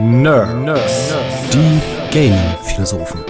[0.00, 1.14] Nerds.
[1.52, 1.78] Die
[2.10, 3.20] Gaming-Philosophen.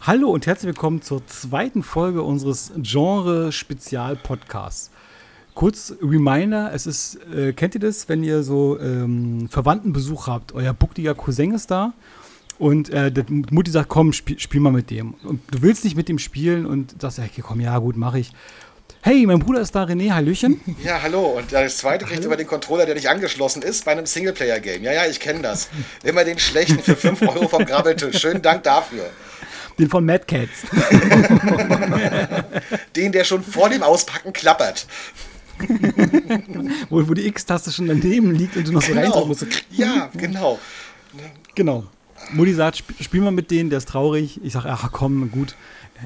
[0.00, 4.90] Hallo und herzlich willkommen zur zweiten Folge unseres Genre-Spezial-Podcasts.
[5.54, 10.52] Kurz Reminder, es ist, äh, kennt ihr das, wenn ihr so ähm, Verwandtenbesuch habt?
[10.54, 11.92] Euer buckliger Cousin ist da
[12.58, 13.22] und äh, die
[13.52, 15.14] Mutti sagt, komm, spiel, spiel, mal mit dem.
[15.22, 18.32] Und du willst nicht mit dem spielen und sagst, okay, komm, ja gut, mach ich.
[19.00, 20.60] Hey, mein Bruder ist da, René, Hallöchen.
[20.84, 21.38] Ja, hallo.
[21.38, 24.82] Und das zweite kriegt über den Controller, der nicht angeschlossen ist, bei einem Singleplayer-Game.
[24.82, 25.68] Ja, ja, ich kenne das.
[26.02, 28.18] Immer den schlechten für 5 Euro vom Grabbeltisch.
[28.18, 29.08] Schönen Dank dafür.
[29.78, 30.64] Den von Mad Cats.
[32.96, 34.86] den, der schon vor dem Auspacken klappert.
[36.90, 39.12] wo, wo die X-Taste schon daneben liegt und du noch genau.
[39.12, 39.46] so rein musst.
[39.70, 40.58] Ja, genau.
[41.54, 41.84] Genau.
[42.32, 44.40] Mutti sagt, spiel mal mit denen, der ist traurig.
[44.42, 45.54] Ich sage, ach komm, gut.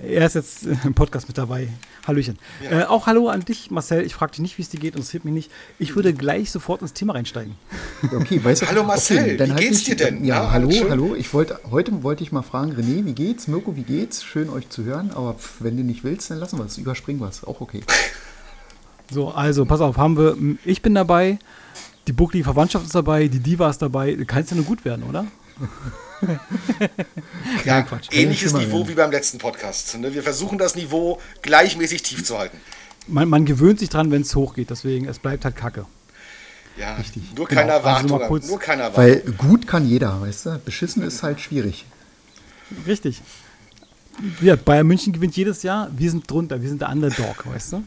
[0.01, 1.69] Er ist jetzt im Podcast mit dabei.
[2.06, 2.38] Hallöchen.
[2.62, 2.80] Ja.
[2.80, 4.05] Äh, auch Hallo an dich, Marcel.
[4.05, 5.51] Ich frage dich nicht, wie es dir geht, interessiert mich nicht.
[5.78, 7.55] Ich würde gleich sofort ins Thema reinsteigen.
[8.12, 10.24] Okay, weißt du, hallo Marcel, okay, wie halt geht's mich, dir denn?
[10.24, 10.91] Ja, ja hallo, schön.
[10.91, 11.15] hallo.
[11.15, 13.48] Ich wollte, heute wollte ich mal fragen, René, wie geht's?
[13.48, 14.24] Mirko, wie geht's?
[14.24, 17.29] Schön euch zu hören, aber wenn du nicht willst, dann lassen wir es, überspringen wir
[17.29, 17.82] es, auch okay.
[19.10, 21.38] So, also, pass auf, haben wir, ich bin dabei,
[22.09, 24.16] die Buckli Verwandtschaft ist dabei, die Diva ist dabei.
[24.26, 25.26] Kann es ja nur gut werden, oder?
[27.64, 28.08] ja, Quatsch.
[28.12, 29.98] ähnliches Niveau wie beim letzten Podcast.
[29.98, 30.14] Ne?
[30.14, 32.58] Wir versuchen das Niveau gleichmäßig tief zu halten.
[33.08, 35.86] Man, man gewöhnt sich dran, wenn es hochgeht, deswegen, es bleibt halt Kacke.
[36.76, 37.23] Ja, Richtig.
[37.36, 37.60] nur genau.
[37.60, 38.23] keine Erwartung.
[38.23, 39.04] Also nur keine Erwartung.
[39.04, 40.58] Weil gut kann jeder, weißt du?
[40.64, 41.84] Beschissen ist halt schwierig.
[42.86, 43.20] Richtig.
[44.40, 47.84] Ja, Bayern München gewinnt jedes Jahr, wir sind drunter, wir sind der Underdog, weißt du?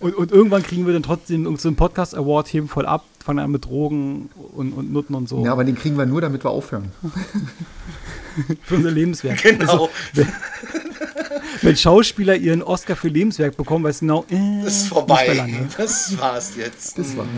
[0.00, 3.50] Und, und irgendwann kriegen wir dann trotzdem so einen Podcast-Award, heben voll ab, fangen an
[3.50, 5.44] mit Drogen und, und Nutten und so.
[5.44, 6.92] Ja, aber den kriegen wir nur, damit wir aufhören.
[8.62, 9.42] für unser Lebenswerk.
[9.42, 9.72] Genau.
[9.72, 10.28] Also, wenn,
[11.62, 15.66] wenn, Schauspieler ihren Oscar für Lebenswerk bekommen, weißt du genau, äh, das ist vorbei.
[15.76, 16.98] Das war's jetzt.
[16.98, 17.28] Das war's.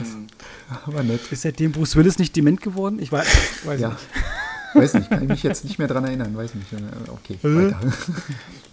[0.87, 1.21] Aber nett.
[1.31, 2.99] Ist seitdem Bruce Willis nicht dement geworden?
[3.01, 3.27] Ich weiß,
[3.65, 3.91] weiß ja.
[3.91, 4.01] nicht.
[4.75, 6.67] Weiß nicht, kann ich mich jetzt nicht mehr dran erinnern, weiß nicht.
[7.09, 7.73] Okay, äh?
[7.73, 7.81] weiter.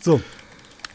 [0.02, 0.22] So,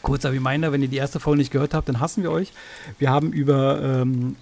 [0.01, 2.51] kurzer Reminder, wenn ihr die erste Folge nicht gehört habt, dann hassen wir euch.
[2.99, 4.35] Wir haben über ähm,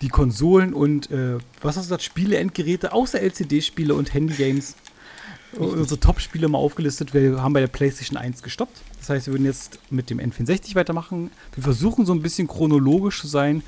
[0.00, 4.76] die Konsolen und, äh, was hast du gesagt, Spiele, Endgeräte, außer LCD-Spiele und Handygames,
[5.58, 7.12] unsere Top-Spiele mal aufgelistet.
[7.12, 8.80] Wir haben bei der PlayStation 1 gestoppt.
[8.98, 11.30] Das heißt, wir würden jetzt mit dem N64 weitermachen.
[11.54, 13.62] Wir versuchen so ein bisschen chronologisch zu sein.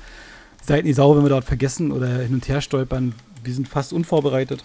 [0.63, 3.13] Seid nicht sauer, wenn wir dort vergessen oder hin und her stolpern.
[3.43, 4.63] Wir sind fast unvorbereitet.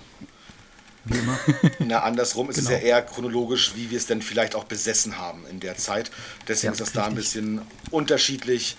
[1.04, 1.38] Wie immer.
[1.78, 2.70] Na, andersrum ist genau.
[2.70, 6.10] es ja eher chronologisch, wie wir es denn vielleicht auch besessen haben in der Zeit.
[6.46, 7.02] Deswegen ja, ist das richtig.
[7.02, 8.76] da ein bisschen unterschiedlich.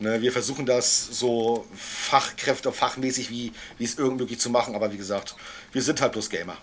[0.00, 4.92] Ne, wir versuchen das so Fachkräfte, fachmäßig, wie, wie es irgend möglich zu machen, aber
[4.92, 5.36] wie gesagt,
[5.72, 6.56] wir sind halt bloß Gamer.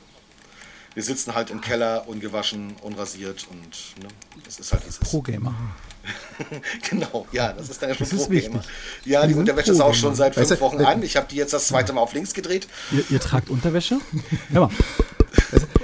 [0.96, 4.08] Wir sitzen halt im Keller, ungewaschen, unrasiert und ne,
[4.44, 4.98] das ist halt dieses.
[5.00, 5.54] Pro-Gamer.
[6.90, 8.62] genau, ja, das ist dann ja schon das Pro-Gamer.
[9.06, 11.04] Ja, die Unterwäsche ist auch schon seit fünf weißt du, Wochen an.
[11.04, 12.68] Ich habe die jetzt das zweite Mal auf links gedreht.
[12.92, 14.00] Ihr, ihr tragt Unterwäsche?
[14.52, 14.70] Hör mal.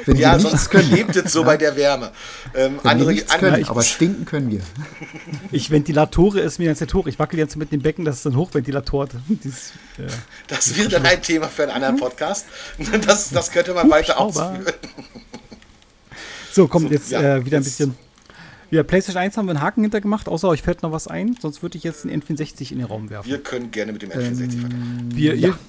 [0.05, 0.91] Wenn ja, sonst können.
[0.91, 1.45] lebt es so ja.
[1.45, 2.11] bei der Wärme.
[2.53, 4.61] Ähm, andere, können, aber stinken können wir.
[5.51, 7.07] Ich Ventilatore ist mir jetzt hoch.
[7.07, 9.07] Ich wackel jetzt mit dem Becken, das ist ein Hochventilator.
[9.27, 10.05] Dies, ja.
[10.47, 12.45] Das wäre dann ein Thema für einen anderen Podcast.
[13.05, 14.65] Das, das könnte man weiter ausführen.
[16.51, 17.95] So, kommt so, jetzt ja, äh, wieder ein bisschen.
[18.73, 21.61] Ja, PlayStation 1 haben wir einen Haken hintergemacht, außer euch fällt noch was ein, sonst
[21.61, 23.29] würde ich jetzt einen N64 in den Raum werfen.
[23.29, 25.09] Wir können gerne mit dem N64 ähm, weitermachen.
[25.13, 25.49] Wir, ja.
[25.49, 25.59] ihr,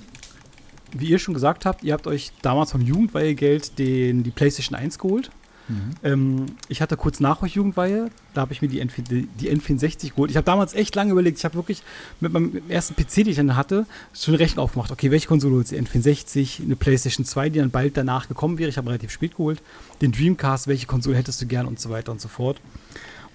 [0.97, 4.99] wie ihr schon gesagt habt, ihr habt euch damals vom Jugendweihegeld den, die PlayStation 1
[4.99, 5.31] geholt.
[5.69, 5.91] Mhm.
[6.03, 10.11] Ähm, ich hatte kurz nach euch Jugendweihe, da habe ich mir die, N die N64
[10.11, 10.31] geholt.
[10.31, 11.83] Ich habe damals echt lange überlegt, ich habe wirklich
[12.21, 14.91] mit meinem ersten PC, den ich dann hatte, schon Rechnung aufgemacht.
[14.91, 15.77] Okay, welche Konsole holst du?
[15.77, 18.69] N64, eine PlayStation 2, die dann bald danach gekommen wäre.
[18.69, 19.63] Ich habe relativ spät geholt.
[20.03, 22.61] Den Dreamcast, welche Konsole hättest du gern und so weiter und so fort.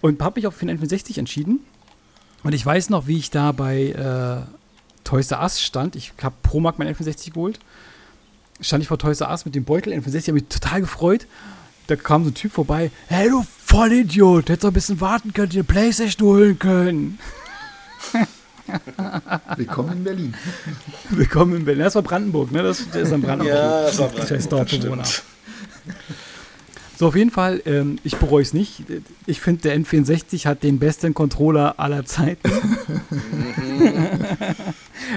[0.01, 1.59] Und habe mich auch für den N64 entschieden.
[2.43, 4.59] Und ich weiß noch, wie ich da bei äh,
[5.03, 5.95] Toys R Us stand.
[5.95, 7.59] Ich habe pro Mark mein N64 geholt.
[8.61, 11.25] Stand ich vor Toys R Us mit dem Beutel N64, habe mich total gefreut.
[11.89, 12.91] Da kam so ein Typ vorbei.
[13.07, 17.19] Hey, du Vollidiot, hättest doch ein bisschen warten können, dir eine Playstation holen können.
[19.57, 20.33] Willkommen in Berlin.
[21.09, 21.85] Willkommen in Berlin.
[21.85, 22.61] Das war Brandenburg, ne?
[22.61, 23.57] Das, das ist ein Brandenburg.
[23.57, 25.03] Ja, das war Brandenburg.
[26.95, 28.83] So, auf jeden Fall, ähm, ich bereue es nicht.
[29.25, 32.51] Ich finde, der N64 hat den besten Controller aller Zeiten.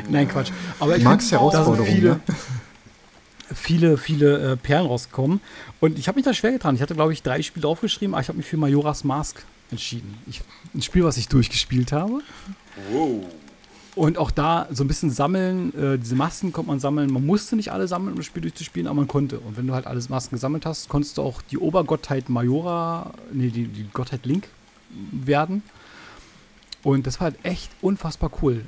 [0.09, 0.53] Nein, Quatsch.
[0.81, 2.21] Aber ich Max Herausforderung, viele, ne?
[3.55, 5.41] Viele, viele äh, Perlen rausgekommen.
[5.81, 6.75] Und ich habe mich da schwer getan.
[6.75, 10.15] Ich hatte, glaube ich, drei Spiele aufgeschrieben, aber ich habe mich für Majora's Mask entschieden.
[10.27, 10.43] Ich,
[10.75, 12.21] ein Spiel, was ich durchgespielt habe.
[12.91, 13.25] Wow.
[13.95, 17.13] Und auch da so ein bisschen sammeln, äh, diese Masken konnte man sammeln.
[17.13, 19.39] Man musste nicht alle sammeln, um das Spiel durchzuspielen, aber man konnte.
[19.39, 23.49] Und wenn du halt alles Masken gesammelt hast, konntest du auch die Obergottheit Majora, nee,
[23.49, 24.49] die, die Gottheit Link
[25.11, 25.63] werden.
[26.83, 28.65] Und das war halt echt unfassbar cool.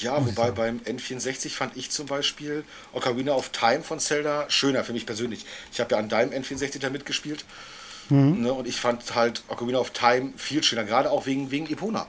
[0.00, 4.92] Ja, wobei beim N64 fand ich zum Beispiel Ocarina of Time von Zelda schöner für
[4.92, 5.46] mich persönlich.
[5.72, 7.44] Ich habe ja an deinem N64 da mitgespielt.
[8.08, 8.42] Mhm.
[8.42, 12.06] Ne, und ich fand halt Ocarina of Time viel schöner, gerade auch wegen, wegen Epona.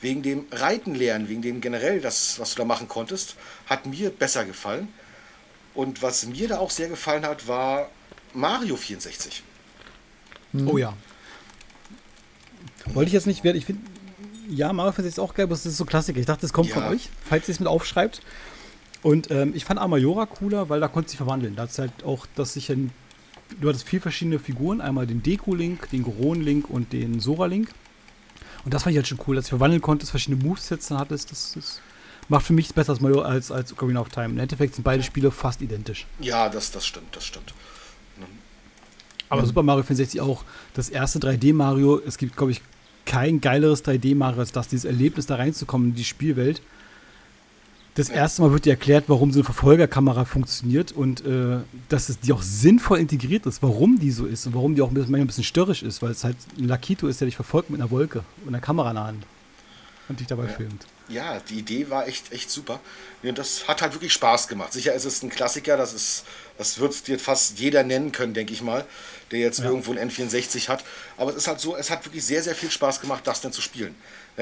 [0.00, 3.34] Wegen dem Reiten lernen, wegen dem generell, das, was du da machen konntest,
[3.66, 4.88] hat mir besser gefallen.
[5.74, 7.90] Und was mir da auch sehr gefallen hat, war
[8.32, 9.42] Mario 64.
[10.66, 10.94] Oh ja.
[12.86, 13.82] Wollte ich jetzt nicht, ich finde,
[14.48, 16.18] ja, Mario 64 ist auch geil, aber es ist so Klassiker.
[16.18, 16.74] Ich dachte, das kommt ja.
[16.74, 18.20] von euch, falls ihr es mit aufschreibt.
[19.02, 21.54] Und ähm, ich fand Amajora cooler, weil da konnte sich verwandeln.
[21.56, 22.90] Da ist halt auch, dass sich ein,
[23.60, 27.68] du hattest vier verschiedene Figuren, einmal den Deku-Link, den Goron-Link und den Sora-Link.
[28.64, 31.30] Und das fand ich halt schon cool, dass du verwandeln konntest, verschiedene Movesets dann hattest.
[31.30, 31.80] Das, das
[32.28, 34.26] macht für mich besser als Mario als, als Ocarina of Time.
[34.26, 36.06] Im Endeffekt sind beide Spiele fast identisch.
[36.18, 37.54] Ja, das, das stimmt, das stimmt.
[39.30, 42.00] Aber Super Mario 64 auch das erste 3D Mario.
[42.04, 42.62] Es gibt, glaube ich,
[43.08, 46.60] kein geileres 3D Mario als das, dieses Erlebnis da reinzukommen in die Spielwelt.
[47.94, 51.58] Das erste Mal wird dir erklärt, warum so eine Verfolgerkamera funktioniert und äh,
[51.88, 54.90] dass es die auch sinnvoll integriert ist, warum die so ist und warum die auch
[54.90, 57.90] ein bisschen störrisch ist, weil es halt ein Lakito ist, der dich verfolgt mit einer
[57.90, 59.26] Wolke und einer Kamera in der Hand
[60.08, 60.50] und dich dabei ja.
[60.50, 62.80] filmt ja, die Idee war echt, echt super.
[63.22, 64.72] Und das hat halt wirklich Spaß gemacht.
[64.72, 66.24] Sicher ist es ein Klassiker, das ist,
[66.58, 68.84] das wird dir fast jeder nennen können, denke ich mal,
[69.30, 69.66] der jetzt ja.
[69.66, 70.84] irgendwo ein N64 hat.
[71.16, 73.52] Aber es ist halt so, es hat wirklich sehr, sehr viel Spaß gemacht, das dann
[73.52, 73.94] zu spielen.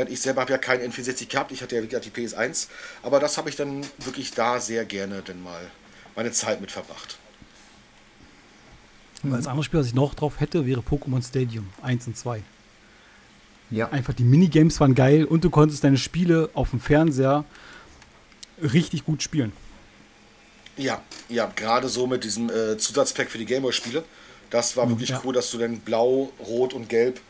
[0.08, 2.68] Ich selber habe ja keinen N64 gehabt, ich hatte ja wirklich die PS1,
[3.02, 5.70] aber das habe ich dann wirklich da sehr gerne denn mal
[6.14, 7.18] meine Zeit mit verbracht.
[9.22, 12.42] Und als anderes Spiel, was ich noch drauf hätte, wäre Pokémon Stadium 1 und 2.
[13.70, 13.90] Ja.
[13.90, 17.44] Einfach die Minigames waren geil und du konntest deine Spiele auf dem Fernseher
[18.62, 19.52] richtig gut spielen.
[20.76, 24.04] Ja, ja, gerade so mit diesem äh, Zusatzpack für die Gameboy-Spiele.
[24.50, 25.20] Das war mhm, wirklich ja.
[25.24, 27.20] cool, dass du dann blau, rot und gelb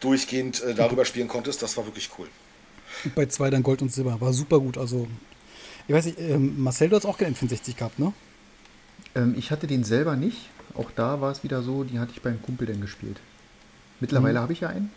[0.00, 1.62] durchgehend äh, darüber spielen konntest.
[1.62, 2.28] Das war wirklich cool.
[3.04, 4.20] Und bei zwei dann Gold und Silber.
[4.20, 4.78] War super gut.
[4.78, 5.08] Also,
[5.88, 8.12] ich weiß nicht, ähm, Marcel, du hast auch keinen N64 gehabt, ne?
[9.14, 10.48] Ähm, ich hatte den selber nicht.
[10.74, 13.20] Auch da war es wieder so, die hatte ich beim Kumpel dann gespielt.
[14.00, 14.42] Mittlerweile mhm.
[14.42, 14.90] habe ich ja einen.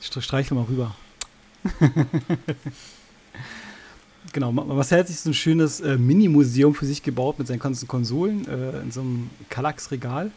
[0.00, 0.94] Streichle mal rüber.
[4.32, 7.88] genau, Marcel hat sich so ein schönes äh, Mini-Museum für sich gebaut mit seinen ganzen
[7.88, 10.30] Konsolen äh, in so einem Kallax-Regal.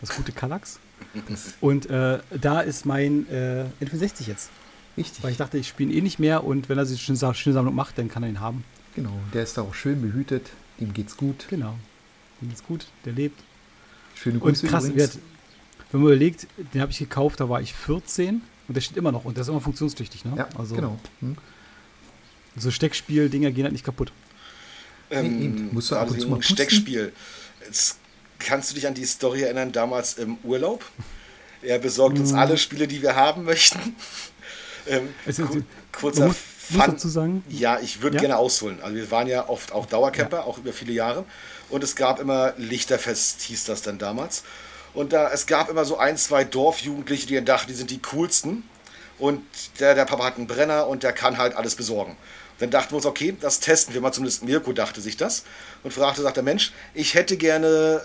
[0.00, 0.80] Das gute Kallax.
[1.60, 4.50] Und äh, da ist mein äh, N64 jetzt.
[4.96, 5.22] Richtig.
[5.22, 7.54] Weil ich dachte, ich spiele ihn eh nicht mehr und wenn er sich eine schöne,
[7.54, 8.64] Sammlung macht, dann kann er ihn haben.
[8.94, 10.50] Genau, der ist da auch schön behütet,
[10.80, 11.46] dem geht's gut.
[11.48, 11.76] Genau,
[12.40, 13.40] dem geht's gut, der lebt.
[14.14, 15.18] Schöne Grüße Und krass, wird,
[15.92, 19.12] wenn man überlegt, den habe ich gekauft, da war ich 14 und der steht immer
[19.12, 20.34] noch und der ist immer funktionstüchtig, ne?
[20.36, 20.98] Ja, also, genau.
[21.20, 21.36] Hm.
[22.56, 24.12] So Steckspiel-Dinger gehen halt nicht kaputt.
[25.10, 27.12] Ähm, Musst du also ein Steckspiel.
[27.64, 27.98] Jetzt
[28.38, 30.84] kannst du dich an die Story erinnern, damals im Urlaub?
[31.62, 32.38] Er besorgt uns hm.
[32.38, 33.96] alle Spiele, die wir haben möchten.
[34.86, 35.62] ähm, also, ku
[35.92, 36.36] kurzer muss,
[36.70, 36.82] Fun.
[36.86, 37.44] Dazu sagen?
[37.48, 38.20] Ja, ich würde ja?
[38.20, 38.78] gerne ausholen.
[38.80, 40.44] Also wir waren ja oft auch Dauercamper, ja.
[40.44, 41.24] auch über viele Jahre.
[41.68, 44.44] Und es gab immer Lichterfest, hieß das dann damals.
[44.94, 48.62] Und da, es gab immer so ein, zwei Dorfjugendliche, die dachten, die sind die coolsten.
[49.18, 49.42] Und
[49.80, 52.16] der, der Papa hat einen Brenner und der kann halt alles besorgen.
[52.60, 54.12] Dann dachten wir uns, okay, das testen wir mal.
[54.12, 55.44] Zumindest Mirko dachte sich das.
[55.82, 58.02] Und fragte, sagt der Mensch, ich hätte gerne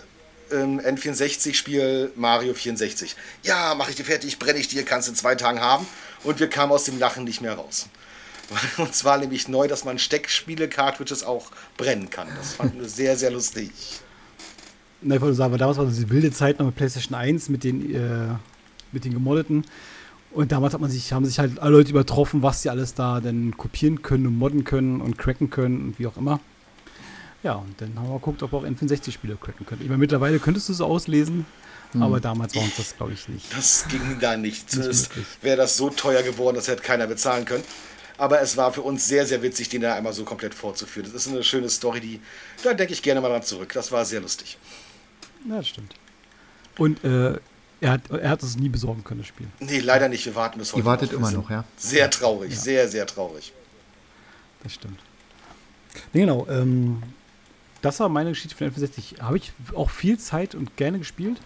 [0.51, 3.15] ähm, N64-Spiel Mario 64.
[3.43, 5.85] Ja, mache ich dir fertig, brenne ich dir, kannst du in zwei Tagen haben.
[6.23, 7.87] Und wir kamen aus dem Lachen nicht mehr raus.
[8.77, 12.27] Und zwar nämlich neu, dass man Steckspiele-Cartridges auch brennen kann.
[12.37, 13.71] Das fanden wir sehr, sehr lustig.
[15.01, 17.63] Na, ich wollte sagen, damals war das die wilde Zeit noch mit PlayStation 1 mit
[17.63, 18.35] den, äh,
[18.91, 19.65] mit den gemoddeten.
[20.35, 23.21] Und damals hat man sich, haben sich halt alle Leute übertroffen, was sie alles da
[23.21, 26.41] denn kopieren können und modden können und cracken können und wie auch immer.
[27.41, 29.81] Ja, und dann haben wir geguckt, ob wir auch N64-Spiele cracken können.
[29.81, 31.45] Ich meine, mittlerweile könntest du es auslesen,
[31.93, 32.03] hm.
[32.03, 33.45] aber damals war uns das, glaube ich, nicht.
[33.55, 34.69] Das ging da nicht.
[34.69, 35.11] Zumindest
[35.41, 37.63] wäre das so teuer geworden, das hätte keiner bezahlen können.
[38.17, 41.09] Aber es war für uns sehr, sehr witzig, den da einmal so komplett vorzuführen.
[41.13, 42.19] Das ist eine schöne Story, die,
[42.61, 43.71] da denke ich gerne mal dran zurück.
[43.73, 44.57] Das war sehr lustig.
[45.47, 45.93] Ja, das stimmt.
[46.77, 47.39] Und äh,
[47.81, 49.47] er, hat, er hat es nie besorgen können, das Spiel.
[49.59, 50.25] Nee, leider nicht.
[50.25, 50.81] Wir warten bis heute.
[50.81, 51.19] Ihr wartet noch.
[51.19, 51.63] immer noch, ja.
[51.77, 52.57] Sehr traurig, ja.
[52.57, 53.53] sehr, sehr traurig.
[54.63, 54.99] Das stimmt.
[56.13, 56.47] Nee, genau.
[56.49, 57.03] Ähm,
[57.81, 59.21] das war meine Geschichte von N64.
[59.21, 61.39] Habe ich auch viel Zeit und gerne gespielt.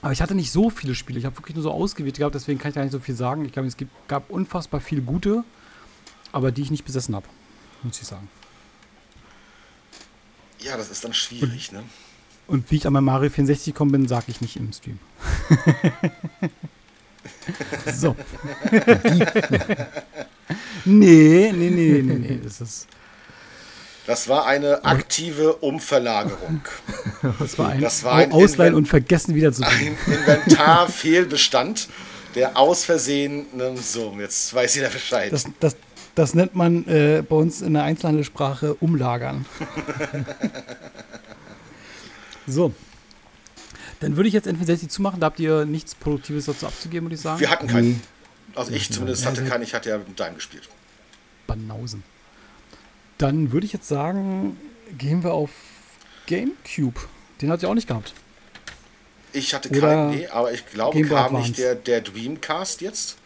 [0.00, 1.18] Aber ich hatte nicht so viele Spiele.
[1.18, 3.44] Ich habe wirklich nur so ausgewählt gehabt, deswegen kann ich da nicht so viel sagen.
[3.44, 5.44] Ich glaube, es gibt, gab unfassbar viele gute,
[6.32, 7.26] aber die ich nicht besessen habe,
[7.84, 8.28] muss ich sagen.
[10.58, 11.84] Ja, das ist dann schwierig, und, ne?
[12.46, 14.98] Und wie ich an mein Mario 64 gekommen bin, sage ich nicht im Stream.
[17.94, 18.16] so.
[20.84, 22.40] nee, nee, nee, nee, nee.
[22.42, 22.88] Das, ist
[24.06, 26.60] das war eine aktive Umverlagerung.
[27.38, 31.88] Das war ein, das war ein Ausleihen Inven und vergessen wieder zu Ein Inventarfehlbestand,
[32.34, 35.32] der aus Versehen, ne, so, jetzt weiß jeder Bescheid.
[35.32, 35.76] Das, das,
[36.16, 39.46] Das nennt man äh, bei uns in der Einzelhandelssprache umlagern.
[42.46, 42.74] So.
[44.00, 45.20] Dann würde ich jetzt N64 zumachen.
[45.20, 47.40] Da habt ihr nichts Produktives dazu abzugeben, würde ich sagen.
[47.40, 48.02] Wir hatten keinen.
[48.54, 49.62] Also ich zumindest hatte keinen.
[49.62, 50.68] Ich hatte ja mit deinem gespielt.
[51.46, 52.02] Banausen.
[53.18, 54.56] Dann würde ich jetzt sagen,
[54.98, 55.50] gehen wir auf
[56.26, 57.00] GameCube.
[57.40, 58.14] Den hat ihr auch nicht gehabt.
[59.32, 63.16] Ich hatte keinen, nee, aber ich glaube, kam nicht der, der Dreamcast jetzt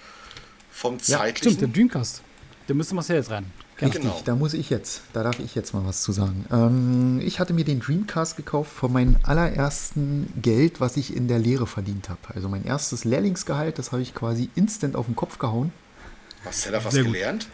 [0.70, 1.34] vom zeitlichen.
[1.34, 2.22] Ja, stimmt, der Dreamcast.
[2.68, 3.50] Der müsste Marcel jetzt rein.
[3.80, 4.20] Richtig, genau.
[4.24, 6.46] da muss ich jetzt, da darf ich jetzt mal was zu sagen.
[6.50, 11.38] Ähm, ich hatte mir den Dreamcast gekauft von meinem allerersten Geld, was ich in der
[11.38, 12.20] Lehre verdient habe.
[12.34, 15.72] Also mein erstes Lehrlingsgehalt, das habe ich quasi instant auf den Kopf gehauen.
[16.44, 17.48] Hast du da was Sehr gelernt?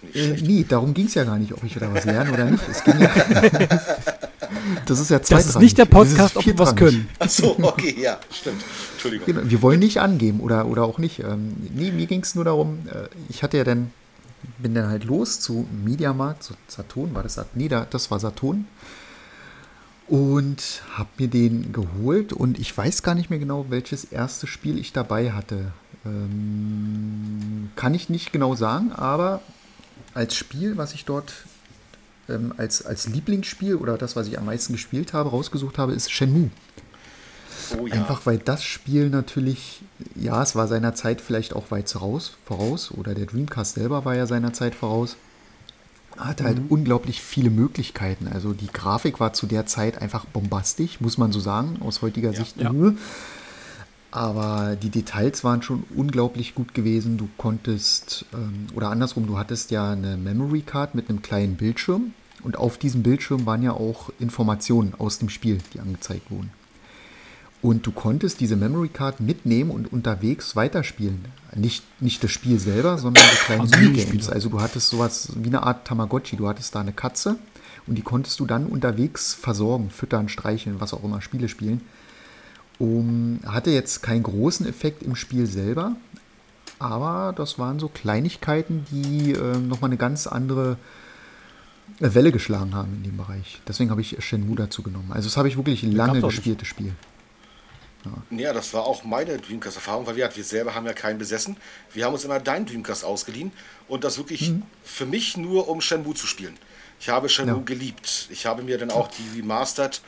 [0.00, 0.14] Gut.
[0.14, 2.64] Äh, nee, darum ging es ja gar nicht, ob ich wieder was lerne oder nicht.
[2.98, 5.46] Ja, das ist ja zweitrangig.
[5.46, 7.08] Das ist nicht der Podcast, ob wir was können.
[7.18, 8.64] Ach so, okay, ja, stimmt.
[8.92, 9.26] Entschuldigung.
[9.26, 11.20] Genau, wir wollen nicht angeben oder, oder auch nicht.
[11.20, 13.90] Ähm, nee, mir ging es nur darum, äh, ich hatte ja dann,
[14.58, 17.40] bin dann halt los zu Mediamarkt, zu Saturn, war das?
[17.54, 18.66] Nee, das war Saturn.
[20.06, 24.78] Und habe mir den geholt und ich weiß gar nicht mehr genau, welches erste Spiel
[24.78, 25.72] ich dabei hatte.
[26.06, 29.42] Ähm, kann ich nicht genau sagen, aber
[30.14, 31.34] als Spiel, was ich dort
[32.28, 36.10] ähm, als, als Lieblingsspiel oder das, was ich am meisten gespielt habe, rausgesucht habe, ist
[36.10, 36.50] Shenmue.
[37.78, 37.94] Oh, ja.
[37.94, 39.82] Einfach weil das Spiel natürlich,
[40.14, 44.14] ja, es war seiner Zeit vielleicht auch weit voraus, voraus oder der Dreamcast selber war
[44.14, 45.16] ja seiner Zeit voraus.
[46.16, 46.66] Hatte halt mhm.
[46.68, 48.26] unglaublich viele Möglichkeiten.
[48.26, 52.32] Also die Grafik war zu der Zeit einfach bombastisch, muss man so sagen, aus heutiger
[52.32, 52.38] ja.
[52.38, 52.60] Sicht.
[52.60, 52.72] Ja.
[54.10, 57.18] Aber die Details waren schon unglaublich gut gewesen.
[57.18, 62.14] Du konntest, ähm, oder andersrum, du hattest ja eine Memory Card mit einem kleinen Bildschirm.
[62.42, 66.50] Und auf diesem Bildschirm waren ja auch Informationen aus dem Spiel, die angezeigt wurden.
[67.60, 71.24] Und du konntest diese Memory Card mitnehmen und unterwegs weiterspielen.
[71.56, 74.28] Nicht, nicht das Spiel selber, sondern die kleinen also Minigames.
[74.28, 76.36] Also du hattest sowas wie eine Art Tamagotchi.
[76.36, 77.36] Du hattest da eine Katze
[77.88, 81.80] und die konntest du dann unterwegs versorgen, füttern, streicheln, was auch immer, Spiele spielen.
[82.78, 85.96] Um, hatte jetzt keinen großen Effekt im Spiel selber,
[86.78, 90.76] aber das waren so Kleinigkeiten, die äh, nochmal eine ganz andere
[91.98, 93.60] äh, Welle geschlagen haben in dem Bereich.
[93.66, 95.10] Deswegen habe ich Shenmue dazu genommen.
[95.10, 96.92] Also das habe ich wirklich lange gespieltes Spiel.
[98.30, 98.52] Ja.
[98.52, 101.56] das war auch meine Dreamcast-Erfahrung, weil wir, wir selber haben ja keinen besessen.
[101.92, 103.52] Wir haben uns immer deinen Dreamcast ausgeliehen
[103.88, 104.62] und das wirklich mhm.
[104.82, 106.56] für mich nur, um Shenmue zu spielen.
[107.00, 107.62] Ich habe Shenmue ja.
[107.64, 108.28] geliebt.
[108.30, 110.00] Ich habe mir dann auch die Remastered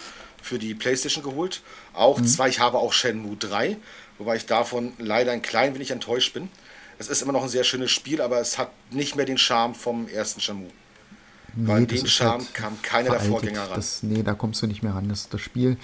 [0.42, 1.62] für die Playstation geholt.
[1.92, 2.26] Auch mhm.
[2.26, 3.76] zwei, ich habe auch Shenmue 3,
[4.18, 6.48] wobei ich davon leider ein klein wenig enttäuscht bin.
[6.98, 9.74] Es ist immer noch ein sehr schönes Spiel, aber es hat nicht mehr den Charme
[9.74, 10.70] vom ersten Shenmue.
[11.54, 13.74] Nee, Weil den Charme halt kam keiner der Vorgänger ran.
[13.74, 15.08] Das, nee, da kommst du nicht mehr ran.
[15.08, 15.76] Das, das Spiel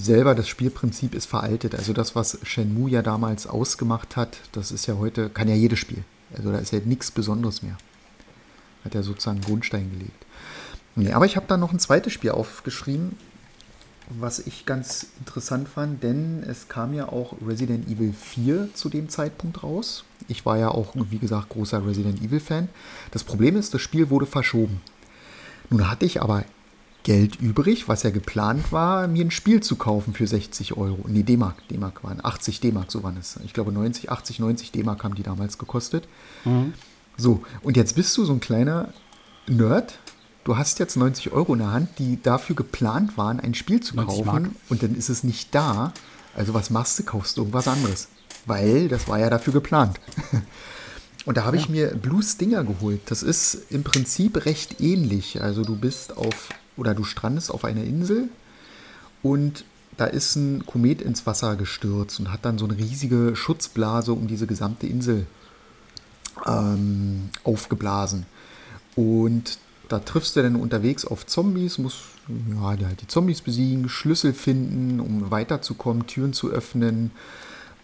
[0.00, 1.74] selber, das Spielprinzip ist veraltet.
[1.74, 5.78] Also das, was Shenmue ja damals ausgemacht hat, das ist ja heute, kann ja jedes
[5.78, 6.04] Spiel.
[6.36, 7.76] Also da ist ja nichts Besonderes mehr.
[8.84, 10.26] Hat ja sozusagen einen Grundstein gelegt.
[10.94, 13.16] Nee, aber ich habe da noch ein zweites Spiel aufgeschrieben,
[14.08, 19.08] was ich ganz interessant fand, denn es kam ja auch Resident Evil 4 zu dem
[19.08, 20.04] Zeitpunkt raus.
[20.28, 22.68] Ich war ja auch, wie gesagt, großer Resident Evil-Fan.
[23.10, 24.80] Das Problem ist, das Spiel wurde verschoben.
[25.70, 26.44] Nun hatte ich aber
[27.04, 31.04] Geld übrig, was ja geplant war, mir ein Spiel zu kaufen für 60 Euro.
[31.06, 31.66] Nee, D-Mark.
[31.68, 33.38] D-Mark waren 80 D-Mark, so waren es.
[33.44, 36.06] Ich glaube 90, 80, 90 D-Mark haben die damals gekostet.
[36.44, 36.74] Mhm.
[37.16, 38.92] So, und jetzt bist du so ein kleiner
[39.46, 39.98] Nerd,
[40.44, 43.96] du hast jetzt 90 Euro in der Hand, die dafür geplant waren, ein Spiel zu
[43.96, 44.50] kaufen Mark.
[44.68, 45.92] und dann ist es nicht da.
[46.36, 47.04] Also was machst du?
[47.04, 48.08] Kaufst du irgendwas anderes.
[48.46, 49.98] Weil das war ja dafür geplant.
[51.28, 51.62] Und da habe ja.
[51.62, 53.02] ich mir Blue Stinger geholt.
[53.06, 55.42] Das ist im Prinzip recht ähnlich.
[55.42, 56.48] Also du bist auf
[56.78, 58.28] oder du strandest auf einer Insel
[59.22, 59.64] und
[59.98, 64.28] da ist ein Komet ins Wasser gestürzt und hat dann so eine riesige Schutzblase um
[64.28, 65.26] diese gesamte Insel
[66.46, 68.24] ähm, aufgeblasen.
[68.94, 69.58] Und
[69.88, 75.00] da triffst du dann unterwegs auf Zombies, musst ja, halt die Zombies besiegen, Schlüssel finden,
[75.00, 77.10] um weiterzukommen, Türen zu öffnen,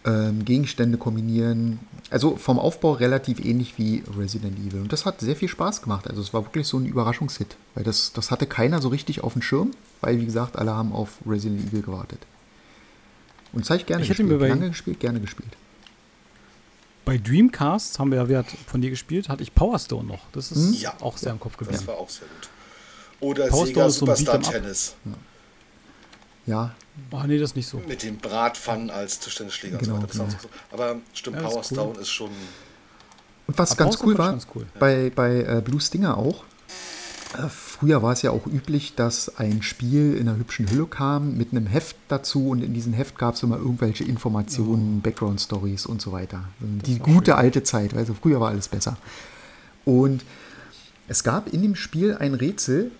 [0.05, 1.79] ähm, Gegenstände kombinieren.
[2.11, 4.81] Also vom Aufbau relativ ähnlich wie Resident Evil.
[4.81, 6.07] Und das hat sehr viel Spaß gemacht.
[6.07, 9.33] Also es war wirklich so ein Überraschungshit, weil das, das hatte keiner so richtig auf
[9.33, 9.71] dem Schirm,
[10.01, 12.19] weil wie gesagt, alle haben auf Resident Evil gewartet.
[13.53, 14.29] Und zeig gerne ich gespielt.
[14.29, 15.57] Mir bei Lange gespielt, gerne gespielt.
[17.05, 20.21] Bei Dreamcast haben wir ja von dir gespielt, hatte ich Power Stone noch.
[20.31, 20.73] Das ist hm?
[20.73, 21.77] ja, auch sehr im Kopf geblieben.
[21.77, 22.49] Das war auch sehr gut.
[23.19, 24.95] Oder Power Sega Superstar so Tennis.
[26.45, 26.75] Ja.
[27.11, 27.81] Ach nee, das nicht so.
[27.87, 30.29] Mit dem Bratpfannen als Tischtennisschläger genau, und so weiter.
[30.29, 30.41] Genau.
[30.41, 30.49] So.
[30.71, 32.01] Aber stimmt, ja, Power ist Stone cool.
[32.01, 32.31] ist schon.
[33.47, 34.65] Und was Aber ganz cool war, cool.
[34.79, 36.43] bei, bei äh, Blue Stinger auch,
[37.37, 41.37] äh, früher war es ja auch üblich, dass ein Spiel in einer hübschen Hülle kam
[41.37, 45.01] mit einem Heft dazu und in diesem Heft gab es immer irgendwelche Informationen, oh.
[45.03, 46.45] Background-Stories und so weiter.
[46.59, 47.39] Das Die gute schön.
[47.39, 48.97] alte Zeit, also früher war alles besser.
[49.83, 50.23] Und
[51.07, 52.91] es gab in dem Spiel ein Rätsel,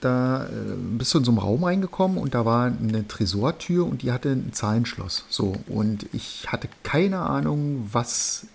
[0.00, 0.48] da äh,
[0.96, 4.30] bist du in so einen Raum reingekommen und da war eine Tresortür und die hatte
[4.30, 5.24] ein Zahlenschloss.
[5.28, 8.46] So, und ich hatte keine Ahnung, was,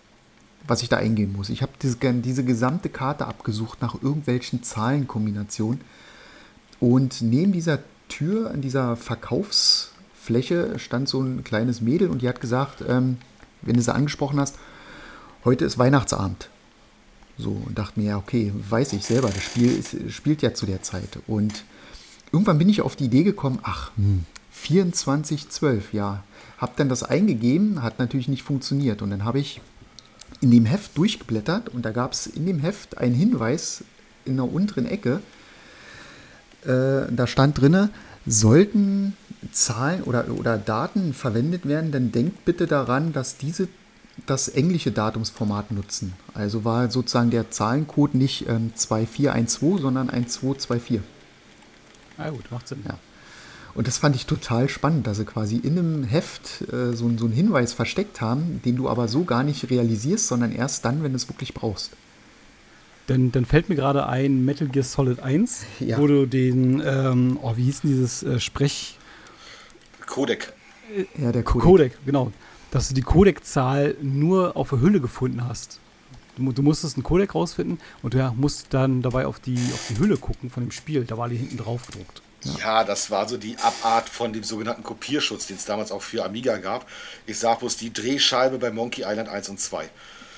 [0.67, 1.49] was ich da eingeben muss.
[1.49, 5.81] Ich habe diese, diese gesamte Karte abgesucht nach irgendwelchen Zahlenkombinationen.
[6.79, 12.41] Und neben dieser Tür, an dieser Verkaufsfläche, stand so ein kleines Mädel und die hat
[12.41, 13.17] gesagt, ähm,
[13.61, 14.57] wenn du sie angesprochen hast,
[15.45, 16.49] heute ist Weihnachtsabend.
[17.37, 20.65] So, und dachte mir, ja, okay, weiß ich selber, das Spiel ist, spielt ja zu
[20.65, 21.19] der Zeit.
[21.27, 21.63] Und
[22.31, 26.23] irgendwann bin ich auf die Idee gekommen, ach, hm, 2412, ja.
[26.57, 29.01] Hab dann das eingegeben, hat natürlich nicht funktioniert.
[29.01, 29.61] Und dann habe ich
[30.41, 33.83] in dem Heft durchgeblättert und da gab es in dem Heft einen Hinweis
[34.25, 35.21] in der unteren Ecke.
[36.65, 37.89] Äh, da stand drinne,
[38.25, 39.15] sollten
[39.51, 43.67] Zahlen oder, oder Daten verwendet werden, dann denkt bitte daran, dass diese
[44.25, 46.13] das englische Datumsformat nutzen.
[46.33, 51.01] Also war sozusagen der Zahlencode nicht ähm, 2412, sondern 1224.
[52.17, 52.83] Ah gut, macht Sinn.
[52.87, 52.97] Ja.
[53.73, 57.25] Und das fand ich total spannend, dass sie quasi in einem Heft äh, so, so
[57.25, 61.11] einen Hinweis versteckt haben, den du aber so gar nicht realisierst, sondern erst dann, wenn
[61.11, 61.91] du es wirklich brauchst.
[63.07, 65.97] Dann, dann fällt mir gerade ein Metal Gear Solid 1, ja.
[65.97, 68.97] wo du den, ähm, oh, wie hieß denn dieses äh, Sprech...
[70.05, 70.53] Codec.
[71.17, 71.63] Ja, der Codec.
[71.63, 72.31] Codec, genau
[72.73, 75.79] dass du die Codec-Zahl nur auf der Hülle gefunden hast.
[76.35, 79.99] Du, du, musstest einen Codec rausfinden und du musst dann dabei auf die, auf die
[79.99, 81.05] Hülle gucken von dem Spiel.
[81.05, 82.23] Da war die hinten drauf gedruckt.
[82.41, 82.53] Ja.
[82.57, 82.83] ja.
[82.83, 86.57] das war so die Abart von dem sogenannten Kopierschutz, den es damals auch für Amiga
[86.57, 86.87] gab.
[87.27, 89.87] Ich sag bloß die Drehscheibe bei Monkey Island 1 und 2.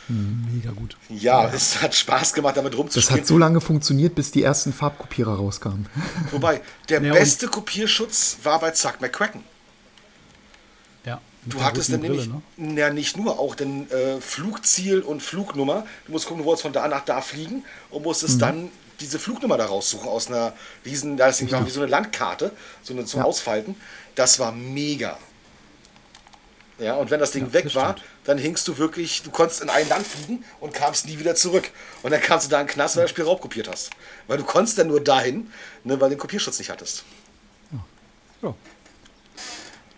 [0.07, 0.97] Hm, mega gut.
[1.07, 3.15] Ja, ja, es hat Spaß gemacht, damit rumzuspielen.
[3.15, 5.87] Das hat so lange funktioniert, bis die ersten Farbkopierer rauskamen.
[6.31, 9.41] Wobei, der ja, beste Kopierschutz war bei Zack McCracken.
[11.45, 12.79] Du hattest dann nämlich, ne?
[12.79, 15.85] ja nicht nur, auch den äh, Flugziel und Flugnummer.
[16.05, 18.39] Du musst gucken, du wolltest von da nach da fliegen und musstest mhm.
[18.39, 20.53] dann diese Flugnummer da raussuchen aus einer
[20.85, 21.65] riesen, da ist ja.
[21.65, 23.25] wie so eine Landkarte, so eine zum ja.
[23.25, 23.75] Ausfalten.
[24.15, 25.17] Das war mega.
[26.77, 29.61] Ja, und wenn das Ding ja, weg das war, dann hingst du wirklich, du konntest
[29.61, 31.69] in ein Land fliegen und kamst nie wieder zurück.
[32.03, 33.91] Und dann kamst du da in den Knast, weil du das Spiel raubkopiert hast.
[34.27, 35.51] Weil du konntest dann nur dahin,
[35.83, 37.03] ne, weil du den Kopierschutz nicht hattest.
[37.71, 37.79] Ja.
[38.49, 38.55] ja.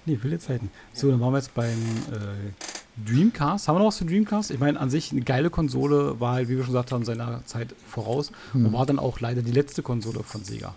[0.07, 0.71] Nee, wilde Zeiten.
[0.93, 3.67] So, dann waren wir jetzt beim äh, Dreamcast.
[3.67, 4.51] Haben wir noch was für Dreamcast?
[4.51, 7.45] Ich meine, an sich eine geile Konsole, war halt, wie wir schon gesagt haben, seiner
[7.45, 8.67] Zeit voraus hm.
[8.67, 10.73] und war dann auch leider die letzte Konsole von Sega.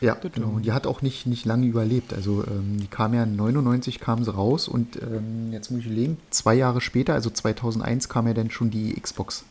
[0.00, 0.48] Ja, genau.
[0.48, 2.12] Und die hat auch nicht, nicht lange überlebt.
[2.12, 6.16] Also ähm, die kam ja 99 kam sie raus und ähm, jetzt muss ich legen,
[6.30, 9.44] zwei Jahre später, also 2001, kam ja dann schon die Xbox.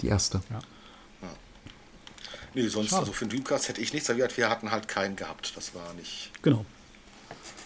[0.00, 0.40] Die erste.
[0.48, 0.60] Ja.
[2.54, 3.00] Nee, sonst, Schade.
[3.00, 4.36] also für den Dreamcast hätte ich nichts erwähnt.
[4.38, 5.52] Wir hatten halt keinen gehabt.
[5.56, 6.30] Das war nicht.
[6.42, 6.64] Genau.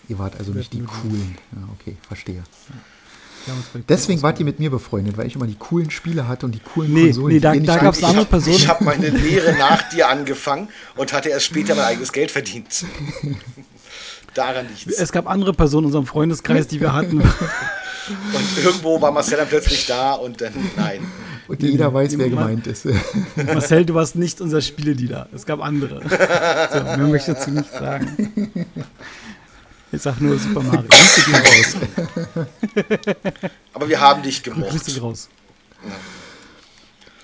[0.08, 1.36] Ihr wart also nicht die coolen.
[1.52, 2.42] Ja, okay, verstehe.
[3.88, 6.60] Deswegen wart ihr mit mir befreundet, weil ich immer die coolen Spiele hatte und die
[6.60, 7.34] coolen nee, Konsolen.
[7.34, 8.56] Nee, da, da gab es andere Personen.
[8.56, 12.86] Ich habe meine Lehre nach dir angefangen und hatte erst später mein eigenes Geld verdient.
[14.34, 14.98] Daran nichts.
[14.98, 17.20] Es gab andere Personen in unserem Freundeskreis, die wir hatten.
[17.20, 21.00] und irgendwo war Marcel dann plötzlich da und dann nein.
[21.46, 22.86] Und jeder weiß, wer gemeint ist.
[23.36, 25.28] Marcel, du warst nicht unser Spieledealer.
[25.34, 26.00] Es gab andere.
[26.72, 28.50] So, mehr möchte ich dazu nicht sagen.
[29.94, 30.82] Ich sag nur Super Mario.
[30.88, 31.76] Grüße raus.
[33.72, 34.70] Aber wir haben dich gemocht.
[34.70, 35.28] Grüße raus.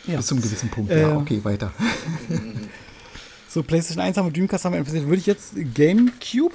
[0.06, 0.16] Ja.
[0.16, 0.90] Bis zum gewissen Punkt.
[0.90, 1.72] Äh, ja, okay, weiter.
[3.48, 5.06] So, PlayStation 1 haben wir Dreamcast haben wir interessiert.
[5.06, 6.54] Würde ich jetzt Gamecube?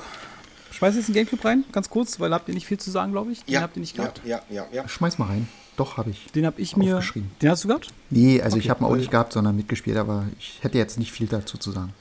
[0.72, 3.32] Schmeiß jetzt einen Gamecube rein, ganz kurz, weil habt ihr nicht viel zu sagen, glaube
[3.32, 3.44] ich.
[3.44, 4.22] Den ja, habt ihr nicht gehabt.
[4.26, 4.88] Ja, ja, ja.
[4.88, 5.48] Schmeiß mal rein.
[5.78, 6.26] Doch, habe ich.
[6.34, 7.02] Den habe ich mir.
[7.42, 7.90] Den hast du gehabt?
[8.10, 8.66] Nee, also okay.
[8.66, 11.58] ich habe ihn auch nicht gehabt, sondern mitgespielt, aber ich hätte jetzt nicht viel dazu
[11.58, 11.94] zu sagen.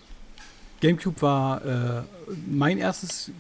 [0.80, 2.02] Gamecube war äh,
[2.48, 3.30] mein erstes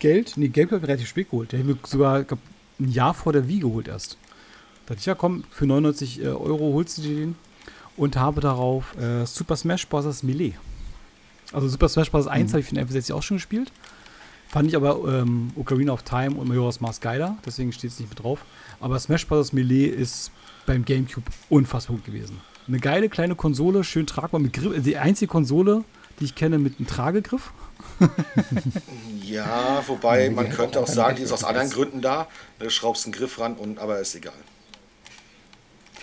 [0.00, 1.52] Geld, nee, Geld habe ich relativ spät geholt.
[1.52, 2.40] Der habe ich sogar glaub,
[2.80, 4.18] ein Jahr vor der Wii geholt erst.
[4.86, 7.36] Da dachte ich, ja komm, für 99 äh, Euro holst du dir den
[7.96, 10.22] und habe darauf äh, Super Smash Bros.
[10.22, 10.54] Melee.
[11.52, 12.26] Also Super Smash Bros.
[12.26, 12.52] 1 mhm.
[12.52, 13.70] habe ich für den N64 auch schon gespielt.
[14.48, 18.08] Fand ich aber ähm, Ocarina of Time und Majora's Mask geiler, deswegen steht es nicht
[18.08, 18.44] mit drauf.
[18.80, 19.52] Aber Smash Bros.
[19.52, 20.32] Melee ist
[20.66, 22.40] beim Gamecube unfassbar gut gewesen.
[22.66, 24.82] Eine geile kleine Konsole, schön tragbar mit Griff.
[24.82, 25.84] Die einzige Konsole,
[26.20, 27.52] die ich kenne mit einem Tragegriff.
[29.22, 32.28] ja, wobei ja, man könnte auch sagen, die ist aus anderen Gründen da.
[32.58, 34.32] Du schraubst einen Griff ran, und, aber ist egal.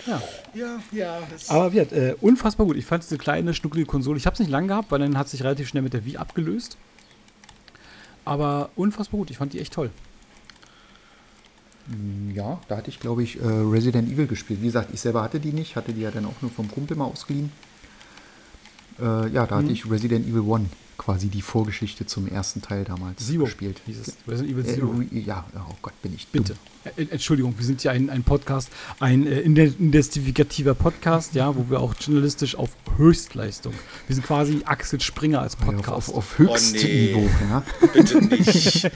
[0.05, 0.21] Ja.
[0.53, 1.19] Ja, ja.
[1.49, 2.77] Aber wird äh, unfassbar gut.
[2.77, 5.29] Ich fand diese kleine, schnuckelige Konsole, ich habe es nicht lang gehabt, weil dann hat
[5.29, 6.77] sich relativ schnell mit der Wii abgelöst.
[8.25, 9.31] Aber unfassbar gut.
[9.31, 9.91] Ich fand die echt toll.
[11.87, 14.61] Mm, ja, da hatte ich, glaube ich, äh, Resident Evil gespielt.
[14.61, 16.97] Wie gesagt, ich selber hatte die nicht, hatte die ja dann auch nur vom Kumpel
[16.97, 17.51] mal ausgeliehen.
[18.99, 19.63] Äh, ja, da mhm.
[19.63, 23.81] hatte ich Resident Evil 1 quasi die Vorgeschichte zum ersten Teil damals Zero gespielt.
[23.87, 25.01] Dieses Resident Evil Zero.
[25.01, 26.55] Äh, ja, oh Gott, bin ich Bitte.
[26.95, 31.79] Äh, Entschuldigung, wir sind ja ein, ein Podcast, ein äh, investigativer Podcast, ja, wo wir
[31.79, 33.73] auch journalistisch auf Höchstleistung.
[34.07, 35.87] Wir sind quasi Axel Springer als Podcast.
[35.87, 37.49] Ja, auf, auf, auf Höchstniveau, oh nee.
[37.49, 37.63] ja.
[37.93, 38.91] Bitte nicht.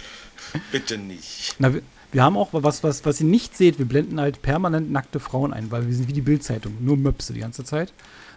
[0.71, 1.55] Bitte nicht.
[1.59, 4.91] Na, wir, wir haben auch was, was, was ihr nicht seht, wir blenden halt permanent
[4.91, 7.93] nackte Frauen ein, weil wir sind wie die Bildzeitung, nur Möpse die ganze Zeit.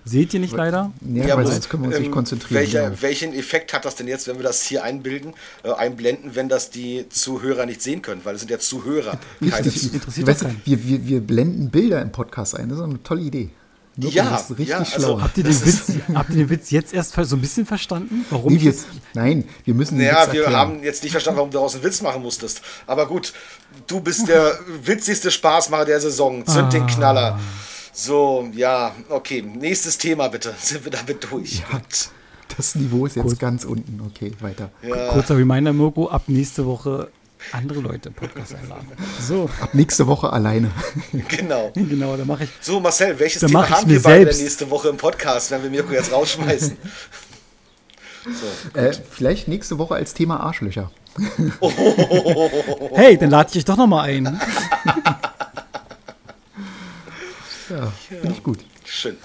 [0.07, 0.93] Seht ihr nicht leider?
[1.01, 2.61] Ja, ja weil sonst können wir uns ähm, nicht konzentrieren.
[2.61, 3.03] Welcher, genau.
[3.03, 6.71] Welchen Effekt hat das denn jetzt, wenn wir das hier einbilden, äh, einblenden, wenn das
[6.71, 8.21] die Zuhörer nicht sehen können?
[8.25, 9.19] Weil es sind ja Zuhörer,
[9.51, 10.27] keine Zuhörer.
[10.27, 12.69] Weißt du, wir, wir, wir blenden Bilder im Podcast ein.
[12.69, 13.51] Das ist eine tolle Idee.
[13.97, 17.15] Nur ja, richtig ja, also, habt, ihr den Witz, habt ihr den Witz jetzt erst
[17.15, 18.25] so ein bisschen verstanden?
[18.29, 18.75] Warum nee, wir,
[19.15, 22.21] Nein, wir müssen naja, wir haben jetzt nicht verstanden, warum du daraus einen Witz machen
[22.21, 22.61] musstest.
[22.89, 23.33] Aber gut,
[23.87, 26.45] du bist der witzigste Spaßmacher der Saison.
[26.45, 26.69] Zünd ah.
[26.71, 27.39] den Knaller.
[27.97, 29.41] So, ja, okay.
[29.43, 30.53] Nächstes Thema bitte.
[30.61, 31.61] Sind wir damit durch?
[31.61, 31.81] Ja,
[32.57, 33.39] das Niveau ist jetzt Kurz.
[33.39, 34.01] ganz unten.
[34.07, 34.71] Okay, weiter.
[34.83, 35.13] Ja.
[35.13, 37.09] Kurzer Reminder, Mirko, ab nächste Woche
[37.53, 38.89] andere Leute im Podcast einladen.
[39.21, 39.49] So.
[39.61, 40.71] Ab nächste Woche alleine.
[41.29, 41.71] Genau.
[41.75, 42.51] Genau, da mache ich.
[42.61, 46.11] So, Marcel, welches Thema haben wir beide nächste Woche im Podcast, wenn wir Mirko jetzt
[46.13, 46.77] rausschmeißen?
[48.25, 50.91] So, äh, vielleicht nächste Woche als Thema Arschlöcher.
[51.61, 51.71] Oh.
[52.95, 54.41] Hey, dann lade ich dich doch noch mal ein.
[57.75, 58.59] Ja, finde ich gut.
[58.85, 59.17] Schön.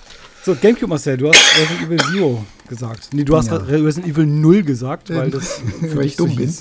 [0.44, 3.10] So, Gamecube Marcel, du hast Resident Evil Zero gesagt.
[3.14, 3.58] Nee, du hast ja.
[3.58, 6.56] Resident Evil 0 gesagt, weil das für weil dich dumm so bin.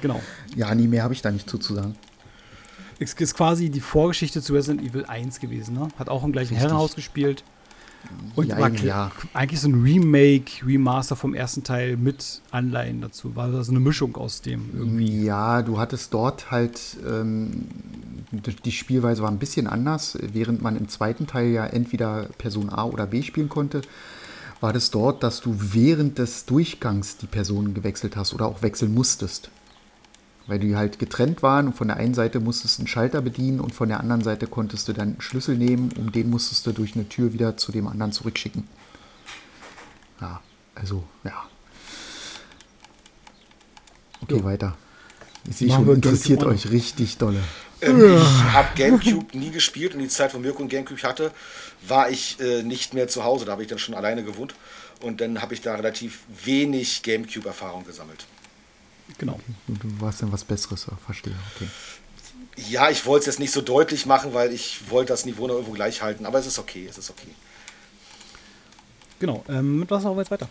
[0.00, 0.22] Genau.
[0.56, 1.96] Ja, nie mehr habe ich da nicht zuzusagen.
[2.98, 5.88] Es ist quasi die Vorgeschichte zu Resident Evil 1 gewesen, ne?
[5.98, 6.68] Hat auch im gleichen Richtig.
[6.68, 7.44] Herrenhaus gespielt.
[8.34, 9.12] Und ja, war ja.
[9.34, 13.36] eigentlich so ein Remake, Remaster vom ersten Teil mit Anleihen dazu.
[13.36, 15.24] War das eine Mischung aus dem irgendwie?
[15.24, 17.66] Ja, du hattest dort halt, ähm,
[18.32, 20.16] die Spielweise war ein bisschen anders.
[20.20, 23.82] Während man im zweiten Teil ja entweder Person A oder B spielen konnte,
[24.60, 28.94] war das dort, dass du während des Durchgangs die Personen gewechselt hast oder auch wechseln
[28.94, 29.50] musstest
[30.50, 33.60] weil die halt getrennt waren und von der einen Seite musstest du einen Schalter bedienen
[33.60, 36.72] und von der anderen Seite konntest du dann einen Schlüssel nehmen und den musstest du
[36.72, 38.66] durch eine Tür wieder zu dem anderen zurückschicken.
[40.20, 40.40] Ja,
[40.74, 41.44] also, ja.
[44.22, 44.44] Okay, jo.
[44.44, 44.76] weiter.
[45.48, 47.40] Ich sehe schon, interessiert euch richtig dolle.
[47.82, 51.32] Ähm, ich habe Gamecube nie gespielt und die Zeit, wo Mirko ein Gamecube hatte,
[51.86, 53.44] war ich äh, nicht mehr zu Hause.
[53.44, 54.54] Da habe ich dann schon alleine gewohnt
[55.00, 58.26] und dann habe ich da relativ wenig Gamecube-Erfahrung gesammelt.
[59.18, 59.40] Genau.
[59.66, 61.34] Du, du warst dann was Besseres, verstehe.
[61.56, 61.68] Okay.
[62.68, 65.54] Ja, ich wollte es jetzt nicht so deutlich machen, weil ich wollte das Niveau noch
[65.54, 67.28] irgendwo gleich halten, aber es ist okay, es ist okay.
[69.18, 70.48] Genau, ähm, mit was machen wir jetzt weiter?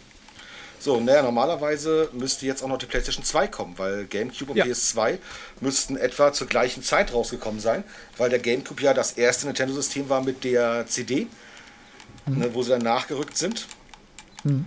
[0.79, 4.65] So, naja, normalerweise müsste jetzt auch noch die PlayStation 2 kommen, weil GameCube und ja.
[4.65, 5.17] PS2
[5.59, 7.83] müssten etwa zur gleichen Zeit rausgekommen sein,
[8.17, 11.27] weil der GameCube ja das erste Nintendo-System war mit der CD,
[12.25, 12.39] mhm.
[12.39, 13.67] ne, wo sie dann nachgerückt sind.
[14.45, 14.65] Mhm.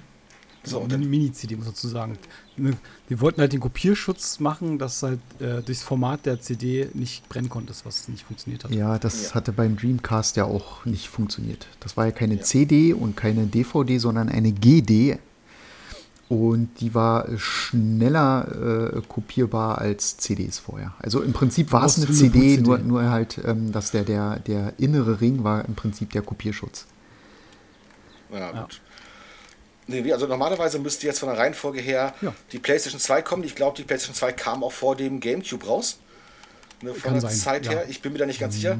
[0.64, 2.18] So, so eine Mini-CD sozusagen.
[2.56, 2.76] Ne,
[3.08, 7.48] die wollten halt den Kopierschutz machen, dass halt äh, durchs Format der CD nicht brennen
[7.48, 8.70] konnte, was nicht funktioniert hat.
[8.70, 9.34] Ja, das ja.
[9.34, 11.66] hatte beim Dreamcast ja auch nicht funktioniert.
[11.80, 12.42] Das war ja keine ja.
[12.42, 15.18] CD und keine DVD, sondern eine GD.
[16.32, 20.94] Und die war schneller äh, kopierbar als CDs vorher.
[20.98, 24.38] Also im Prinzip war es eine CD, CD, Nur, nur halt, ähm, dass der, der,
[24.38, 26.86] der innere Ring war im Prinzip der Kopierschutz.
[28.32, 28.80] Ja, gut.
[29.86, 32.34] Nee, also normalerweise müsste jetzt von der Reihenfolge her ja.
[32.50, 33.44] die PlayStation 2 kommen.
[33.44, 35.98] Ich glaube, die PlayStation 2 kam auch vor dem GameCube raus.
[36.80, 37.32] Ne, von Kann der sein.
[37.32, 37.82] Zeit her.
[37.82, 37.90] Ja.
[37.90, 38.58] Ich bin mir da nicht ganz mhm.
[38.58, 38.78] sicher.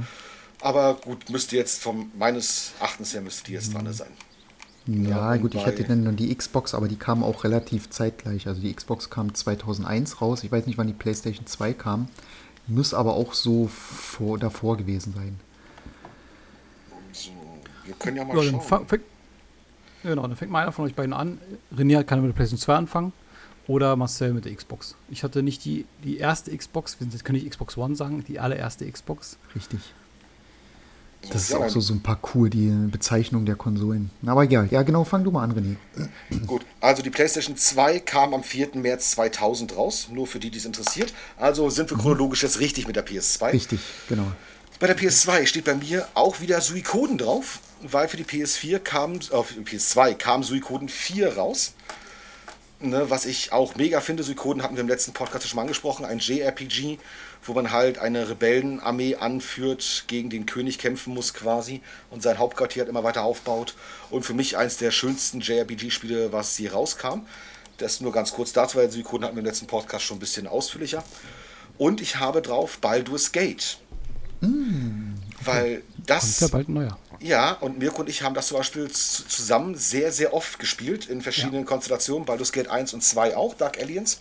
[0.63, 3.85] Aber gut, müsste jetzt von meines Erachtens her müsste die jetzt mhm.
[3.85, 4.13] dran sein.
[4.87, 8.49] Ja, ja gut, ich hatte dann die Xbox, aber die kam auch relativ zeitgleich.
[8.49, 10.43] Also die Xbox kam 2001 raus.
[10.45, 12.09] Ich weiß nicht, wann die PlayStation 2 kam.
[12.67, 15.39] Muss aber auch so vor, davor gewesen sein.
[17.13, 17.31] So,
[17.85, 18.87] wir können ja mal ja, schauen.
[20.03, 21.39] Genau, dann fängt mal einer von euch beiden an.
[21.77, 23.13] René kann mit der PlayStation 2 anfangen
[23.69, 24.97] oder Marcel mit der Xbox.
[25.09, 28.91] Ich hatte nicht die, die erste Xbox, jetzt kann ich Xbox One sagen, die allererste
[28.91, 29.39] Xbox.
[29.55, 29.81] Richtig.
[31.31, 34.11] Das ist auch so, so ein paar cool, die Bezeichnung der Konsolen.
[34.27, 36.47] Aber ja, ja, genau, fang du mal an, René.
[36.47, 38.71] Gut, also die PlayStation 2 kam am 4.
[38.75, 41.15] März 2000 raus, nur für die, die es interessiert.
[41.37, 43.53] Also sind wir chronologisch jetzt richtig mit der PS2.
[43.53, 44.33] Richtig, genau.
[44.81, 49.19] Bei der PS2 steht bei mir auch wieder Suikoden drauf weil für die PS4 kam,
[49.31, 51.75] auf äh, PS2 kam Suikoden 4 raus.
[52.81, 56.05] Ne, was ich auch mega finde, Suikoden hatten wir im letzten Podcast schon mal angesprochen,
[56.05, 56.99] ein JRPG,
[57.45, 62.83] wo man halt eine Rebellenarmee anführt, gegen den König kämpfen muss quasi und sein Hauptquartier
[62.83, 63.75] halt immer weiter aufbaut.
[64.11, 67.27] Und für mich eins der schönsten JRPG-Spiele, was hier rauskam.
[67.79, 70.47] Das nur ganz kurz dazu, weil Suikoden hatten wir im letzten Podcast schon ein bisschen
[70.47, 71.03] ausführlicher.
[71.79, 73.79] Und ich habe drauf Baldur's Gate.
[74.41, 75.45] Mm, okay.
[75.45, 76.39] Weil das.
[76.39, 76.99] Kommt ja bald ein neuer.
[77.21, 81.23] Ja, und Mirko und ich haben das zum Beispiel zusammen sehr, sehr oft gespielt, in
[81.23, 81.67] verschiedenen ja.
[81.67, 82.25] Konstellationen.
[82.25, 84.19] Baldur's Gate 1 und 2 auch, Dark Aliens.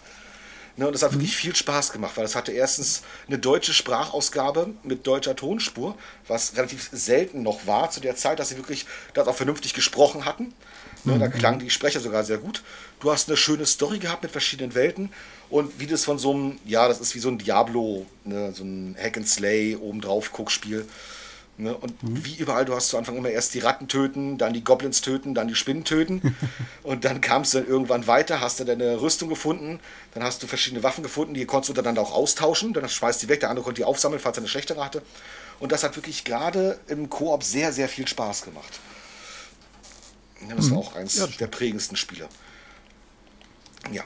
[0.81, 4.71] Ne, und das hat wirklich viel Spaß gemacht, weil es hatte erstens eine deutsche Sprachausgabe
[4.81, 5.95] mit deutscher Tonspur,
[6.27, 10.25] was relativ selten noch war zu der Zeit, dass sie wirklich das auch vernünftig gesprochen
[10.25, 10.55] hatten.
[11.03, 11.19] Ne, mhm.
[11.19, 12.63] Da klangen die Sprecher sogar sehr gut.
[12.99, 15.11] Du hast eine schöne Story gehabt mit verschiedenen Welten
[15.51, 18.63] und wie das von so einem, ja, das ist wie so ein Diablo, ne, so
[18.63, 20.87] ein Hack and Slay obendrauf Guckspiel.
[21.61, 21.77] Ne?
[21.77, 22.25] Und mhm.
[22.25, 25.35] wie überall, du hast zu Anfang immer erst die Ratten töten, dann die Goblins töten,
[25.35, 26.35] dann die Spinnen töten.
[26.83, 29.79] und dann kamst du dann irgendwann weiter, hast du deine Rüstung gefunden,
[30.13, 32.73] dann hast du verschiedene Waffen gefunden, die konntest du untereinander auch austauschen.
[32.73, 35.03] Dann schmeißt die weg, der andere konnte die aufsammeln, falls er eine schlechtere hatte.
[35.59, 38.79] Und das hat wirklich gerade im Koop sehr, sehr viel Spaß gemacht.
[40.49, 40.71] Das mhm.
[40.71, 42.27] war auch eins ja, der prägendsten Spiele.
[43.91, 44.03] Ja.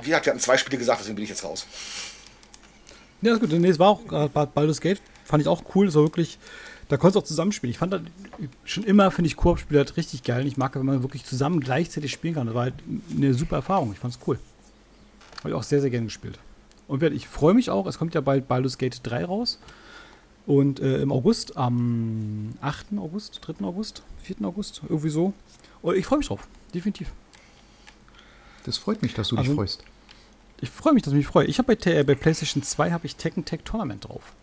[0.00, 1.66] Wie gesagt, wir hatten zwei Spiele gesagt, deswegen bin ich jetzt raus.
[3.22, 3.50] Ja, ist gut.
[3.50, 5.92] Nee, es war auch äh, Baldur's Gate, fand ich auch cool.
[5.92, 6.38] War wirklich
[6.88, 7.70] da konntest du auch zusammenspielen.
[7.70, 8.02] Ich fand das
[8.64, 10.46] schon immer, finde ich Koop-Spiele halt richtig geil.
[10.46, 12.46] Ich mag, wenn man wirklich zusammen gleichzeitig spielen kann.
[12.46, 12.74] Das war halt
[13.10, 13.92] eine super Erfahrung.
[13.92, 14.38] Ich fand es cool.
[15.38, 16.38] Habe ich auch sehr, sehr gerne gespielt.
[16.86, 19.58] Und ich freue mich auch, es kommt ja bald Baldur's Gate 3 raus.
[20.46, 22.86] Und äh, im August, am 8.
[22.98, 23.64] August, 3.
[23.64, 24.36] August, 4.
[24.42, 25.32] August, irgendwie so.
[25.80, 27.10] Und ich freue mich drauf, definitiv.
[28.64, 29.84] Das freut mich, dass du also, dich freust.
[30.60, 31.46] Ich freue mich, dass ich mich freue.
[31.46, 34.34] Ich habe bei, bei PlayStation 2 habe ich Tekken Tag Tournament drauf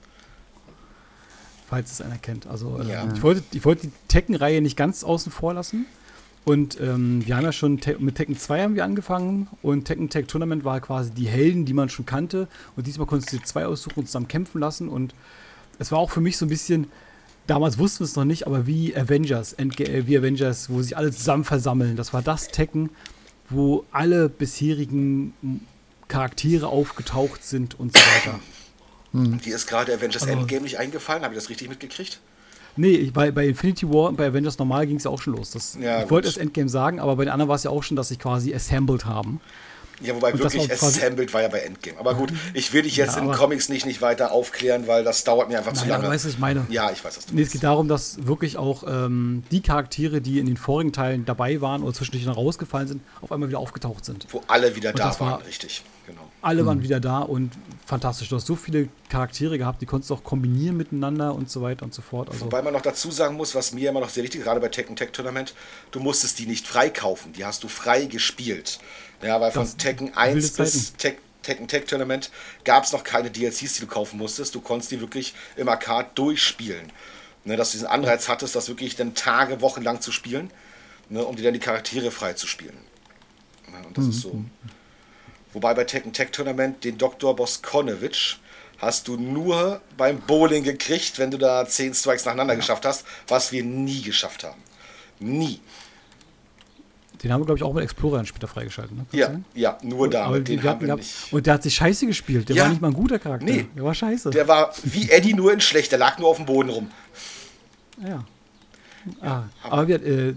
[1.72, 2.48] falls es einer kennt.
[2.48, 3.08] Also äh, ja.
[3.16, 5.86] ich, wollte, ich wollte die Tekken-Reihe nicht ganz außen vor lassen.
[6.44, 10.10] Und ähm, wir haben ja schon Te mit Tekken 2 haben wir angefangen und Tekken
[10.10, 12.50] Tag Tournament war quasi die Helden, die man schon kannte.
[12.76, 14.90] Und diesmal konntest du dir zwei aussuchen und zusammen kämpfen lassen.
[14.90, 15.16] Und
[15.80, 16.88] es war auch für mich so ein bisschen,
[17.48, 21.46] damals wussten wir es noch nicht, aber wie Avengers, wie Avengers, wo sich alle zusammen
[21.46, 21.96] versammeln.
[21.96, 22.90] Das war das Tekken,
[23.50, 25.34] wo alle bisherigen
[26.10, 28.40] Charaktere aufgetaucht sind und so weiter.
[29.13, 29.39] Hm.
[29.41, 31.24] Die ist gerade Avengers also, Endgame nicht eingefallen.
[31.24, 32.19] Habe ich das richtig mitgekriegt?
[32.78, 35.52] Nee, bei, bei Infinity War und bei Avengers Normal ging es ja auch schon los.
[35.52, 37.84] Das, ja, ich wollte erst Endgame sagen, aber bei den anderen war es ja auch
[37.84, 39.41] schon, dass sie quasi assembled haben.
[40.04, 42.00] Ja, wobei und wirklich assembled war ja bei Endgame.
[42.00, 45.24] Aber gut, ich will dich jetzt ja, in Comics nicht, nicht weiter aufklären, weil das
[45.24, 46.08] dauert mir einfach nein, zu lange.
[46.08, 46.66] Weißt du, was ich meine?
[46.70, 50.22] Ja, ich weiß, was du Nee, es geht darum, dass wirklich auch ähm, die Charaktere,
[50.22, 53.60] die in den vorigen Teilen dabei waren oder zwischendurch noch rausgefallen sind, auf einmal wieder
[53.60, 54.28] aufgetaucht sind.
[54.32, 55.84] Wo alle wieder und da waren, war, richtig.
[56.08, 56.22] Genau.
[56.42, 56.68] Alle mhm.
[56.68, 57.52] waren wieder da und
[57.86, 58.30] fantastisch.
[58.30, 61.86] Du hast so viele Charaktere gehabt, die konntest du auch kombinieren miteinander und so weiter
[61.86, 62.30] und so fort.
[62.30, 64.60] Also Wobei man noch dazu sagen muss, was mir immer noch sehr wichtig ist, gerade
[64.60, 65.54] bei Tekken Tech Tournament,
[65.92, 68.80] du musstest die nicht freikaufen, die hast du frei gespielt.
[69.22, 72.30] Ja, weil von Tekken 1 bis Tek Tekken Tech Tournament
[72.64, 74.54] gab es noch keine DLCs, die du kaufen musstest.
[74.54, 76.92] Du konntest die wirklich im Arcade durchspielen.
[77.44, 80.52] Ne, dass du diesen Anreiz hattest, das wirklich dann Tage, Wochen lang zu spielen,
[81.10, 82.78] ne, um dir dann die Charaktere frei zu spielen.
[83.72, 84.12] Ja, und das mhm.
[84.12, 84.46] ist so.
[85.54, 87.36] Wobei bei Tekken Tech Tournament den Dr.
[87.36, 88.38] Boskonovic
[88.78, 92.60] hast du nur beim Bowling gekriegt, wenn du da 10 Strikes nacheinander ja.
[92.60, 94.62] geschafft hast, was wir nie geschafft haben.
[95.20, 95.62] Nie.
[97.24, 98.98] Den haben wir, glaube ich, auch mit Explorer später freigeschaltet.
[98.98, 99.06] Ne?
[99.12, 100.26] Ja, ja, nur da.
[100.26, 101.32] Aber den haben wir nicht.
[101.32, 102.50] Und der hat sich scheiße gespielt.
[102.50, 102.64] Der ja.
[102.64, 103.46] war nicht mal ein guter Charakter.
[103.46, 103.68] Nee.
[103.76, 104.32] Der war scheiße.
[104.32, 105.92] Der war wie Eddie nur in schlecht.
[105.92, 106.92] Der lag nur auf dem Boden rum.
[108.04, 108.26] Ja.
[109.20, 110.34] Ah, aber, aber wir, äh,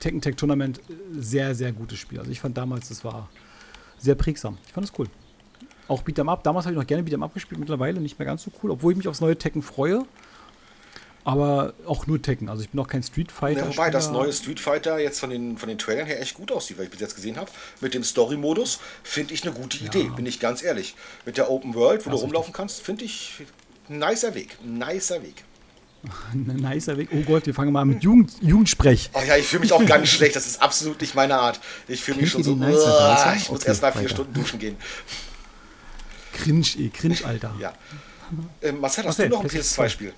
[0.00, 0.80] Tekken Tech Tournament,
[1.12, 2.18] sehr, sehr gutes Spiel.
[2.18, 3.28] Also ich fand damals, das war
[3.98, 4.58] sehr prägsam.
[4.66, 5.06] Ich fand das cool.
[5.88, 6.42] Auch Beat'em Up.
[6.42, 8.92] Damals habe ich noch gerne Beat'em Up gespielt, mittlerweile nicht mehr ganz so cool, obwohl
[8.92, 10.04] ich mich aufs neue Tekken freue.
[11.26, 12.48] Aber auch nur Tekken.
[12.48, 13.62] Also ich bin auch kein Street Fighter.
[13.62, 16.52] Ja, wobei das neue Street Fighter jetzt von den, von den Trailern her echt gut
[16.52, 17.50] aussieht, weil ich bis jetzt gesehen habe.
[17.80, 20.12] Mit dem Story-Modus finde ich eine gute Idee, ja.
[20.12, 20.94] bin ich ganz ehrlich.
[21.24, 23.42] Mit der Open World, wo das du rumlaufen kannst, finde ich
[23.88, 24.56] ein nicer Weg.
[24.62, 25.42] Ein nicer Weg.
[26.32, 27.08] Ein nicer Weg.
[27.12, 29.10] Oh Gott, wir fangen mal mit Jugend, Jugendsprech.
[29.12, 30.36] Oh ja, ich fühle mich auch ganz schlecht.
[30.36, 31.58] Das ist absolut nicht meine Art.
[31.88, 32.54] Ich fühle mich schon so.
[32.54, 34.10] Nicer, ich muss okay, erst mal vier weiter.
[34.10, 34.76] Stunden duschen gehen.
[36.34, 37.52] Cringe, ey, cringe, Alter.
[37.58, 37.72] Ja.
[38.62, 40.14] Ähm, Marcel, hast okay, du noch ein PS2-Spiel?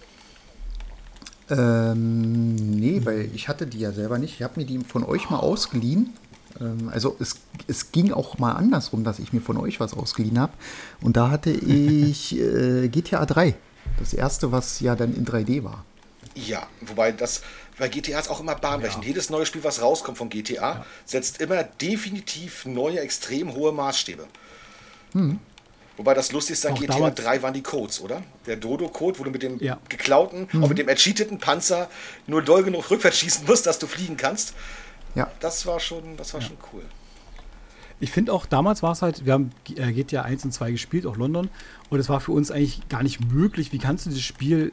[1.51, 4.35] Ähm, nee, weil ich hatte die ja selber nicht.
[4.35, 6.13] Ich habe mir die von euch mal ausgeliehen.
[6.61, 10.39] Ähm, also es, es ging auch mal andersrum, dass ich mir von euch was ausgeliehen
[10.39, 10.53] habe.
[11.01, 13.55] Und da hatte ich äh, GTA 3.
[13.99, 15.85] Das erste, was ja dann in 3D war.
[16.35, 17.43] Ja, wobei das
[17.79, 19.05] bei GTA ist auch immer bahnbrechend.
[19.05, 19.09] Ja.
[19.09, 20.87] Jedes neue Spiel, was rauskommt von GTA, ja.
[21.05, 24.27] setzt immer definitiv neue, extrem hohe Maßstäbe.
[25.13, 25.39] Hm.
[25.99, 28.23] Wobei das Lustigste an auch GTA 3 waren die Codes, oder?
[28.47, 29.79] Der Dodo-Code, wo du mit dem ja.
[29.89, 30.65] geklauten, mhm.
[30.65, 31.91] auch mit dem ercheateten Panzer
[32.29, 34.55] nur doll genug rückwärts schießen musst, dass du fliegen kannst.
[35.17, 35.29] Ja.
[35.41, 36.47] Das war schon, das war ja.
[36.47, 36.83] schon cool.
[37.99, 41.17] Ich finde auch, damals war es halt, wir haben GTA 1 und 2 gespielt, auch
[41.17, 41.51] London,
[41.91, 44.71] und es war für uns eigentlich gar nicht möglich, wie kannst du dieses Spiel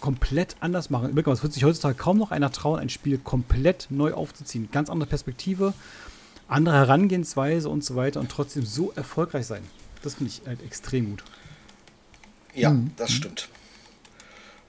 [0.00, 1.16] komplett anders machen.
[1.16, 4.68] Es wird sich heutzutage kaum noch einer trauen, ein Spiel komplett neu aufzuziehen.
[4.72, 5.72] Ganz andere Perspektive,
[6.48, 9.62] andere Herangehensweise und so weiter und trotzdem so erfolgreich sein.
[10.04, 11.24] Das finde ich halt extrem gut.
[12.54, 12.92] Ja, mhm.
[12.96, 13.48] das stimmt.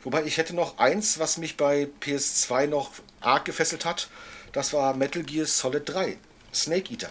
[0.02, 4.08] Wobei ich hätte noch eins, was mich bei PS2 noch arg gefesselt hat.
[4.54, 6.18] Das war Metal Gear Solid 3,
[6.54, 7.10] Snake Eater.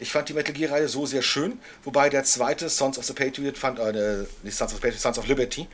[0.00, 3.56] Ich fand die Metal Gear-Reihe so sehr schön, wobei der zweite, Sons of the Patriot,
[3.56, 5.68] fand, äh, nicht Sons of, Patriot, Sons of Liberty,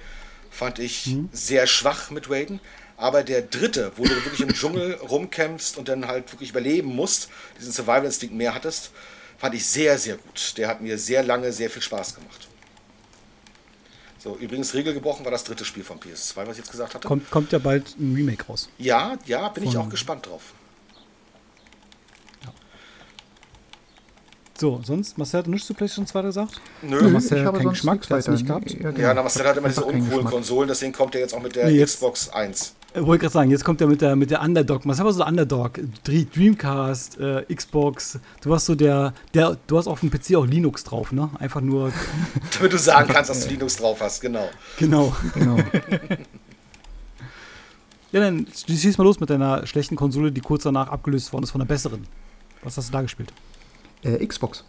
[0.51, 1.31] fand ich mhm.
[1.33, 2.61] sehr schwach mit Raiden.
[2.99, 7.31] Aber der dritte, wo du wirklich im Dschungel rumkämpfst und dann halt wirklich überleben musst,
[7.59, 8.91] diesen Survival-Instinct mehr hattest,
[9.41, 10.55] fand ich sehr, sehr gut.
[10.59, 12.49] Der hat mir sehr lange sehr viel Spaß gemacht.
[14.19, 17.09] So, übrigens, Regel gebrochen war das dritte Spiel von PS2, was ich jetzt gesagt hatte.
[17.09, 18.69] Kommt, kommt ja bald ein Remake raus.
[18.77, 20.53] Ja, ja, bin von ich auch gespannt drauf.
[24.59, 26.61] So, sonst, Marcel hat nichts zu PlayStation 2 gesagt?
[26.83, 28.71] Nö, Marcel ich habe keinen Geschmack, hat nicht gehabt.
[28.73, 29.01] Ja, genau.
[29.01, 31.69] ja na, Marcel hat immer diese uncoolen Konsolen, deswegen kommt er jetzt auch mit der
[31.69, 32.75] nee, Xbox 1.
[32.93, 34.83] Ich wollte gerade sagen, jetzt kommt er mit der, mit der Underdog.
[34.85, 35.79] Was war so der Underdog?
[36.03, 38.19] Dreamcast, äh, Xbox.
[38.41, 41.31] Du warst so der, der, du hast auf dem PC auch Linux drauf, ne?
[41.39, 41.93] Einfach nur.
[42.59, 44.51] Damit du sagen kannst, dass du Linux drauf hast, genau.
[44.77, 45.15] Genau.
[45.35, 45.57] genau.
[48.11, 51.53] ja, dann schieß mal los mit deiner schlechten Konsole, die kurz danach abgelöst worden ist
[51.53, 52.09] von einer besseren.
[52.65, 53.33] Was hast du da gespielt?
[54.03, 54.65] Äh, Xbox.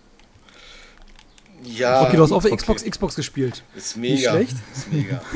[1.64, 2.04] Ja.
[2.04, 3.64] Okay, du hast auf der Xbox Xbox gespielt.
[3.76, 4.14] Ist mega.
[4.14, 4.56] Nicht schlecht.
[4.76, 5.22] Ist mega.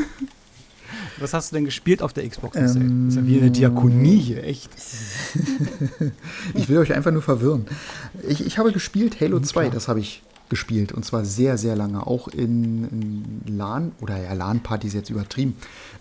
[1.18, 2.58] Was hast du denn gespielt auf der Xbox?
[2.58, 4.70] Ähm, das ist ja wie eine Diakonie hier, echt.
[6.54, 7.66] ich will euch einfach nur verwirren.
[8.28, 12.06] Ich, ich habe gespielt Halo 2, das habe ich gespielt und zwar sehr, sehr lange.
[12.06, 15.56] Auch in, in LAN, oder ja, LAN-Partys jetzt übertrieben.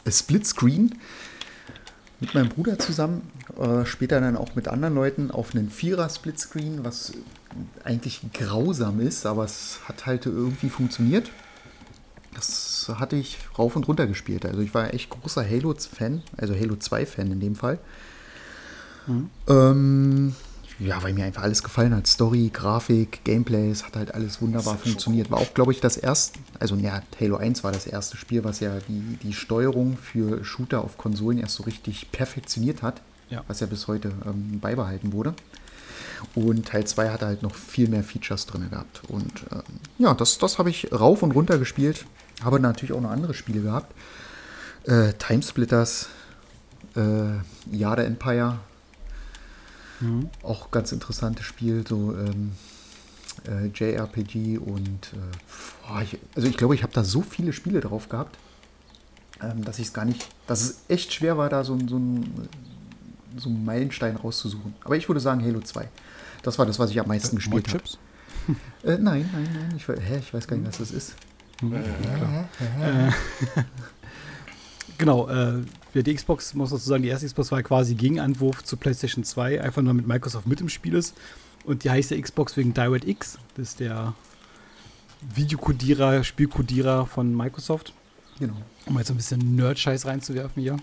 [0.07, 0.95] Splitscreen
[2.21, 3.23] mit meinem Bruder zusammen,
[3.59, 7.13] äh, später dann auch mit anderen Leuten auf einen Vierer-Splitscreen, was
[7.85, 11.31] eigentlich grausam ist, aber es hat halt irgendwie funktioniert.
[12.35, 14.45] Das hatte ich rauf und runter gespielt.
[14.45, 17.79] Also ich war echt großer Halo-Fan, also Halo 2-Fan in dem Fall.
[19.07, 19.31] Mhm.
[19.49, 20.35] Ähm,
[20.79, 22.07] ja, weil mir einfach alles gefallen hat.
[22.07, 25.31] Story, Grafik, Gameplay, es hat halt alles wunderbar funktioniert.
[25.31, 28.61] War auch, glaube ich, das erste, also ja, Halo 1 war das erste Spiel, was
[28.61, 33.01] ja die, die Steuerung für Shooter auf Konsolen erst so richtig perfektioniert hat.
[33.31, 33.43] Ja.
[33.47, 35.35] Was ja bis heute ähm, beibehalten wurde.
[36.35, 39.03] Und Teil 2 hatte halt noch viel mehr Features drin gehabt.
[39.09, 39.63] Und ähm,
[39.99, 42.05] ja, das, das habe ich rauf und runter gespielt.
[42.43, 43.95] Habe natürlich auch noch andere Spiele gehabt.
[44.85, 46.09] Äh, Timesplitters,
[46.97, 47.39] äh,
[47.71, 48.59] Yada Empire.
[50.01, 50.29] Mhm.
[50.43, 52.53] Auch ganz interessantes Spiel, so ähm,
[53.49, 57.81] äh, JRPG und äh, boah, ich, also ich glaube, ich habe da so viele Spiele
[57.81, 58.37] drauf gehabt,
[59.41, 62.49] ähm, dass ich es gar nicht, dass es echt schwer war, da so, so, ein,
[63.37, 64.75] so einen Meilenstein rauszusuchen.
[64.85, 65.89] Aber ich würde sagen Halo 2.
[66.43, 67.83] Das war das, was ich am meisten äh, gespielt habe.
[68.83, 69.75] Äh, nein, nein, nein.
[69.75, 71.15] Ich, hä, ich weiß gar nicht, was das ist.
[71.63, 73.11] Äh,
[74.99, 75.63] genau, äh,
[75.95, 79.83] die Xbox, muss man sagen, die erste Xbox war quasi Gegenentwurf zu PlayStation 2, einfach
[79.83, 81.15] nur mit Microsoft mit im Spiel ist.
[81.65, 83.39] Und die heißt ja Xbox wegen DirectX.
[83.57, 84.15] Das ist der
[85.35, 87.95] Videokodierer, Spielkodierer von Microsoft.
[88.39, 88.57] Genau.
[88.87, 90.77] Um jetzt ein bisschen Nerd-Scheiß reinzuwerfen hier.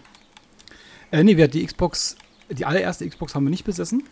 [1.11, 2.15] Äh, nee, wir hatten die Xbox,
[2.49, 4.03] die allererste Xbox haben wir nicht besessen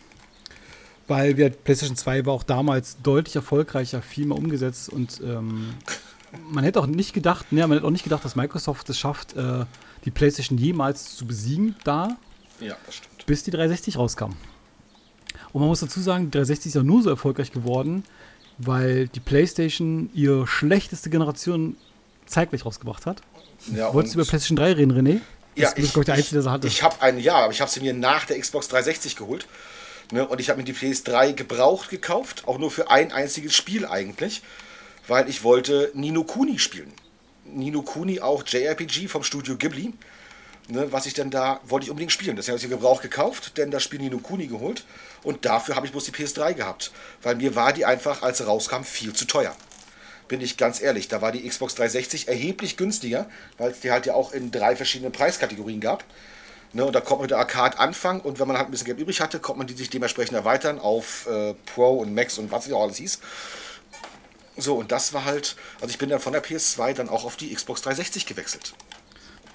[1.10, 5.74] weil wir PlayStation 2 war auch damals deutlich erfolgreicher, viel mehr umgesetzt und ähm,
[6.50, 9.36] man hätte auch nicht gedacht, ne, man hätte auch nicht gedacht, dass Microsoft es schafft,
[9.36, 9.64] äh,
[10.04, 12.16] die PlayStation jemals zu besiegen da.
[12.60, 13.26] Ja, das stimmt.
[13.26, 14.32] Bis die 360 rauskam.
[15.52, 18.04] Und man muss dazu sagen, die 360 ist ja nur so erfolgreich geworden,
[18.58, 21.76] weil die PlayStation ihre schlechteste Generation
[22.26, 23.22] zeitgleich rausgebracht hat.
[23.74, 25.20] Ja, Wolltest du über PlayStation 3 reden, René?
[25.56, 26.66] Ja, das ich, ich, der Einzige, der sie hatte.
[26.66, 29.46] Ich habe ein Jahr, aber ich habe sie mir nach der Xbox 360 geholt.
[30.12, 30.26] Ne?
[30.26, 34.42] Und ich habe mir die PS3 gebraucht gekauft, auch nur für ein einziges Spiel eigentlich
[35.10, 36.92] weil ich wollte Nino Kuni spielen.
[37.44, 39.92] Nino Kuni auch JRPG vom Studio Ghibli.
[40.68, 42.36] Ne, was ich denn da, wollte ich unbedingt spielen.
[42.36, 44.84] Deswegen habe ich Gebrauch gekauft, denn das Spiel Nino Kuni geholt.
[45.24, 46.92] Und dafür habe ich bloß die PS3 gehabt.
[47.22, 49.56] Weil mir war die einfach, als sie rauskam, viel zu teuer.
[50.28, 51.08] Bin ich ganz ehrlich.
[51.08, 54.76] Da war die Xbox 360 erheblich günstiger, weil es die halt ja auch in drei
[54.76, 56.04] verschiedenen Preiskategorien gab.
[56.72, 58.86] Ne, und da kommt man mit der Arcade anfangen und wenn man halt ein bisschen
[58.86, 62.52] Geld übrig hatte, konnte man die sich dementsprechend erweitern auf äh, Pro und Max und
[62.52, 63.18] was es auch alles hieß.
[64.56, 67.36] So, und das war halt, also ich bin dann von der PS2 dann auch auf
[67.36, 68.74] die Xbox 360 gewechselt.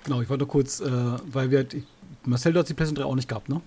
[0.04, 0.90] Genau, ich wollte kurz, äh,
[1.26, 1.66] weil wir,
[2.24, 3.62] Marcel, du hast die PlayStation 3 auch nicht gehabt, ne?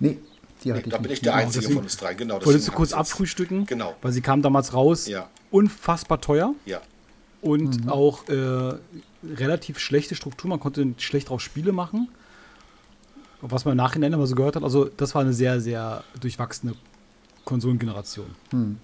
[0.00, 0.18] Nee,
[0.62, 2.44] die hatte nee, ich Da bin ich der genau, Einzige deswegen, von uns drei, genau.
[2.44, 3.66] Wolltest du kurz abfrühstücken?
[3.66, 3.94] Genau.
[4.02, 5.28] Weil sie kam damals raus, ja.
[5.50, 6.54] unfassbar teuer.
[6.66, 6.80] Ja.
[7.40, 7.88] Und mhm.
[7.88, 8.74] auch äh,
[9.24, 12.08] relativ schlechte Struktur, man konnte schlecht drauf Spiele machen.
[13.40, 16.74] Was man im Nachhinein immer so gehört hat, also das war eine sehr, sehr durchwachsene
[17.44, 18.34] Konsolengeneration.
[18.50, 18.78] Mhm.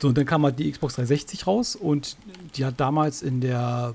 [0.00, 2.16] So, und dann kam halt die Xbox 360 raus und
[2.56, 3.94] die hat damals in der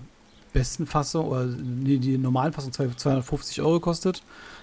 [0.53, 4.21] besten Fassung, oder nee, die normalen Fassung 250 Euro gekostet.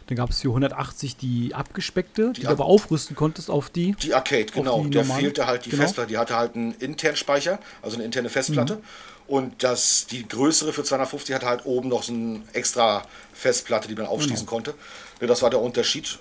[0.08, 3.92] Dann gab es für 180 die abgespeckte, die, die du aber aufrüsten konntest auf die.
[3.92, 4.82] Die Arcade, genau.
[4.82, 5.82] Die der fehlte halt die genau.
[5.82, 6.08] Festplatte.
[6.08, 8.76] Die hatte halt einen internen Speicher, also eine interne Festplatte.
[8.76, 8.80] Mhm.
[9.26, 13.02] Und das, die größere für 250 hatte halt oben noch so eine extra
[13.34, 14.50] Festplatte, die man aufschließen genau.
[14.50, 14.74] konnte.
[15.20, 16.18] Das war der Unterschied.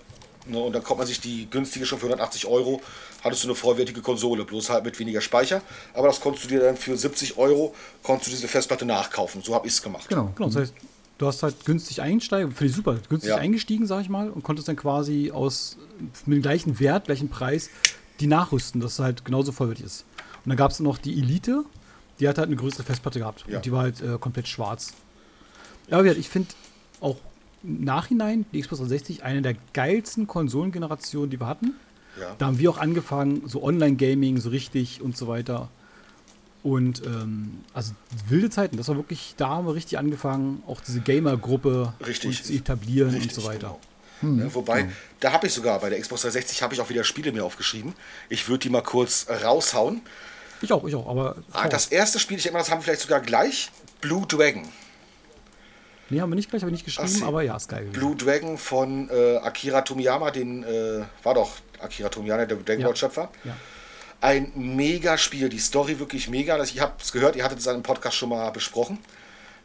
[0.49, 2.81] Ne, und dann kommt man sich die günstige schon für 180 Euro,
[3.23, 5.61] hattest du eine vollwertige Konsole, bloß halt mit weniger Speicher.
[5.93, 7.73] Aber das konntest du dir dann für 70 Euro,
[8.03, 9.41] konntest du diese Festplatte nachkaufen.
[9.41, 10.07] So habe ich es gemacht.
[10.09, 10.47] Genau, genau.
[10.49, 10.73] Das heißt,
[11.17, 13.37] du hast halt günstig einsteigen, finde ich super, günstig ja.
[13.37, 15.77] eingestiegen, sag ich mal, und konntest dann quasi aus
[16.25, 17.69] mit dem gleichen Wert, gleichen Preis
[18.19, 20.05] die nachrüsten, dass es halt genauso vollwertig ist.
[20.43, 21.63] Und dann gab es noch die Elite,
[22.19, 23.45] die hat halt eine größere Festplatte gehabt.
[23.47, 23.57] Ja.
[23.57, 24.93] Und die war halt äh, komplett schwarz.
[25.89, 26.49] Ja, aber ich finde
[26.99, 27.17] auch
[27.67, 31.73] Nachhinein die Xbox 360 eine der geilsten Konsolengenerationen, die wir hatten.
[32.19, 32.35] Ja.
[32.37, 35.69] Da haben wir auch angefangen, so Online-Gaming, so richtig und so weiter.
[36.63, 37.93] Und ähm, also
[38.27, 43.11] wilde Zeiten, das war wirklich, da haben wir richtig angefangen, auch diese Gamer-Gruppe zu etablieren
[43.11, 43.77] richtig, und so weiter.
[44.21, 44.33] Genau.
[44.33, 44.39] Hm.
[44.39, 44.87] Ja, wobei, ja.
[45.19, 47.93] da habe ich sogar bei der Xbox 360 habe ich auch wieder Spiele mir aufgeschrieben.
[48.29, 50.01] Ich würde die mal kurz raushauen.
[50.61, 51.35] Ich auch, ich auch, aber.
[51.53, 53.69] Ah, das erste Spiel, ich denke mal, das haben wir vielleicht sogar gleich.
[54.01, 54.63] Blue Dragon.
[56.09, 57.85] Nee, haben wir nicht gleich, habe ich nicht geschrieben, aber ja, ist geil.
[57.91, 62.95] Blue Dragon von äh, Akira Tomiyama, den äh, war doch Akira Tomiyama, der Dragon Ball
[62.95, 63.29] Schöpfer.
[63.43, 63.55] Ja.
[64.21, 66.61] Ein mega Spiel, die Story wirklich mega.
[66.63, 68.99] Ich habe es gehört, ihr hattet es in einem Podcast schon mal besprochen.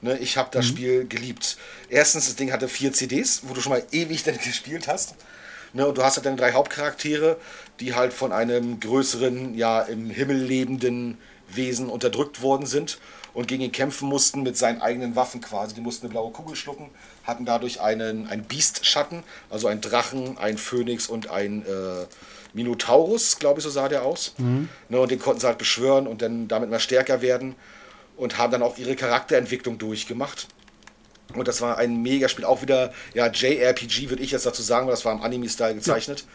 [0.01, 0.70] Ne, ich habe das mhm.
[0.70, 1.57] Spiel geliebt.
[1.88, 5.14] Erstens, das Ding hatte vier CDs, wo du schon mal ewig dann gespielt hast.
[5.72, 7.38] Ne, und du hast halt dann drei Hauptcharaktere,
[7.78, 11.18] die halt von einem größeren, ja, im Himmel lebenden
[11.49, 12.99] Wesen unterdrückt worden sind
[13.35, 15.74] und gegen ihn kämpfen mussten mit seinen eigenen Waffen quasi.
[15.74, 16.91] Die mussten eine blaue Kugel schlucken,
[17.24, 22.07] hatten dadurch einen, einen Biestschatten, also einen Drachen, einen Phönix und ein äh,
[22.53, 24.35] Minotaurus, glaube ich, so sah der aus.
[24.39, 24.68] Mhm.
[24.89, 27.55] Ne, und den konnten sie halt beschwören und dann damit mal stärker werden
[28.16, 30.49] und haben dann auch ihre Charakterentwicklung durchgemacht.
[31.35, 34.93] Und das war ein Megaspiel, auch wieder, ja, JRPG würde ich jetzt dazu sagen, weil
[34.93, 36.20] das war im Anime-Style gezeichnet.
[36.20, 36.26] Ja.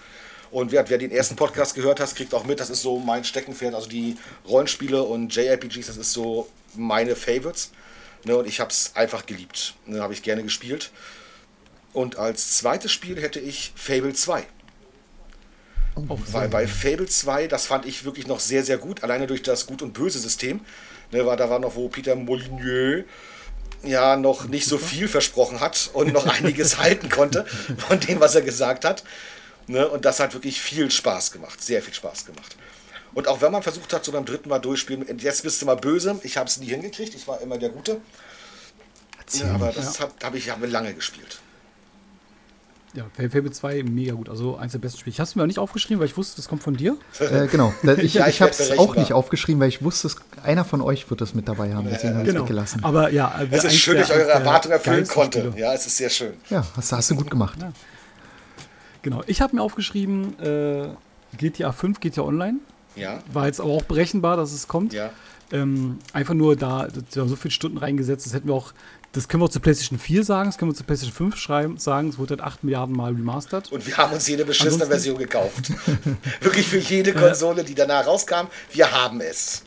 [0.50, 3.24] Und wer, wer, den ersten Podcast gehört hat, kriegt auch mit, das ist so mein
[3.24, 3.76] Steckenpferd.
[3.76, 4.18] Also die
[4.48, 7.72] Rollenspiele und JRPGs, das ist so meine Favorites.
[8.26, 9.76] Ne, und ich habe es einfach geliebt.
[9.86, 10.92] Ne, habe ich gerne gespielt.
[11.94, 14.46] Und als zweites Spiel hätte ich Fable 2.
[15.96, 19.42] Oh, Weil bei Fable 2, das fand ich wirklich noch sehr, sehr gut, alleine durch
[19.42, 20.62] das Gut- und Böse-System.
[21.12, 23.06] Ne, war, da war noch, wo Peter Molyneux
[23.84, 27.46] ja noch nicht so viel versprochen hat und noch einiges halten konnte
[27.88, 29.04] von dem, was er gesagt hat.
[29.68, 32.56] Ne, und das hat wirklich viel Spaß gemacht, sehr viel Spaß gemacht.
[33.18, 35.76] Und auch wenn man versucht hat, so beim dritten Mal durchspielen, jetzt bist du mal
[35.76, 38.00] böse, ich habe es nie hingekriegt, ich war immer der Gute.
[39.34, 40.08] Ja, aber das ja.
[40.22, 41.40] habe ich habe lange gespielt.
[42.94, 45.14] Ja, Fable 2 mega gut, also eins der besten Spiele.
[45.16, 46.96] Ich habe es mir auch nicht aufgeschrieben, weil ich wusste, das kommt von dir.
[47.20, 50.12] Äh, genau, ich, ja, ich, ich habe es auch nicht aufgeschrieben, weil ich wusste,
[50.44, 52.44] einer von euch wird das mit dabei haben, deswegen habe ich genau.
[52.44, 52.84] es weggelassen.
[52.84, 55.40] Aber ja, es ist schön, dass ich eure Erwartungen erfüllen konnte.
[55.40, 55.60] Spiele.
[55.60, 56.34] Ja, es ist sehr schön.
[56.52, 57.58] Ja, hast, hast du gut gemacht.
[57.60, 57.74] Ja.
[59.02, 60.90] Genau, ich habe mir aufgeschrieben, äh,
[61.36, 62.60] GTA 5 GTA Online.
[62.98, 63.24] Ja.
[63.32, 64.94] War jetzt aber auch berechenbar, dass es kommt.
[64.94, 65.12] Ja.
[65.52, 68.74] Ähm, einfach nur da, wir haben so viele Stunden reingesetzt, das hätten wir auch,
[69.14, 71.78] das können wir auch zu PlayStation 4 sagen, das können wir zu PlayStation 5 schreiben,
[71.78, 73.72] sagen, es wurde halt 8 Milliarden Mal remastert.
[73.72, 75.72] Und wir haben uns jede beschissene Ansonsten, Version gekauft.
[76.42, 79.64] Wirklich für jede Konsole, die danach rauskam, wir haben es.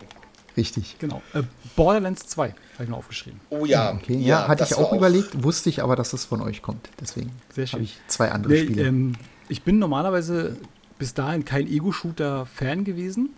[0.56, 0.96] Richtig.
[0.98, 1.22] Genau.
[1.32, 1.42] Äh,
[1.76, 3.40] Borderlands 2 habe ich mir aufgeschrieben.
[3.48, 3.92] Oh ja.
[3.94, 4.16] Okay.
[4.16, 6.90] Ja, ja hatte ich auch überlegt, wusste ich aber, dass es von euch kommt.
[7.00, 8.86] Deswegen habe ich zwei andere nee, Spiele.
[8.86, 9.14] Ähm,
[9.48, 10.56] ich bin normalerweise
[11.00, 13.30] bis dahin kein Ego-Shooter-Fan gewesen.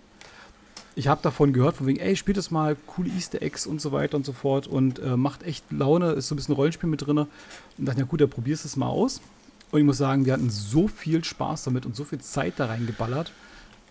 [0.94, 3.92] Ich habe davon gehört, von wegen, ey, spielt das mal, coole Easter Eggs und so
[3.92, 7.06] weiter und so fort und äh, macht echt Laune, ist so ein bisschen Rollenspiel mit
[7.06, 7.16] drin.
[7.16, 7.28] Und
[7.78, 9.22] dachte, na gut, da probierst du es mal aus.
[9.70, 12.66] Und ich muss sagen, wir hatten so viel Spaß damit und so viel Zeit da
[12.66, 13.32] reingeballert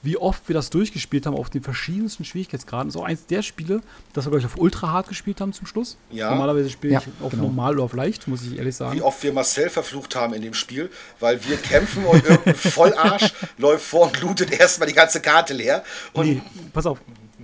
[0.03, 2.87] wie oft wir das durchgespielt haben auf den verschiedensten Schwierigkeitsgraden.
[2.87, 3.81] Das ist auch eins der Spiele,
[4.13, 5.97] das wir, glaube ich, auf Ultra hart gespielt haben zum Schluss.
[6.11, 6.31] Ja.
[6.31, 7.43] Normalerweise spiele ich ja, auf genau.
[7.43, 8.97] normal oder auf leicht, muss ich ehrlich sagen.
[8.97, 10.89] Wie oft wir Marcel verflucht haben in dem Spiel,
[11.19, 15.83] weil wir kämpfen und irgendein Vollarsch läuft vor und lootet erstmal die ganze Karte leer.
[16.13, 16.41] Und nee,
[16.73, 16.99] pass auf.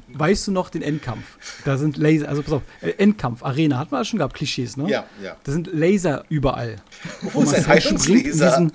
[0.09, 1.25] Weißt du noch den Endkampf?
[1.63, 4.89] Da sind Laser, also pass auf, äh, Endkampf, Arena, hat man schon gehabt, Klischees, ne?
[4.89, 5.35] Ja, ja.
[5.43, 6.77] Da sind Laser überall.
[7.21, 8.71] Wo ist ein Heilungslaser?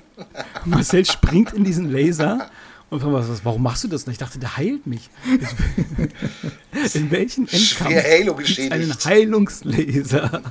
[0.64, 2.48] Marcel springt in diesen Laser
[2.92, 4.20] und was, warum machst du das nicht?
[4.20, 5.08] Ich dachte, der heilt mich.
[6.94, 8.72] In welchen Endkampf Halo geschädigt.
[8.72, 10.42] einen Heilungslaser?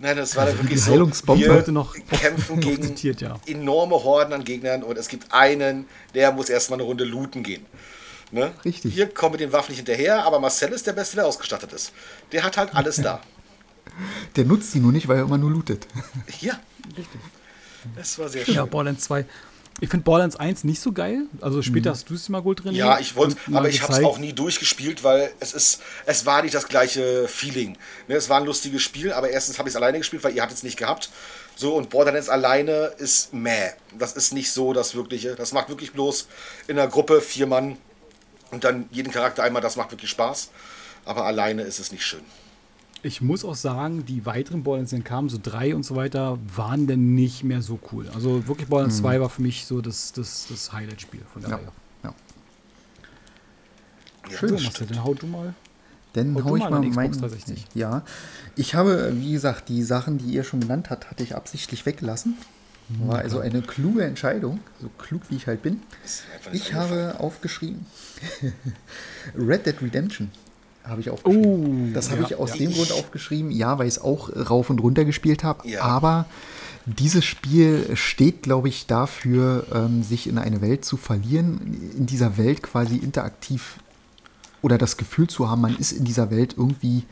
[0.00, 0.92] Nein, das war dann wirklich so.
[0.92, 3.40] Wir heute noch kämpfen gegen zitiert, ja.
[3.46, 7.64] enorme Horden an Gegnern und es gibt einen, der muss erstmal eine Runde looten gehen.
[8.30, 8.52] Ne?
[8.66, 8.94] Richtig.
[8.94, 11.92] Wir kommen mit den Waffen nicht hinterher, aber Marcel ist der Beste, der ausgestattet ist.
[12.32, 13.22] Der hat halt alles da.
[14.36, 15.86] Der nutzt die nur nicht, weil er immer nur lootet.
[16.40, 17.20] Ja, richtig.
[17.96, 18.54] Das war sehr schön.
[18.54, 19.24] Ja, Borderlands 2
[19.80, 21.26] Ich finde Borderlands 1 nicht so geil.
[21.40, 21.94] Also später mhm.
[21.94, 22.74] hast du es mal gut drin.
[22.74, 26.42] Ja, ich wollte, aber ich habe es auch nie durchgespielt, weil es ist, es war
[26.42, 27.76] nicht das gleiche Feeling.
[28.08, 30.42] Ne, es war ein lustiges Spiel, aber erstens habe ich es alleine gespielt, weil ihr
[30.42, 31.10] habt es nicht gehabt.
[31.54, 33.70] So, und Borderlands alleine ist meh.
[33.96, 35.34] Das ist nicht so das Wirkliche.
[35.36, 36.26] Das macht wirklich bloß
[36.66, 37.76] in der Gruppe vier Mann
[38.50, 40.50] und dann jeden Charakter einmal, das macht wirklich Spaß.
[41.04, 42.24] Aber alleine ist es nicht schön.
[43.02, 46.86] Ich muss auch sagen, die weiteren Borderlands, die kamen, so drei und so weiter, waren
[46.88, 48.08] dann nicht mehr so cool.
[48.08, 49.02] Also wirklich Borderlands mhm.
[49.02, 51.56] 2 war für mich so das, das, das Highlight-Spiel von der ja.
[51.56, 51.72] Reihe.
[52.02, 52.14] Ja.
[54.30, 55.54] Schön, so, Marcel, dann hau du mal.
[56.14, 57.32] Dann hau, hau ich mal mein,
[57.74, 58.02] Ja,
[58.56, 62.36] ich habe, wie gesagt, die Sachen, die ihr schon genannt habt, hatte ich absichtlich weggelassen.
[62.88, 65.82] Mhm, War also eine kluge Entscheidung, so klug wie ich halt bin.
[66.52, 67.86] Ich habe aufgeschrieben
[69.38, 70.30] Red Dead Redemption
[70.88, 71.90] habe ich aufgeschrieben.
[71.90, 72.56] Oh, das habe ja, ich aus ja.
[72.56, 75.68] dem Grund aufgeschrieben, ja, weil ich es auch rauf und runter gespielt habe.
[75.68, 75.82] Ja.
[75.82, 76.26] Aber
[76.86, 82.38] dieses Spiel steht, glaube ich, dafür, ähm, sich in eine Welt zu verlieren, in dieser
[82.38, 83.78] Welt quasi interaktiv
[84.62, 87.04] oder das Gefühl zu haben, man ist in dieser Welt irgendwie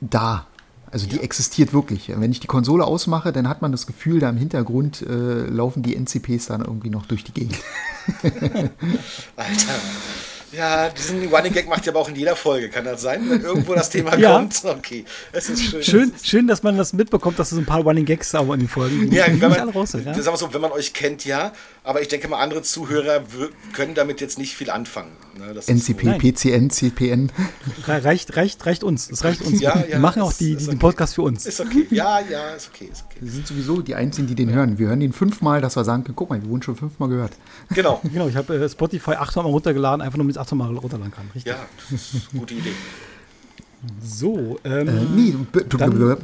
[0.00, 0.46] da.
[0.90, 2.12] Also die existiert wirklich.
[2.14, 5.82] Wenn ich die Konsole ausmache, dann hat man das Gefühl, da im Hintergrund äh, laufen
[5.82, 7.58] die NCPs dann irgendwie noch durch die Gegend.
[9.36, 9.74] Alter.
[10.56, 13.28] Ja, diesen Running Gag macht ihr aber auch in jeder Folge, kann das sein?
[13.28, 14.36] Wenn irgendwo das Thema ja.
[14.36, 14.62] kommt.
[14.64, 15.82] Okay, es ist schön.
[15.82, 16.12] schön.
[16.22, 19.10] Schön, dass man das mitbekommt, dass es ein paar Running Gags aber in den Folgen
[19.12, 20.00] ja, wenn man, raus ja?
[20.02, 21.52] Sagen wir so, wenn man euch kennt, ja,
[21.84, 23.22] aber ich denke mal, andere Zuhörer
[23.74, 25.12] können damit jetzt nicht viel anfangen.
[25.38, 25.60] Ne?
[25.66, 26.18] NCP.
[26.18, 27.30] PCN, CPN.
[27.86, 29.08] Reicht, reicht, reicht uns.
[29.08, 29.60] Das reicht uns.
[29.60, 30.74] Ja, Wir machen auch die, die, okay.
[30.74, 31.44] den Podcast für uns.
[31.44, 31.86] Ist okay.
[31.90, 33.18] Ja, ja, ist okay, ist okay.
[33.20, 34.78] Wir sind sowieso die Einzigen, die den hören.
[34.78, 37.32] Wir hören den fünfmal, dass wir sagen können, guck mal, wir wurden schon fünfmal gehört.
[37.74, 38.00] Genau.
[38.02, 41.30] genau, ich habe äh, Spotify achtmal runtergeladen, einfach nur mit achtmal runterladen kann.
[41.34, 41.52] Richtig.
[41.52, 41.66] Ja,
[42.38, 42.72] gute Idee.
[44.02, 45.34] So, ähm, äh, nee,
[45.76, 46.16] dann,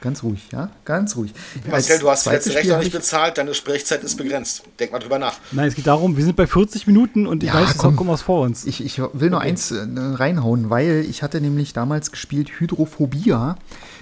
[0.00, 0.70] Ganz ruhig, ja?
[0.86, 1.34] Ganz ruhig.
[1.68, 4.62] Marcel, du hast die letzte Rechnung nicht bezahlt, deine Sprechzeit ist begrenzt.
[4.78, 5.34] Denk mal drüber nach.
[5.52, 8.08] Nein, es geht darum, wir sind bei 40 Minuten und ich ja, weiß, es kommt
[8.08, 8.64] was vor uns.
[8.64, 9.48] Ich, ich will nur okay.
[9.48, 13.56] eins äh, reinhauen, weil ich hatte nämlich damals gespielt Hydrophobia.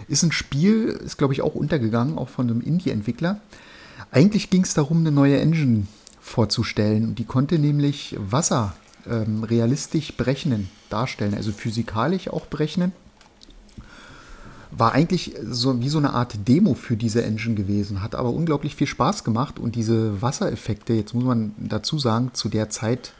[0.07, 3.40] Ist ein Spiel, ist glaube ich auch untergegangen, auch von einem Indie-Entwickler.
[4.12, 5.88] Eigentlich ging es darum, eine neue Engine
[6.20, 7.07] vorzustellen.
[7.07, 8.74] Und die konnte nämlich Wasser
[9.11, 12.92] ähm, realistisch berechnen, darstellen, also physikalisch auch berechnen
[14.70, 18.74] war eigentlich so wie so eine Art Demo für diese Engine gewesen, hat aber unglaublich
[18.74, 23.12] viel Spaß gemacht und diese Wassereffekte, jetzt muss man dazu sagen, zu der Zeit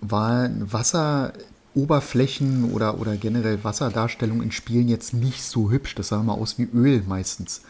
[0.00, 5.94] waren Wasseroberflächen oder, oder generell Wasserdarstellung in Spielen jetzt nicht so hübsch.
[5.94, 7.62] Das sah mal aus wie Öl meistens.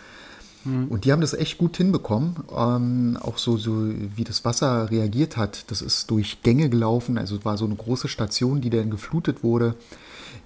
[0.64, 0.88] Mhm.
[0.88, 2.36] Und die haben das echt gut hinbekommen.
[2.54, 5.70] Ähm, auch so, so, wie das Wasser reagiert hat.
[5.70, 7.18] Das ist durch Gänge gelaufen.
[7.18, 9.76] Also war so eine große Station, die dann geflutet wurde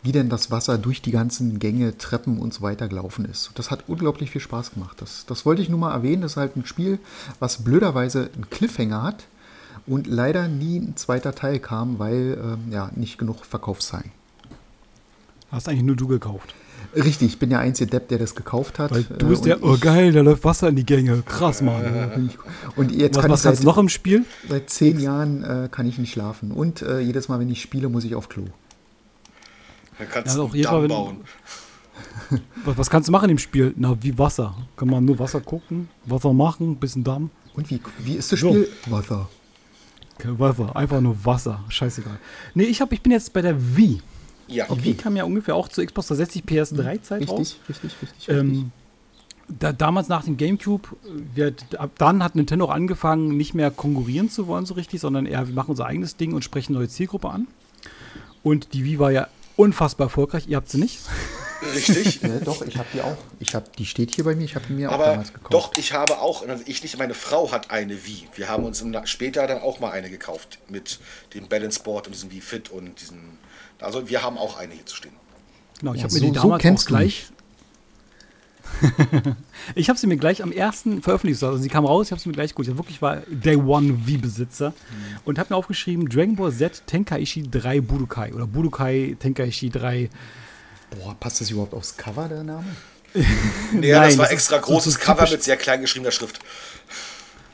[0.02, 3.50] wie denn das Wasser durch die ganzen Gänge, Treppen und so weiter gelaufen ist.
[3.54, 5.00] Das hat unglaublich viel Spaß gemacht.
[5.00, 6.22] Das, das wollte ich nur mal erwähnen.
[6.22, 6.98] Das ist halt ein Spiel,
[7.38, 9.24] was blöderweise einen Cliffhanger hat
[9.86, 14.10] und leider nie ein zweiter Teil kam, weil ähm, ja nicht genug Verkaufszahlen.
[15.50, 16.54] Hast eigentlich nur du gekauft?
[16.94, 18.90] Richtig, ich bin der einzige Depp, der das gekauft hat.
[18.90, 21.22] Weil du bist äh, der, oh geil, da läuft Wasser in die Gänge.
[21.26, 21.80] Krass, Mann.
[21.90, 24.24] Äh, und jetzt was, kann was ich seit, noch im Spiel?
[24.48, 26.52] Seit zehn Jahren äh, kann ich nicht schlafen.
[26.52, 28.44] Und äh, jedes Mal, wenn ich spiele, muss ich auf Klo.
[30.00, 31.16] Dann kannst ja, du einen Damm bauen.
[32.64, 33.74] was, was, kannst du machen im Spiel?
[33.76, 34.56] Na, wie Wasser.
[34.74, 37.28] Kann man nur Wasser gucken, Wasser machen, bisschen Damm.
[37.54, 38.66] Und wie, wie ist das Spiel?
[38.86, 38.90] So.
[38.90, 39.28] Wasser.
[40.14, 41.62] Okay, Wasser, einfach nur Wasser.
[41.68, 42.18] Scheißegal.
[42.54, 44.00] Nee, ich, hab, ich bin jetzt bei der Wii.
[44.48, 44.64] Ja.
[44.64, 44.84] Die okay.
[44.84, 47.58] Wii kam ja ungefähr auch zu Xbox 360 PS3-Zeit raus.
[47.68, 48.28] Richtig, richtig, richtig.
[48.28, 48.72] Ähm,
[49.48, 50.88] da, damals nach dem GameCube,
[51.34, 55.26] wir, ab dann hat Nintendo auch angefangen, nicht mehr konkurrieren zu wollen so richtig, sondern
[55.26, 57.48] eher, wir machen unser eigenes Ding und sprechen neue Zielgruppe an.
[58.42, 59.28] Und die Wii war ja
[59.60, 60.44] unfassbar erfolgreich.
[60.48, 61.00] Ihr habt sie nicht.
[61.74, 62.22] Richtig.
[62.22, 63.16] ja, doch, ich habe die auch.
[63.38, 64.44] Ich habe, die steht hier bei mir.
[64.44, 65.52] Ich habe mir Aber auch damals gekauft.
[65.52, 68.28] Doch, ich habe auch, also ich nicht, meine Frau hat eine Wii.
[68.34, 70.98] Wir haben uns im, später dann auch mal eine gekauft mit
[71.34, 73.38] dem Balance Board und diesem Wii Fit und diesen.
[73.80, 75.12] Also wir haben auch eine hier zu stehen.
[75.78, 77.26] Genau, ich ja, habe mir so, die damals so auch gleich.
[79.74, 82.28] ich habe sie mir gleich am ersten veröffentlicht, also sie kam raus, ich habe sie
[82.28, 82.68] mir gleich gut.
[82.68, 85.18] Ich wirklich war Day One V-Besitzer mhm.
[85.24, 90.10] und habe mir aufgeschrieben Dragon Ball Z Tenkaichi 3 Budokai oder Budokai Tenkaichi 3.
[90.90, 92.64] Boah, passt das überhaupt aufs Cover, der Name?
[93.14, 93.24] nee,
[93.72, 96.40] Nein, das war das extra großes so Cover mit sehr klein geschriebener Schrift.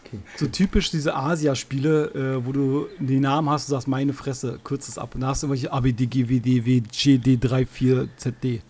[0.06, 0.18] Okay.
[0.36, 4.88] So typisch diese Asia-Spiele, äh, wo du den Namen hast und sagst, meine Fresse, kürzt
[4.88, 5.14] es ab.
[5.14, 8.60] Und da hast du irgendwelche ABDGWDW, GD34ZD.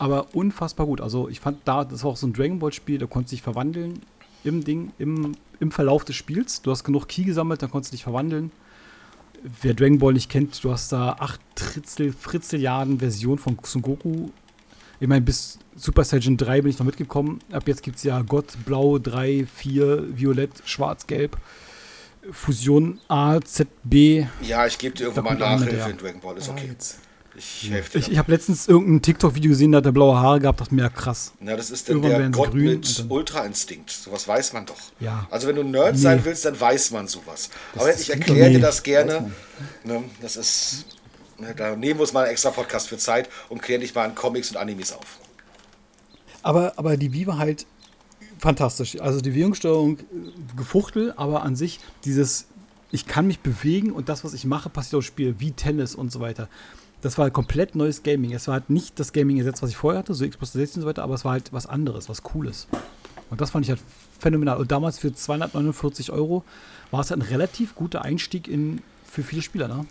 [0.00, 1.02] Aber unfassbar gut.
[1.02, 3.36] Also ich fand da, das war auch so ein Dragon Ball Spiel, da konntest du
[3.36, 4.00] dich verwandeln
[4.44, 6.62] im Ding, im, im Verlauf des Spiels.
[6.62, 8.50] Du hast genug Key gesammelt, dann konntest du dich verwandeln.
[9.60, 14.30] Wer Dragon Ball nicht kennt, du hast da acht Tritzel, Fritzeliarden Versionen von Son Goku.
[15.00, 17.40] Ich meine, bis Super Saiyan 3 bin ich noch mitgekommen.
[17.52, 21.36] Ab jetzt gibt es ja Gott, Blau, 3, 4, Violett, Schwarz, Gelb.
[22.30, 24.24] Fusion A, Z, B.
[24.40, 26.70] Ja, ich gebe dir irgendwann mal Nachhilfe in Dragon Ball, ist okay.
[26.72, 30.60] Oh, ich Ich, ich habe letztens irgendein TikTok-Video gesehen, da hat der blaue Haare gehabt,
[30.60, 31.32] dachte mir, ja krass.
[31.40, 33.90] Na, das ist dann der Gott mit Ultra-Instinkt.
[33.90, 34.76] Sowas weiß man doch.
[34.98, 35.26] Ja.
[35.30, 36.00] Also wenn du Nerd nee.
[36.00, 37.50] sein willst, dann weiß man sowas.
[37.74, 39.30] Das Aber ich erkläre dir das gerne.
[39.84, 40.86] Ne, das ist,
[41.38, 44.04] ne, da nehmen wir uns mal einen extra Podcast für Zeit und klären dich mal
[44.04, 45.18] an Comics und Animes auf.
[46.42, 47.66] Aber, aber die Viva halt
[48.38, 49.00] fantastisch.
[49.00, 50.02] Also die Bewegungssteuerung äh,
[50.56, 52.46] gefuchtel, aber an sich dieses,
[52.90, 56.10] ich kann mich bewegen und das, was ich mache, passiert aufs Spiel, wie Tennis und
[56.10, 56.48] so weiter.
[57.02, 58.32] Das war halt komplett neues Gaming.
[58.32, 60.82] Es war halt nicht das Gaming ersetzt, was ich vorher hatte, so Xbox 360 und
[60.82, 62.66] so weiter, aber es war halt was anderes, was Cooles.
[63.30, 63.80] Und das fand ich halt
[64.18, 64.58] phänomenal.
[64.58, 66.44] Und damals für 249 Euro
[66.90, 69.86] war es halt ein relativ guter Einstieg in, für viele Spieler, ne?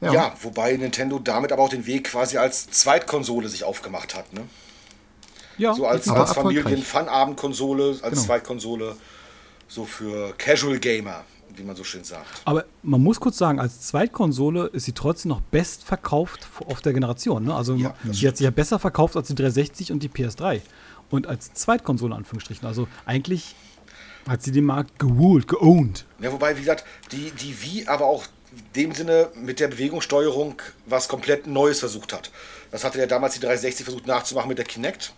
[0.00, 0.12] Ja.
[0.12, 4.42] ja, wobei Nintendo damit aber auch den Weg quasi als Zweitkonsole sich aufgemacht hat, ne?
[5.56, 8.22] Ja, so als, als Familien-Fun-Abend-Konsole, als genau.
[8.22, 8.96] Zweitkonsole,
[9.66, 11.24] so für Casual Gamer
[11.56, 12.42] wie man so schön sagt.
[12.44, 17.44] Aber man muss kurz sagen, als Zweitkonsole ist sie trotzdem noch bestverkauft auf der Generation.
[17.44, 17.54] Ne?
[17.54, 20.60] Also ja, sie hat sich ja besser verkauft als die 360 und die PS3.
[21.10, 22.66] Und als Zweitkonsole, Anführungsstrichen.
[22.66, 23.54] Also eigentlich
[24.28, 26.04] hat sie den Markt geholt, geowned.
[26.20, 30.60] Ja, wobei, wie gesagt, die, die Wii aber auch in dem Sinne mit der Bewegungssteuerung
[30.86, 32.30] was komplett Neues versucht hat.
[32.70, 35.12] Das hatte ja damals die 360 versucht nachzumachen mit der Kinect.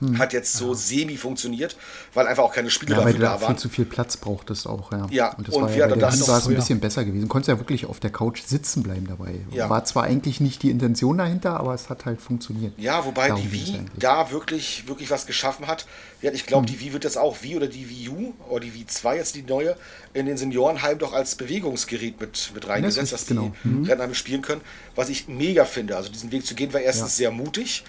[0.00, 0.16] Hm.
[0.18, 0.74] Hat jetzt so ja.
[0.74, 1.76] semi funktioniert,
[2.14, 3.54] weil einfach auch keine Spiele ja, dafür weil da waren.
[3.54, 5.06] viel zu viel Platz brauchtest auch, ja.
[5.10, 7.28] Ja, und das und war ja, der das war es ein bisschen besser gewesen.
[7.28, 9.40] Konntest ja wirklich auf der Couch sitzen bleiben dabei.
[9.50, 9.68] Ja.
[9.68, 12.74] War zwar eigentlich nicht die Intention dahinter, aber es hat halt funktioniert.
[12.78, 15.86] Ja, wobei Darum die Wii da wirklich, wirklich was geschaffen hat.
[16.20, 16.74] Ich glaube, hm.
[16.74, 19.34] die Wii wird jetzt auch Wii oder die Wii U oder die Wii 2 jetzt
[19.34, 19.76] die neue
[20.14, 23.52] in den Seniorenheim doch als Bewegungsgerät mit, mit reingesetzt, das dass genau.
[23.64, 23.84] die mhm.
[23.84, 24.60] Rentner spielen können.
[24.94, 25.96] Was ich mega finde.
[25.96, 27.84] Also diesen Weg zu gehen war erstens sehr mutig.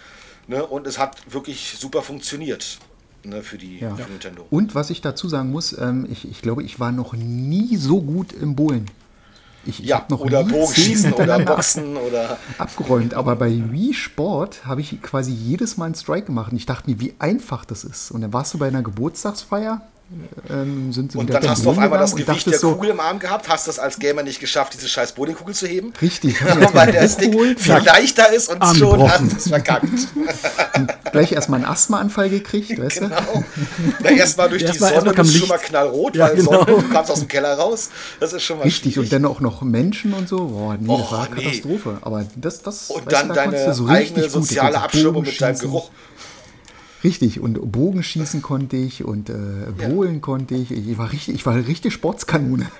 [0.50, 0.66] Ne?
[0.66, 2.80] Und es hat wirklich super funktioniert.
[3.22, 3.94] Ne, für, die, ja.
[3.96, 4.48] für Nintendo.
[4.50, 8.02] Und was ich dazu sagen muss, ähm, ich, ich glaube, ich war noch nie so
[8.02, 8.86] gut im Bowlen.
[9.66, 12.40] Ich, ich ja, noch oder Bogenschießen oder Boxen oder.
[12.58, 16.66] Abgeräumt, aber bei Wii Sport habe ich quasi jedes Mal einen Strike gemacht und ich
[16.66, 18.10] dachte mir, wie einfach das ist.
[18.12, 19.82] Und dann warst du bei einer Geburtstagsfeier
[20.50, 23.00] ähm, sind sie Und dann hast du auf einmal das Gewicht der so, Kugel im
[23.00, 25.94] Arm gehabt, hast das als Gamer nicht geschafft, diese scheiß Bowlingkugel zu heben.
[26.02, 26.44] Richtig.
[26.74, 29.88] weil der Stick viel leichter ist und schon hast du es verkackt.
[31.12, 33.16] gleich erstmal einen Asthmaanfall gekriegt, weißt genau.
[33.34, 33.44] du?
[34.02, 36.52] Na, erstmal durch die Sonne bist du schon mal knallrot, ja, weil genau.
[36.52, 37.90] Sonne, du kamst aus dem Keller raus.
[38.20, 39.12] Das ist schon mal Richtig, schwierig.
[39.12, 40.48] und dann auch noch Menschen und so.
[40.48, 41.44] Boah, nee, das war eine nee.
[41.44, 41.98] Katastrophe.
[42.02, 45.92] Aber das, das Und dann da deine so eigene soziale Abschirmung mit deinem Geruch.
[47.04, 49.34] Richtig, und Bogenschießen konnte ich und äh,
[49.78, 50.20] Bohlen ja.
[50.20, 50.72] konnte ich.
[50.72, 52.70] Ich war richtig, ich war eine richtige Sportskanone.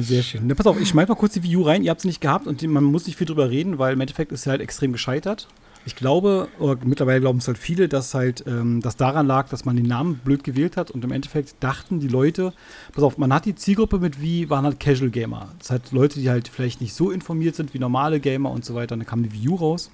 [0.00, 0.42] Sehr schön.
[0.46, 1.82] Na, pass auf, ich schmeiß mal kurz die View rein.
[1.82, 4.32] Ihr habt es nicht gehabt und man muss nicht viel drüber reden, weil im Endeffekt
[4.32, 5.48] ist sie halt extrem gescheitert.
[5.84, 9.64] Ich glaube, oder mittlerweile glauben es halt viele, dass halt ähm, das daran lag, dass
[9.64, 12.52] man den Namen blöd gewählt hat und im Endeffekt dachten die Leute,
[12.92, 15.48] pass auf, man hat die Zielgruppe mit wie, waren halt Casual Gamer.
[15.58, 18.64] Das sind halt Leute, die halt vielleicht nicht so informiert sind wie normale Gamer und
[18.64, 18.94] so weiter.
[18.94, 19.90] Und dann kam die View raus.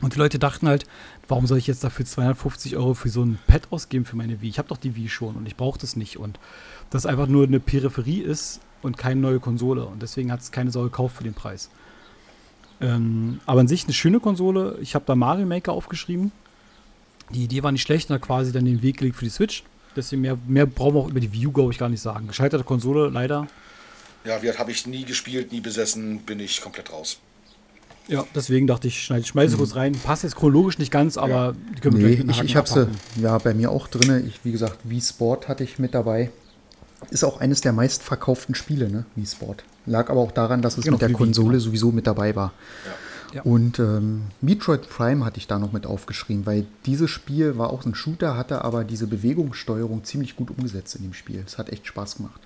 [0.00, 0.84] Und die Leute dachten halt,
[1.26, 4.48] warum soll ich jetzt dafür 250 Euro für so ein Pad ausgeben für meine Wii?
[4.48, 6.18] Ich habe doch die Wii schon und ich brauche das nicht.
[6.18, 6.38] Und
[6.90, 9.84] das einfach nur eine Peripherie ist und keine neue Konsole.
[9.84, 11.68] Und deswegen hat es keine Sau gekauft für den Preis.
[12.80, 14.78] Ähm, aber an sich eine schöne Konsole.
[14.80, 16.30] Ich habe da Mario Maker aufgeschrieben.
[17.30, 19.64] Die Idee war nicht schlecht und hat quasi dann den Weg gelegt für die Switch.
[19.96, 22.28] Deswegen mehr, mehr brauchen wir auch über die U, glaube ich, gar nicht sagen.
[22.28, 23.48] Gescheiterte Konsole, leider.
[24.24, 27.18] Ja, wie habe ich nie gespielt, nie besessen, bin ich komplett raus.
[28.08, 29.58] Ja, deswegen dachte ich, schneide, schmeiße mhm.
[29.58, 29.92] kurz rein.
[29.92, 32.88] Passt jetzt chronologisch nicht ganz, aber die können wir nee, ich, ich habe sie
[33.20, 34.26] ja bei mir auch drin.
[34.26, 36.30] Ich, wie gesagt, Wii Sport hatte ich mit dabei.
[37.10, 39.04] Ist auch eines der meistverkauften Spiele, ne?
[39.14, 39.62] Wii Sport.
[39.86, 42.52] Lag aber auch daran, dass es genau, mit der Konsole Wii, sowieso mit dabei war.
[42.86, 42.92] Ja.
[43.34, 43.42] Ja.
[43.42, 47.84] Und ähm, Metroid Prime hatte ich da noch mit aufgeschrieben, weil dieses Spiel war auch
[47.84, 51.42] ein Shooter, hatte aber diese Bewegungssteuerung ziemlich gut umgesetzt in dem Spiel.
[51.46, 52.40] Es hat echt Spaß gemacht.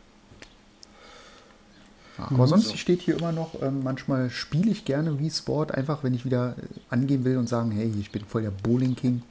[2.18, 2.76] Aber sonst so.
[2.76, 6.56] steht hier immer noch, ähm, manchmal spiele ich gerne Wii Sport, einfach wenn ich wieder
[6.58, 9.22] äh, angehen will und sagen, hey, ich bin voll der Bowling King.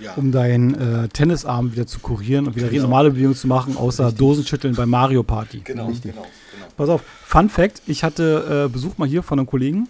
[0.00, 0.14] Ja.
[0.14, 2.84] Um deinen äh, Tennisarm wieder zu kurieren und wieder genau.
[2.84, 4.18] normale Bewegungen zu machen, außer Richtig.
[4.18, 5.60] Dosenschütteln bei Mario Party.
[5.64, 6.12] Genau, Richtig.
[6.12, 6.66] genau, genau.
[6.76, 9.88] Pass auf, Fun Fact: Ich hatte äh, Besuch mal hier von einem Kollegen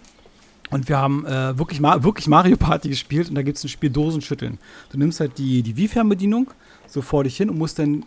[0.71, 3.91] und wir haben äh, wirklich, wirklich Mario Party gespielt und da gibt es ein Spiel
[3.91, 4.57] Dosenschütteln.
[4.91, 6.49] Du nimmst halt die, die Wii-Fernbedienung
[6.87, 8.03] so vor dich hin und musst dann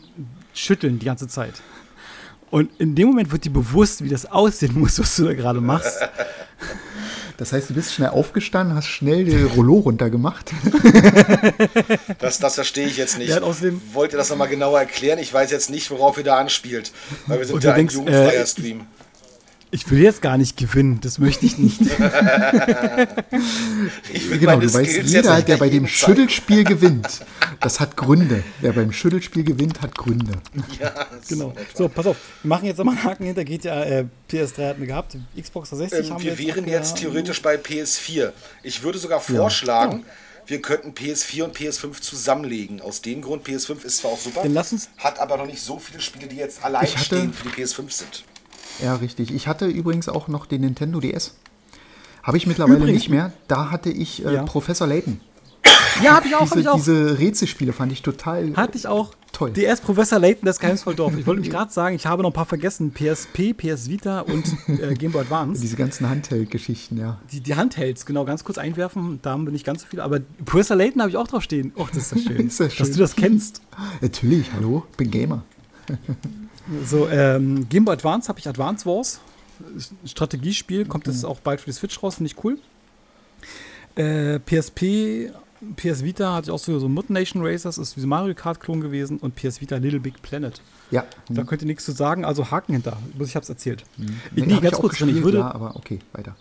[0.54, 1.54] schütteln die ganze Zeit.
[2.52, 5.60] Und in dem Moment wird dir bewusst, wie das aussehen muss, was du da gerade
[5.60, 5.98] machst.
[7.38, 10.52] Das heißt, du bist schnell aufgestanden, hast schnell die Rollo runtergemacht.
[12.20, 13.32] Das, das verstehe ich jetzt nicht.
[13.92, 15.18] Wollt ihr das nochmal genauer erklären?
[15.18, 16.92] Ich weiß jetzt nicht, worauf ihr da anspielt.
[17.26, 18.82] Weil wir sind ja ein jugendfreier äh, Stream.
[19.74, 21.80] Ich will jetzt gar nicht gewinnen, das möchte ich nicht.
[24.12, 27.24] ich will genau, du weißt, jeder, der bei dem Schüttelspiel gewinnt,
[27.58, 28.44] das hat Gründe.
[28.60, 30.32] Wer beim Schüttelspiel gewinnt, hat Gründe.
[30.78, 31.54] Ja, genau.
[31.74, 33.84] So, pass auf, wir machen jetzt nochmal einen Haken hinter GTA.
[33.84, 36.38] Äh, PS3 hatten wir gehabt, Xbox 360 ähm, haben wir.
[36.38, 38.32] Wir wären jetzt theoretisch bei PS4.
[38.62, 40.48] Ich würde sogar vorschlagen, ja.
[40.48, 42.82] wir könnten PS4 und PS5 zusammenlegen.
[42.82, 44.42] Aus dem Grund, PS5 ist zwar auch super,
[44.98, 48.24] hat aber noch nicht so viele Spiele, die jetzt allein stehen für die PS5 sind.
[48.80, 49.32] Ja, richtig.
[49.32, 51.34] Ich hatte übrigens auch noch den Nintendo DS.
[52.22, 52.94] Habe ich mittlerweile übrigens.
[52.94, 53.32] nicht mehr.
[53.48, 54.42] Da hatte ich äh, ja.
[54.44, 55.20] Professor Layton.
[56.02, 56.44] Ja, habe ich auch.
[56.44, 56.76] Diese, ich auch.
[56.76, 58.54] diese Rätselspiele fand ich total.
[58.56, 59.12] Hatte ich auch.
[59.32, 59.50] Toll.
[59.50, 61.16] DS Professor Layton, das Geheimnisvolldorf.
[61.16, 62.92] Ich wollte mich gerade sagen, ich habe noch ein paar vergessen.
[62.92, 65.60] PSP, PS Vita und äh, Game Boy Advance.
[65.60, 67.18] Diese ganzen Handheld-Geschichten, ja.
[67.32, 69.20] Die, die Handhelds, genau, ganz kurz einwerfen.
[69.22, 70.02] Da haben wir nicht ganz so viele.
[70.02, 71.72] Aber Professor Layton habe ich auch drauf stehen.
[71.76, 72.46] Och, das ist das schön.
[72.46, 72.86] ist das schön.
[72.86, 73.62] Dass du das kennst.
[74.00, 75.44] Natürlich, hallo, bin Gamer.
[76.84, 79.20] So, ähm, Game Boy Advance habe ich Advance Wars.
[80.04, 82.58] Strategiespiel, kommt jetzt auch bald für die Switch raus, finde ich cool.
[83.94, 85.30] Äh, PSP,
[85.76, 89.18] PS Vita hatte ich auch so, so Mutt Nation Racers, ist wie Mario Kart-Klon gewesen
[89.18, 90.60] und PS Vita Little Big Planet.
[90.90, 91.04] Ja.
[91.28, 92.98] Da könnt ihr nichts zu sagen, also Haken hinter.
[93.20, 93.84] Ich habe es erzählt.
[93.96, 94.20] Mhm.
[94.34, 96.36] Nee, nee ganz kurz, gespielt, ich würde, ja, aber okay, weiter.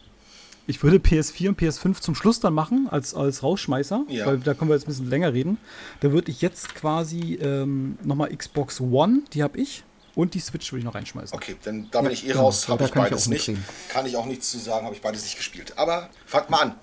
[0.67, 4.26] Ich würde PS4 und PS5 zum Schluss dann machen, als, als Rausschmeißer, ja.
[4.26, 5.57] weil da können wir jetzt ein bisschen länger reden.
[5.99, 9.84] Da würde ich jetzt quasi ähm, nochmal Xbox One, die habe ich,
[10.16, 11.36] und die Switch würde ich noch reinschmeißen.
[11.36, 13.47] Okay, dann da bin ich eh raus, habe ich beides ich nicht.
[13.47, 13.66] Reden.
[13.89, 15.78] Kann ich auch nichts zu sagen, habe ich beides nicht gespielt.
[15.78, 16.76] Aber fangt mal an.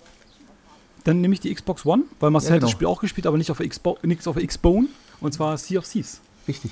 [1.05, 2.67] Dann nehme ich die Xbox One, weil Marcel ja, genau.
[2.67, 4.89] hat das Spiel auch gespielt, aber nicht auf Xbox, nichts auf Xbone.
[5.21, 6.21] Und zwar Sea of Thieves.
[6.47, 6.71] Richtig.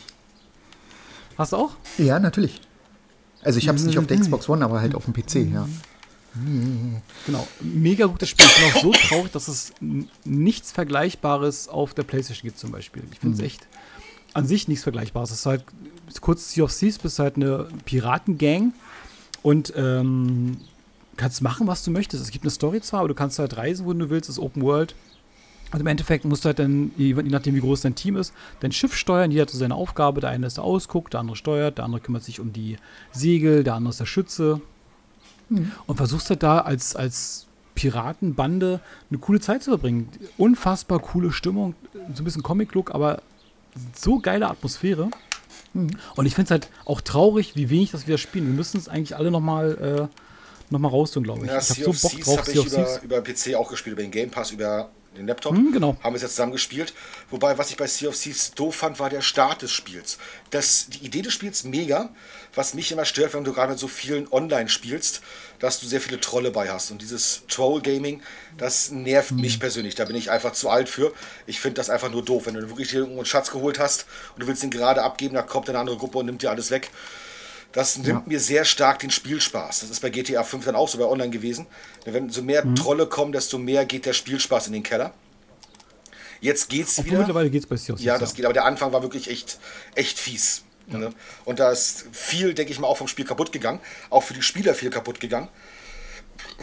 [1.37, 1.77] Hast du auch?
[1.99, 2.61] Ja, natürlich.
[3.43, 5.69] Also ich habe es nicht auf der Xbox One, aber halt auf dem PC, ja.
[7.25, 8.45] Genau, mega gutes Spiel.
[8.45, 9.73] Ich bin auch so traurig, dass es
[10.25, 13.05] nichts Vergleichbares auf der PlayStation gibt zum Beispiel.
[13.13, 13.47] Ich finde es mhm.
[13.47, 13.67] echt
[14.35, 15.31] an sich nichts Vergleichbares.
[15.31, 15.65] Es ist halt
[16.21, 18.73] kurz Sea of Thieves, bist halt eine Piratengang
[19.43, 20.59] und ähm,
[21.17, 22.23] kannst machen, was du möchtest.
[22.23, 24.43] Es gibt eine Story zwar, aber du kannst halt reisen, wo du willst, das ist
[24.43, 24.95] Open World.
[25.73, 28.71] Und im Endeffekt musst du halt dann, je nachdem wie groß dein Team ist, dein
[28.71, 29.31] Schiff steuern.
[29.33, 30.21] Jeder hat so seine Aufgabe.
[30.21, 32.77] Der eine ist der Ausguck, der andere steuert, der andere kümmert sich um die
[33.13, 34.61] Segel, der andere ist der Schütze.
[35.49, 35.73] Mhm.
[35.87, 38.81] Und versuchst halt da als, als Piratenbande
[39.11, 40.09] eine coole Zeit zu verbringen.
[40.39, 41.75] Unfassbar coole Stimmung,
[42.15, 43.23] so ein bisschen Comic-Look, aber
[43.95, 45.11] so geile Atmosphäre.
[45.77, 45.91] Mhm.
[46.17, 48.47] Und ich finde es halt auch traurig, wie wenig das wir spielen.
[48.47, 50.17] Wir müssen es eigentlich alle nochmal äh,
[50.71, 51.51] noch raus glaube ich.
[51.51, 52.39] Ja, ich habe so Bock drauf.
[52.39, 55.55] habe ich über, über PC auch gespielt, über den Game Pass, über den Laptop.
[55.55, 55.97] Mhm, genau.
[56.03, 56.95] Haben wir es jetzt zusammen gespielt.
[57.31, 60.19] Wobei, was ich bei Sea of Thieves doof fand, war der Start des Spiels.
[60.51, 62.11] Das, die Idee des Spiels mega.
[62.55, 65.21] Was mich immer stört, wenn du gerade mit so vielen online spielst,
[65.59, 66.91] dass du sehr viele Trolle bei hast.
[66.91, 68.23] Und dieses Troll-Gaming,
[68.57, 69.41] das nervt mhm.
[69.41, 69.95] mich persönlich.
[69.95, 71.13] Da bin ich einfach zu alt für.
[71.47, 72.47] Ich finde das einfach nur doof.
[72.47, 75.47] Wenn du wirklich dir einen Schatz geholt hast und du willst ihn gerade abgeben, dann
[75.47, 76.91] kommt eine andere Gruppe und nimmt dir alles weg.
[77.77, 78.23] Das nimmt ja.
[78.25, 79.81] mir sehr stark den Spielspaß.
[79.81, 81.67] Das ist bei GTA 5 dann auch so bei Online gewesen.
[82.07, 82.75] Wenn so mehr mhm.
[82.75, 85.13] Trolle kommen, desto mehr geht der Spielspaß in den Keller.
[86.41, 87.19] Jetzt geht's Obwohl wieder.
[87.19, 88.03] Mittlerweile geht's bei Sios.
[88.03, 89.59] Ja, das geht, aber der Anfang war wirklich echt,
[89.95, 90.63] echt fies.
[90.91, 90.97] Ja.
[90.97, 91.11] Ne?
[91.45, 93.81] Und da ist viel, denke ich mal, auch vom Spiel kaputt gegangen.
[94.09, 95.49] Auch für die Spieler viel kaputt gegangen.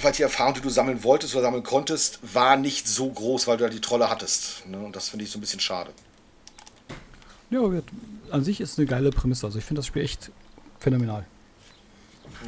[0.01, 3.57] Weil die Erfahrung, die du sammeln wolltest oder sammeln konntest, war nicht so groß, weil
[3.57, 4.65] du da die Trolle hattest.
[4.65, 4.79] Ne?
[4.79, 5.91] Und das finde ich so ein bisschen schade.
[7.51, 7.61] Ja,
[8.31, 9.45] an sich ist eine geile Prämisse.
[9.45, 10.31] Also ich finde das Spiel echt
[10.83, 11.25] phänomenal.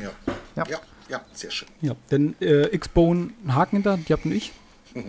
[0.02, 0.12] Ja.
[0.56, 0.80] Ja, ja,
[1.10, 1.68] ja sehr schön.
[1.82, 4.52] Ja, denn äh, X-Bone Haken hinter, die habt ich.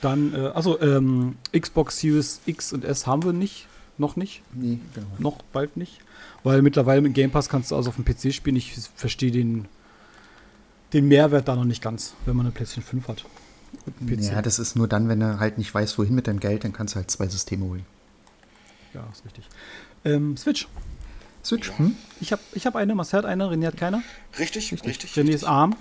[0.00, 3.68] Dann, äh, also ähm, Xbox Series X und S haben wir nicht.
[3.96, 4.42] Noch nicht.
[4.52, 5.06] Nee, genau.
[5.18, 6.00] Noch bald nicht.
[6.42, 8.56] Weil mittlerweile mit Game Pass kannst du also auf dem PC spielen.
[8.56, 9.66] Ich verstehe den,
[10.92, 13.24] den Mehrwert da noch nicht ganz, wenn man eine PlayStation 5 hat.
[14.06, 16.72] Ja, das ist nur dann, wenn du halt nicht weißt, wohin mit deinem Geld, dann
[16.72, 17.86] kannst du halt zwei Systeme holen.
[18.92, 19.48] Ja, ist richtig.
[20.04, 20.68] Ähm, Switch.
[21.44, 21.70] Switch.
[21.76, 21.96] Hm?
[22.20, 24.02] Ich habe ich hab eine, Marcel hat eine, René hat keine.
[24.38, 24.88] Richtig, richtig.
[24.88, 25.34] richtig René richtig.
[25.36, 25.76] ist arm.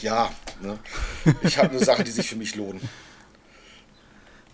[0.00, 0.30] Ja,
[0.62, 0.78] ne?
[1.42, 2.80] ich habe eine Sache, die sich für mich lohnen.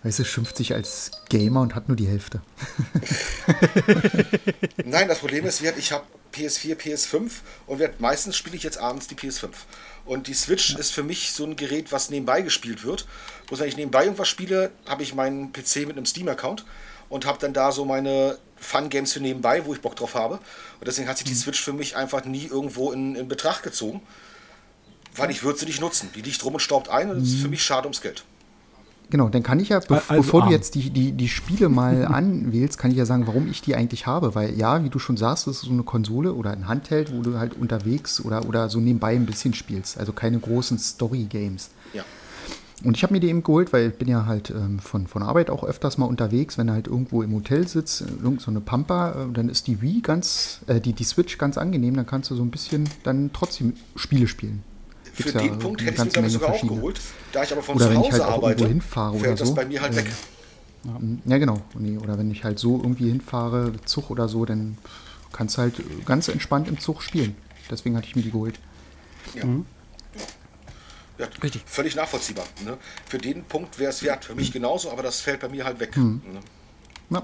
[0.03, 2.41] Weißt du, schimpft sich als Gamer und hat nur die Hälfte.
[4.85, 7.31] Nein, das Problem ist, ich habe PS4, PS5
[7.65, 9.49] und meistens spiele ich jetzt abends die PS5.
[10.05, 10.79] Und die Switch ja.
[10.79, 13.07] ist für mich so ein Gerät, was nebenbei gespielt wird.
[13.47, 16.65] Bloß wenn ich nebenbei irgendwas spiele, habe ich meinen PC mit einem Steam-Account
[17.09, 20.35] und habe dann da so meine Fun-Games für nebenbei, wo ich Bock drauf habe.
[20.35, 21.37] Und deswegen hat sich die mhm.
[21.37, 24.01] Switch für mich einfach nie irgendwo in, in Betracht gezogen,
[25.15, 26.09] weil ich würde sie nicht nutzen.
[26.15, 27.51] Die liegt rum und staubt ein und es ist für mhm.
[27.51, 28.23] mich schade ums Geld.
[29.09, 30.49] Genau, dann kann ich ja, also bevor arm.
[30.49, 33.75] du jetzt die, die, die Spiele mal anwählst, kann ich ja sagen, warum ich die
[33.75, 34.35] eigentlich habe.
[34.35, 37.21] Weil ja, wie du schon sagst, das ist so eine Konsole oder ein Handheld, wo
[37.21, 39.97] du halt unterwegs oder, oder so nebenbei ein bisschen spielst.
[39.97, 41.69] Also keine großen Story-Games.
[42.83, 45.23] Und ich habe mir die eben geholt, weil ich bin ja halt ähm, von, von
[45.23, 48.61] Arbeit auch öfters mal unterwegs, wenn du halt irgendwo im Hotel sitzt, irgend so eine
[48.61, 52.29] Pampa, äh, dann ist die Wii ganz, äh, die, die Switch ganz angenehm, dann kannst
[52.29, 54.63] du so ein bisschen dann trotzdem Spiele spielen.
[55.15, 57.01] Gibt's Für ja den Punkt hätte ich mir sogar auch geholt,
[57.31, 59.55] da ich aber von oder zu Hause halt arbeite, hinfahre fällt oder das so.
[59.55, 60.11] bei mir halt äh, weg.
[61.25, 61.59] Ja, genau.
[61.77, 64.77] Nee, oder wenn ich halt so irgendwie hinfahre, Zug oder so, dann
[65.33, 67.35] kannst du halt ganz entspannt im Zug spielen.
[67.69, 68.59] Deswegen hatte ich mir die geholt.
[69.33, 69.45] Ja.
[69.45, 69.65] Mhm.
[71.17, 71.63] Ja, Richtig.
[71.65, 72.45] Völlig nachvollziehbar.
[72.63, 72.77] Ne?
[73.05, 74.25] Für den Punkt wäre es wert.
[74.25, 75.97] Für mich genauso, aber das fällt bei mir halt weg.
[75.97, 76.21] Mhm.
[76.31, 76.39] Ne?
[77.09, 77.23] Ja.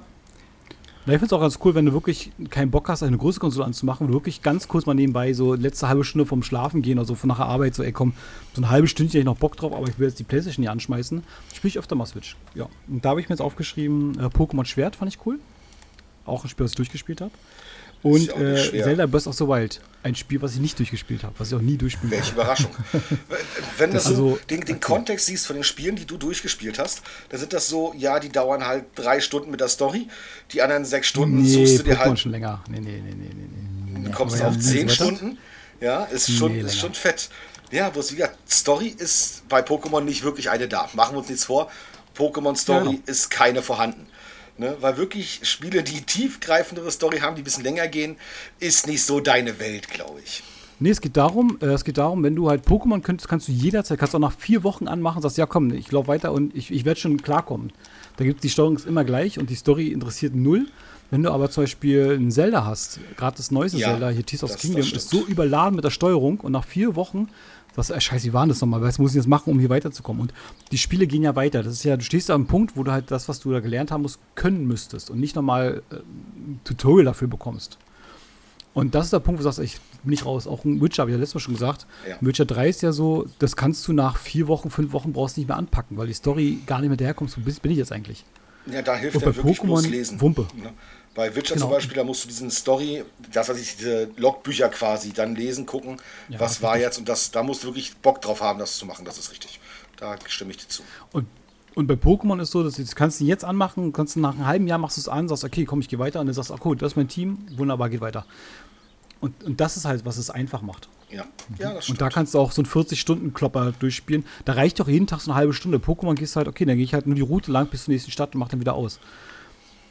[1.06, 3.66] ich finde es auch ganz cool, wenn du wirklich keinen Bock hast, eine große Konsole
[3.66, 7.06] anzumachen, du wirklich ganz kurz mal nebenbei so letzte halbe Stunde vom Schlafen gehen oder
[7.06, 8.14] so von nach der Arbeit, so ey komm,
[8.54, 10.64] so eine halbe Stunde hätte ich noch Bock drauf, aber ich will jetzt die Playstation
[10.64, 11.24] hier anschmeißen,
[11.54, 12.36] spiele ich öfter mal Switch.
[12.56, 15.40] Ja, und da habe ich mir jetzt aufgeschrieben, äh, Pokémon Schwert fand ich cool.
[16.26, 17.32] Auch ein Spiel, was ich durchgespielt habe.
[18.04, 19.80] Und äh, Zelda Breath of the Wild.
[20.04, 22.72] Ein Spiel, was ich nicht durchgespielt habe, was ich auch nie durchspielen Welche Überraschung.
[23.78, 27.02] Wenn du also, so den, den Kontext siehst von den Spielen, die du durchgespielt hast,
[27.30, 30.10] dann sind das so, ja, die dauern halt drei Stunden mit der Story,
[30.52, 32.20] die anderen sechs Stunden nee, suchst du dir halt.
[32.20, 32.62] schon länger.
[32.70, 34.00] Nee, nee, nee, nee, nee.
[34.00, 34.06] nee.
[34.10, 35.38] Du kommst ja, auf zehn Stunden.
[35.80, 37.30] Ja, ist schon, nee, ist schon fett.
[37.72, 40.90] Ja, bloß wie gesagt, Story ist bei Pokémon nicht wirklich eine da.
[40.94, 41.72] Machen wir uns nichts vor.
[42.18, 43.04] Pokémon Story ja, genau.
[43.06, 44.08] ist keine vorhanden.
[44.64, 44.78] Ne?
[44.80, 48.16] Weil wirklich Spiele, die tiefgreifendere Story haben, die ein bisschen länger gehen,
[48.62, 50.42] ist nicht so deine Welt, glaube ich.
[50.80, 53.52] Nee, es geht darum, äh, es geht darum, wenn du halt Pokémon könntest, kannst du
[53.52, 56.56] jederzeit, kannst du auch nach vier Wochen anmachen, sagst, ja komm, ich laufe weiter und
[56.56, 57.74] ich, ich werde schon klarkommen.
[58.16, 60.68] Da gibt die Steuerung ist immer gleich und die Story interessiert null.
[61.12, 64.46] Wenn du aber zum Beispiel ein Zelda hast, gerade das neueste ja, Zelda, hier Tears
[64.46, 67.28] of the Kingdom, ist so überladen mit der Steuerung und nach vier Wochen
[67.76, 68.82] sagst äh, scheiße, wie war das nochmal?
[68.82, 70.22] Was muss ich jetzt machen, um hier weiterzukommen?
[70.22, 70.34] Und
[70.72, 71.64] die Spiele gehen ja weiter.
[71.64, 73.60] Das ist ja, du stehst da am Punkt, wo du halt das, was du da
[73.60, 77.78] gelernt haben musst, können müsstest und nicht nochmal äh, ein Tutorial dafür bekommst.
[78.74, 80.48] Und das ist der Punkt, wo du sagst, ich bin nicht raus.
[80.48, 81.86] Auch ein Witcher, habe ich ja letztes Mal schon gesagt.
[82.10, 82.18] Ja.
[82.22, 85.42] Witcher 3 ist ja so, das kannst du nach vier Wochen, fünf Wochen brauchst du
[85.42, 87.36] nicht mehr anpacken, weil die Story gar nicht mehr daherkommt.
[87.38, 88.26] Wo bin ich jetzt eigentlich?
[88.66, 90.22] Ja, da hilft und dann wirklich Pokémon.
[90.22, 90.48] Wumpe.
[90.64, 90.72] Ja.
[91.16, 91.68] Bei Witcher genau.
[91.68, 95.66] zum Beispiel, da musst du diesen Story, das was ich, diese Logbücher quasi, dann lesen,
[95.66, 95.98] gucken,
[96.28, 98.86] ja, was war jetzt und das, da musst du wirklich Bock drauf haben, das zu
[98.86, 99.60] machen, das ist richtig.
[99.98, 100.82] Da stimme ich dir zu.
[101.12, 101.28] Und,
[101.76, 104.34] und bei Pokémon ist so, dass du das kannst du jetzt anmachen, kannst du nach
[104.34, 106.34] einem halben Jahr machst du es an, sagst, okay, komm, ich gehe weiter und dann
[106.34, 108.26] sagst, ach cool, das ist mein Team, wunderbar, geht weiter.
[109.22, 110.90] Und, und das ist halt, was es einfach macht.
[111.10, 111.26] Ja,
[111.60, 112.00] ja das stimmt.
[112.00, 114.26] Und da kannst du auch so einen 40-Stunden-Klopper durchspielen.
[114.46, 115.78] Da reicht doch jeden Tag so eine halbe Stunde.
[115.78, 118.12] Pokémon gehst halt, okay, dann gehe ich halt nur die Route lang bis zur nächsten
[118.12, 119.00] Stadt und mach dann wieder aus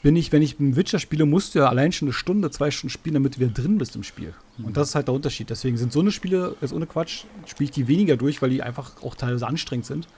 [0.03, 2.71] bin ich, wenn ich einen Witcher spiele, musst du ja allein schon eine Stunde, zwei
[2.71, 4.35] Stunden spielen, damit du wieder drin bist im Spiel.
[4.59, 4.67] Mhm.
[4.67, 5.49] Und das ist halt der Unterschied.
[5.49, 8.63] Deswegen sind so eine Spiele, jetzt ohne Quatsch, spiele ich die weniger durch, weil die
[8.63, 10.09] einfach auch teilweise anstrengend sind.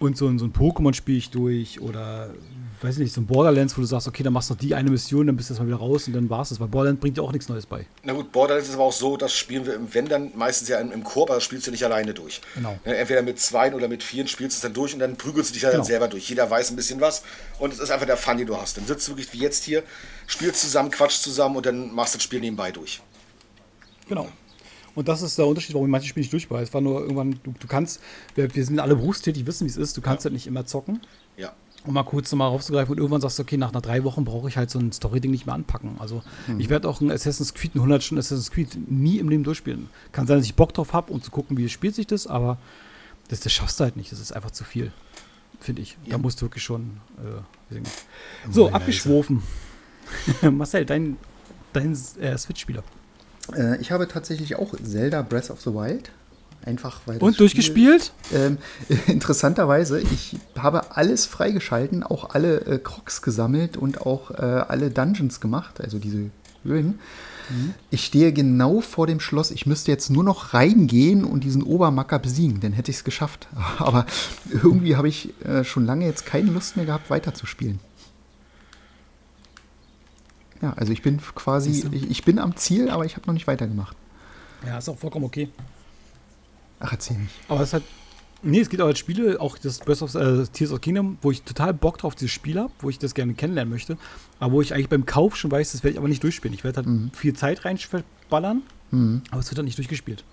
[0.00, 2.30] Und so, so ein Pokémon spiele ich durch oder,
[2.80, 4.88] weiß nicht, so ein Borderlands, wo du sagst, okay, dann machst du noch die eine
[4.88, 7.22] Mission, dann bist du erstmal wieder raus und dann war es Weil Borderlands bringt dir
[7.22, 7.84] auch nichts Neues bei.
[8.02, 10.90] Na gut, Borderlands ist aber auch so, das spielen wir, wenn dann meistens ja im,
[10.90, 12.40] im Korb, aber das spielst du nicht alleine durch.
[12.54, 12.78] Genau.
[12.82, 15.52] Entweder mit zwei oder mit vier spielst du es dann durch und dann prügelst du
[15.52, 15.82] dich ja genau.
[15.82, 16.26] dann selber durch.
[16.30, 17.22] Jeder weiß ein bisschen was
[17.58, 18.78] und es ist einfach der Fun, den du hast.
[18.78, 19.82] Dann sitzt du wirklich wie jetzt hier,
[20.26, 23.02] spielst zusammen, quatschst zusammen und dann machst du das Spiel nebenbei durch.
[24.08, 24.30] Genau.
[24.94, 26.64] Und das ist der Unterschied, warum ich manche Spiele nicht durchbeiße.
[26.64, 28.00] Es war nur irgendwann, du, du kannst,
[28.34, 30.28] wir, wir, sind alle berufstätig, wissen, wie es ist, du kannst ja.
[30.28, 31.00] halt nicht immer zocken.
[31.36, 31.52] Ja.
[31.86, 34.48] Um mal kurz nochmal raufzugreifen und irgendwann sagst du, okay, nach, nach drei Wochen brauche
[34.48, 35.96] ich halt so ein Story-Ding nicht mehr anpacken.
[35.98, 36.60] Also mhm.
[36.60, 39.88] ich werde auch ein Assassin's Creed, ein 100 Stunden Assassin's Creed nie im Leben durchspielen.
[40.12, 42.58] Kann sein, dass ich Bock drauf habe, um zu gucken, wie spielt sich das, aber
[43.28, 44.12] das, das schaffst du halt nicht.
[44.12, 44.92] Das ist einfach zu viel,
[45.60, 45.96] finde ich.
[46.04, 46.12] Ja.
[46.12, 47.00] Da musst du wirklich schon
[47.70, 47.80] äh,
[48.50, 49.42] So, abgeschwofen.
[50.42, 51.16] Marcel, dein,
[51.72, 52.82] dein äh, Switch-Spieler.
[53.56, 56.10] Äh, ich habe tatsächlich auch Zelda Breath of the Wild.
[56.64, 57.18] Einfach weil.
[57.18, 58.12] Und durchgespielt?
[58.34, 58.58] Ähm,
[59.06, 65.40] interessanterweise, ich habe alles freigeschalten, auch alle äh, Crocs gesammelt und auch äh, alle Dungeons
[65.40, 66.30] gemacht, also diese
[66.62, 66.98] Höhlen.
[67.48, 67.74] Mhm.
[67.90, 69.50] Ich stehe genau vor dem Schloss.
[69.50, 73.48] Ich müsste jetzt nur noch reingehen und diesen Obermacker besiegen, dann hätte ich es geschafft.
[73.78, 74.04] Aber
[74.50, 77.80] irgendwie habe ich äh, schon lange jetzt keine Lust mehr gehabt, weiterzuspielen.
[80.62, 83.46] Ja, also ich bin quasi, ich, ich, bin am Ziel, aber ich habe noch nicht
[83.46, 83.96] weitergemacht.
[84.66, 85.48] Ja, ist auch vollkommen okay.
[86.80, 87.32] Ach, erzähl nicht.
[87.48, 87.82] Aber es hat,
[88.42, 91.30] nee, es gibt auch als Spiele, auch das Breath of äh, Tears of Kingdom, wo
[91.30, 93.96] ich total Bock drauf dieses Spiel habe, wo ich das gerne kennenlernen möchte,
[94.38, 96.54] aber wo ich eigentlich beim Kauf schon weiß, das werde ich aber nicht durchspielen.
[96.54, 97.10] Ich werde halt mhm.
[97.14, 99.22] viel Zeit reinballern, mhm.
[99.30, 100.24] aber es wird dann nicht durchgespielt.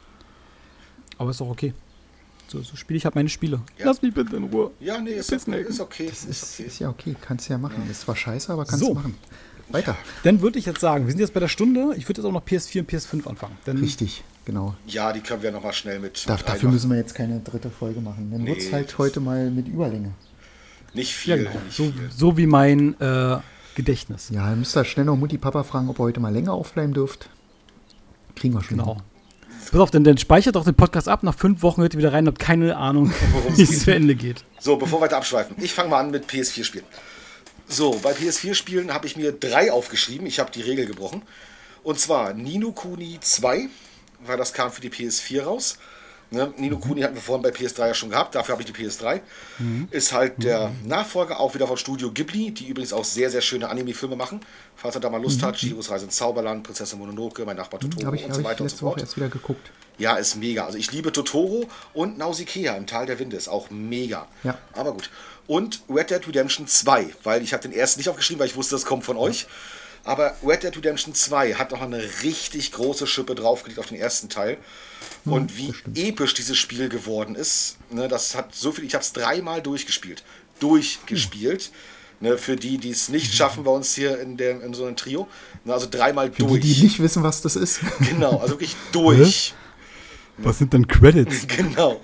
[1.17, 1.73] Aber ist auch okay.
[2.49, 3.61] So, so spiele ich halt meine Spiele.
[3.78, 3.86] Ja.
[3.86, 4.71] Lass mich bitte in Ruhe.
[4.80, 6.07] Ja, nee, ist, ist, ist okay.
[6.07, 6.67] Das ist, ist, okay.
[6.67, 7.84] ist ja okay, kannst du ja machen.
[7.86, 7.91] Ja.
[7.91, 8.93] Ist zwar scheiße, aber kannst du so.
[8.93, 9.17] machen.
[9.70, 9.97] Weiter.
[10.24, 11.93] Dann würde ich jetzt sagen, wir sind jetzt bei der Stunde.
[11.97, 13.57] Ich würde jetzt auch noch PS4 und PS5 anfangen.
[13.65, 14.76] Dann Richtig, genau.
[14.86, 16.26] Ja, die können wir noch mal schnell mit.
[16.28, 18.30] Mit dafür müssen wir jetzt keine dritte Folge machen.
[18.32, 20.13] Dann nee, wird es halt heute mal mit Überlänge.
[20.93, 21.36] Nicht viel.
[21.36, 21.65] Ja, genau.
[21.65, 22.09] nicht so, viel.
[22.15, 23.38] so, wie mein äh,
[23.76, 24.30] Gedächtnis.
[24.30, 26.93] Ja, ihr müsst da schnell noch Mutti, Papa fragen, ob ihr heute mal länger aufbleiben
[26.93, 27.30] dürft.
[28.36, 28.78] Kriegen wir schon.
[28.78, 28.97] Genau.
[29.72, 31.24] Pass auf, dann, dann speichert doch den Podcast ab.
[31.24, 33.11] Nach fünf Wochen hört ihr wieder rein und habt keine Ahnung,
[33.55, 34.45] wie es zu Ende geht.
[34.59, 35.57] So, bevor wir weiter abschweifen.
[35.59, 36.86] Ich fange mal an mit PS4-Spielen.
[37.68, 40.26] So, bei PS4-Spielen habe ich mir drei aufgeschrieben.
[40.26, 41.22] Ich habe die Regel gebrochen.
[41.84, 43.70] Und zwar Nino Kuni 2,
[44.26, 45.78] weil das kam für die PS4 raus.
[46.30, 46.53] Ne?
[46.57, 46.82] Nino mhm.
[46.82, 49.22] Kuni hatten wir vorhin bei PS3 ja schon gehabt, dafür habe ich die PS3.
[49.59, 49.88] Mhm.
[49.91, 50.88] Ist halt der mhm.
[50.88, 54.41] Nachfolger auch wieder von Studio Ghibli, die übrigens auch sehr, sehr schöne Anime-Filme machen.
[54.76, 55.45] Falls er da mal Lust mhm.
[55.45, 57.80] hat, Giros Reise ins Zauberland, Prinzessin Mononoke, mein Nachbar.
[57.80, 58.99] Totoro ich, und so weiter und so fort.
[58.99, 59.72] erst wieder geguckt.
[59.97, 60.65] Ja, ist mega.
[60.65, 64.28] Also ich liebe Totoro und Nausicaa im Tal der Winde ist auch mega.
[64.43, 64.57] Ja.
[64.74, 65.09] Aber gut.
[65.47, 68.75] Und Red Dead Redemption 2, weil ich habe den ersten nicht aufgeschrieben, weil ich wusste,
[68.75, 69.47] das kommt von euch.
[70.03, 74.29] Aber Red Dead Redemption 2 hat noch eine richtig große Schippe draufgelegt auf den ersten
[74.29, 74.57] Teil.
[75.25, 79.03] Hm, und wie episch dieses Spiel geworden ist, ne, das hat so viel, ich habe
[79.03, 80.23] es dreimal durchgespielt.
[80.59, 81.63] Durchgespielt.
[81.63, 81.71] Hm.
[82.19, 84.95] Ne, für die, die es nicht schaffen bei uns hier in, der, in so einem
[84.95, 85.27] Trio.
[85.65, 86.61] Ne, also dreimal für durch.
[86.61, 87.81] Die, die nicht wissen, was das ist.
[87.99, 89.53] Genau, also wirklich durch.
[90.37, 91.47] Was sind denn Credits?
[91.47, 92.01] genau.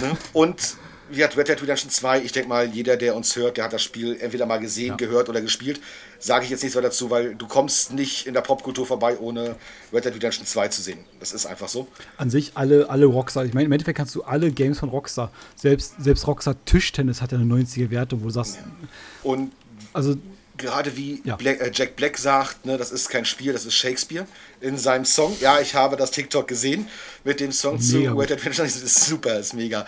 [0.00, 0.16] Ne?
[0.32, 0.76] Und
[1.10, 3.72] wie hat Red Dead Redemption 2, ich denke mal, jeder, der uns hört, der hat
[3.72, 4.96] das Spiel entweder mal gesehen, ja.
[4.96, 5.80] gehört oder gespielt.
[6.18, 9.56] Sage ich jetzt nichts weiter dazu, weil du kommst nicht in der Popkultur vorbei, ohne
[9.92, 10.98] Red Dead Redemption 2 zu sehen.
[11.20, 11.88] Das ist einfach so.
[12.16, 13.44] An sich alle, alle Rockstar.
[13.44, 17.32] Ich meine, im Endeffekt kannst du alle Games von Rockstar, selbst, selbst Rockstar Tischtennis hat
[17.32, 18.56] ja eine 90er Werte, wo du sagst.
[18.56, 18.88] Ja.
[19.22, 19.52] Und
[19.92, 20.16] also
[20.56, 21.36] gerade wie ja.
[21.36, 24.26] Black, äh, Jack Black sagt, ne, das ist kein Spiel, das ist Shakespeare
[24.60, 25.36] in seinem Song.
[25.40, 26.88] Ja, ich habe das TikTok gesehen
[27.24, 28.66] mit dem Song mega zu Red Dead Redemption.
[28.66, 29.86] Das ist super, ist mega.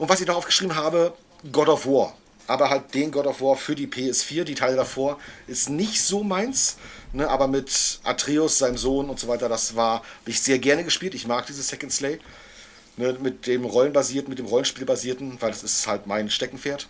[0.00, 1.12] Und was ich noch aufgeschrieben habe,
[1.52, 2.14] God of War.
[2.46, 4.44] Aber halt den God of War für die PS4.
[4.44, 6.78] Die Teile davor ist nicht so meins.
[7.12, 10.84] Ne, aber mit Atreus, seinem Sohn und so weiter, das war, habe ich sehr gerne
[10.84, 11.14] gespielt.
[11.14, 12.18] Ich mag dieses Second Slay.
[12.96, 16.88] Ne, mit dem Rollenbasierten, mit dem Rollenspielbasierten, weil das ist halt mein Steckenpferd.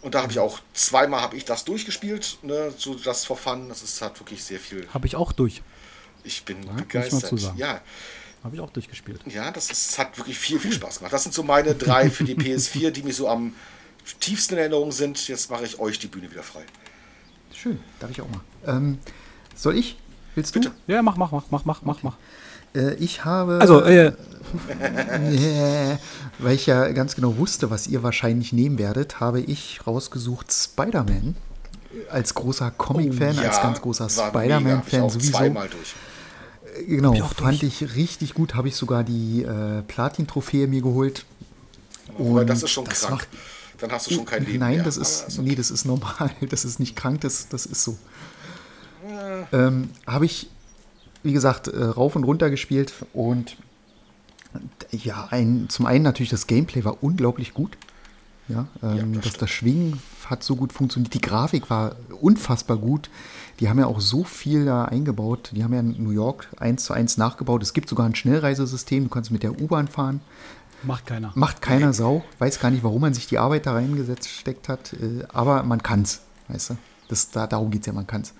[0.00, 3.68] Und da habe ich auch zweimal habe ich das durchgespielt, ne, so das for fun.
[3.68, 4.88] Das ist halt wirklich sehr viel.
[4.94, 5.60] Habe ich auch durch.
[6.24, 7.52] Ich bin ja, begeistert.
[7.56, 7.82] Ja,
[8.42, 9.20] habe ich auch durchgespielt.
[9.26, 11.12] Ja, das ist, hat wirklich viel, viel Spaß gemacht.
[11.12, 13.54] Das sind so meine drei für die PS4, die mir so am
[14.18, 15.28] tiefsten in Erinnerung sind.
[15.28, 16.62] Jetzt mache ich euch die Bühne wieder frei.
[17.54, 18.40] Schön, darf ich auch mal.
[18.66, 18.98] Ähm,
[19.54, 19.98] soll ich?
[20.34, 20.60] Willst du?
[20.60, 20.74] Bitte.
[20.86, 22.16] Ja, mach, mach, mach, mach, mach, mach, mach.
[22.74, 23.58] Äh, ich habe.
[23.60, 24.12] Also, äh,
[25.30, 25.98] yeah,
[26.38, 31.36] weil ich ja ganz genau wusste, was ihr wahrscheinlich nehmen werdet, habe ich rausgesucht Spider-Man.
[32.08, 35.32] Als großer Comic-Fan, oh, ja, als ganz großer Spider-Man-Fan sowieso.
[35.32, 35.94] Zweimal durch.
[36.86, 37.82] Genau, ich fand durch.
[37.82, 38.54] ich richtig gut.
[38.54, 41.24] Habe ich sogar die äh, Platin-Trophäe mir geholt.
[42.18, 43.12] Und das ist schon das krank.
[43.20, 43.28] Macht,
[43.78, 44.84] Dann hast du schon kein Leben Nein, mehr.
[44.84, 45.42] das ist, okay.
[45.42, 46.30] nee, das ist normal.
[46.48, 47.96] Das ist nicht krank, das, das ist so.
[49.52, 49.56] Äh.
[49.56, 50.50] Ähm, Habe ich,
[51.22, 53.56] wie gesagt, äh, rauf und runter gespielt und
[54.90, 57.76] ja, ein, zum einen natürlich das Gameplay war unglaublich gut.
[58.50, 61.14] Ja, ähm, ja das, das, das Schwingen hat so gut funktioniert.
[61.14, 63.10] Die Grafik war unfassbar gut.
[63.58, 65.50] Die haben ja auch so viel da eingebaut.
[65.54, 67.62] Die haben ja in New York eins zu eins nachgebaut.
[67.62, 69.04] Es gibt sogar ein Schnellreisesystem.
[69.04, 70.20] Du kannst mit der U-Bahn fahren.
[70.82, 71.32] Macht keiner.
[71.34, 72.24] Macht keiner Sau.
[72.38, 74.94] Weiß gar nicht, warum man sich die Arbeit da reingesetzt steckt hat.
[74.94, 76.22] Äh, aber man kann es.
[76.48, 76.76] Weißt du?
[77.08, 78.32] Das, da, darum geht es ja, man kann es.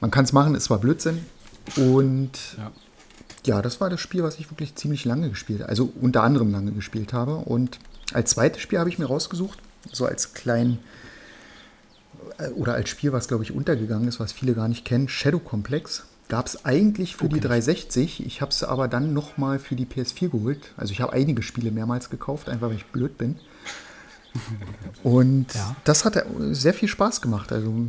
[0.00, 1.26] Man kann es machen, es war Blödsinn.
[1.76, 2.72] Und ja.
[3.44, 5.68] ja, das war das Spiel, was ich wirklich ziemlich lange gespielt habe.
[5.68, 7.36] Also unter anderem lange gespielt habe.
[7.36, 7.78] Und
[8.12, 9.58] als zweites Spiel habe ich mir rausgesucht,
[9.92, 10.78] so als kleinen
[12.38, 15.38] äh, oder als Spiel, was glaube ich untergegangen ist, was viele gar nicht kennen, Shadow
[15.38, 16.04] Complex.
[16.28, 17.34] Gab es eigentlich für okay.
[17.34, 18.26] die 360.
[18.26, 20.72] Ich habe es aber dann nochmal für die PS4 geholt.
[20.76, 23.36] Also ich habe einige Spiele mehrmals gekauft, einfach weil ich blöd bin.
[25.02, 25.74] Und ja.
[25.84, 27.50] das hat sehr viel Spaß gemacht.
[27.50, 27.86] Also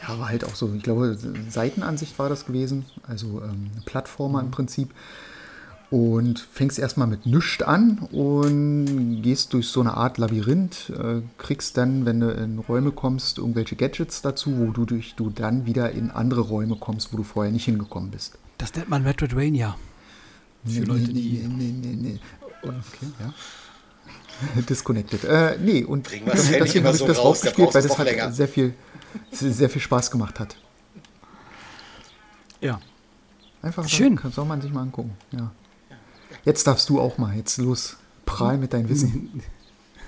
[0.00, 1.18] ja, war halt auch so, ich glaube,
[1.50, 2.86] Seitenansicht war das gewesen.
[3.06, 4.46] Also ähm, Plattformer mhm.
[4.46, 4.94] im Prinzip
[5.90, 11.76] und fängst erstmal mit nichts an und gehst durch so eine Art Labyrinth, äh, kriegst
[11.76, 15.90] dann, wenn du in Räume kommst, irgendwelche Gadgets dazu, wo du, durch, du dann wieder
[15.90, 18.38] in andere Räume kommst, wo du vorher nicht hingekommen bist.
[18.58, 19.76] Das nennt man Metroidvania.
[20.64, 21.44] Für nee, Leute, die.
[21.48, 22.20] Nee, nee, nee,
[22.62, 24.62] Okay, ja.
[24.68, 25.24] Disconnected.
[25.24, 26.26] Äh, nee, und deswegen
[26.84, 28.74] habe ich das raus, rausgespielt, weil das halt sehr viel,
[29.30, 30.56] sehr viel Spaß gemacht hat.
[32.60, 32.80] Ja.
[33.62, 34.18] Einfach Schön.
[34.30, 35.12] soll man sich mal angucken.
[35.32, 35.50] Ja.
[36.44, 37.36] Jetzt darfst du auch mal.
[37.36, 37.96] Jetzt los.
[38.26, 39.42] Prahl mit deinem Wissen.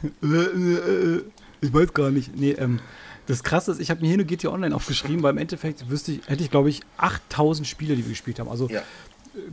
[1.60, 2.36] ich weiß gar nicht.
[2.36, 2.80] Nee, ähm,
[3.26, 6.12] das Krasse ist, ich habe mir hier nur GTA Online aufgeschrieben, weil im Endeffekt wüsste
[6.12, 8.48] ich, hätte ich, glaube ich, 8000 Spiele, die wir gespielt haben.
[8.48, 8.82] Also ja.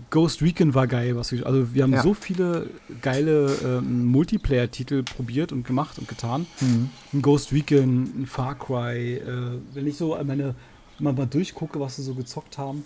[0.10, 2.02] Ghost Recon war geil, was wir, also wir haben ja.
[2.02, 2.70] so viele
[3.02, 6.48] geile ähm, Multiplayer-Titel probiert und gemacht und getan.
[6.60, 6.90] Mhm.
[7.14, 10.56] Ein Ghost Recon, ein Far Cry, äh, wenn ich so meine,
[11.00, 12.84] mal, mal durchgucke, was sie so gezockt haben.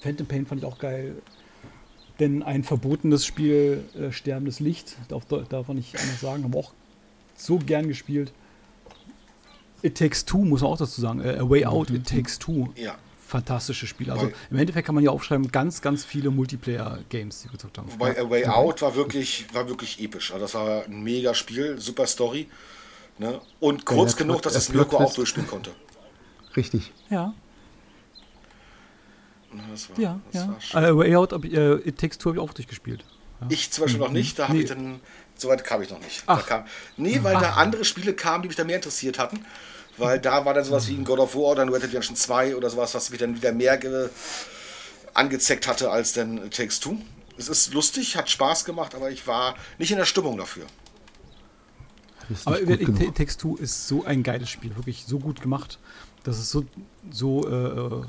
[0.00, 1.16] Phantom Pain fand ich auch geil.
[2.20, 6.60] Denn ein verbotenes Spiel, äh, Sterbendes Licht, darf, darf man nicht anders sagen, haben wir
[6.60, 6.72] auch
[7.34, 8.32] so gern gespielt.
[9.82, 11.22] It Takes Two, muss man auch dazu sagen.
[11.22, 12.68] Äh, A Way Out, It Takes Two.
[12.76, 12.96] Ja.
[13.26, 14.10] fantastisches Spiel.
[14.10, 17.90] Also im Endeffekt kann man ja aufschreiben, ganz, ganz viele Multiplayer-Games, die wir gezockt haben.
[17.92, 20.32] Wobei A Way Out war wirklich, war wirklich episch.
[20.32, 22.48] Also das war ein mega Spiel, super Story.
[23.18, 23.40] Ne?
[23.60, 25.70] Und kurz ja, genug, dass es Mirko auch durchspielen konnte.
[26.56, 26.92] Richtig.
[27.08, 27.32] Ja.
[29.70, 30.82] Das war, ja, das ja.
[30.82, 33.04] War uh, Way Out, äh, It Takes Two habe ich auch durchgespielt.
[33.40, 33.46] Ja.
[33.50, 34.06] Ich zum Beispiel mhm.
[34.06, 34.62] noch nicht, da habe nee.
[34.62, 35.00] ich dann,
[35.36, 36.22] soweit kam ich noch nicht.
[36.26, 36.40] Ach.
[36.40, 36.64] Da kam,
[36.96, 37.42] nee, weil Ach.
[37.42, 39.44] da andere Spiele kamen, die mich da mehr interessiert hatten.
[39.96, 42.16] Weil da war dann sowas wie ein God of War oder ein Red Dead Redemption
[42.16, 43.78] 2 oder sowas, was mich dann wieder mehr
[45.14, 46.96] angezeckt hatte als dann It Takes Two.
[47.36, 50.66] Es ist lustig, hat Spaß gemacht, aber ich war nicht in der Stimmung dafür.
[52.44, 55.78] Aber It Takes Two ist so ein geiles Spiel, wirklich so gut gemacht.
[56.22, 56.64] Das ist so,
[57.10, 58.06] so äh,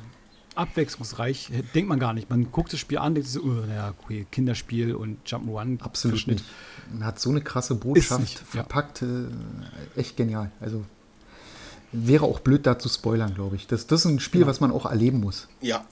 [0.55, 2.29] abwechslungsreich, denkt man gar nicht.
[2.29, 5.81] Man guckt das Spiel an, denkt so, oh, naja, okay, Kinderspiel und Jump'n'Run.
[5.81, 6.43] Absolut nicht.
[6.91, 9.07] Man hat so eine krasse Botschaft nicht, verpackt, ja.
[9.07, 10.51] äh, echt genial.
[10.59, 10.83] Also
[11.91, 13.67] wäre auch blöd da zu spoilern, glaube ich.
[13.67, 14.49] Das, das ist ein Spiel, genau.
[14.49, 15.47] was man auch erleben muss.
[15.61, 15.85] Ja,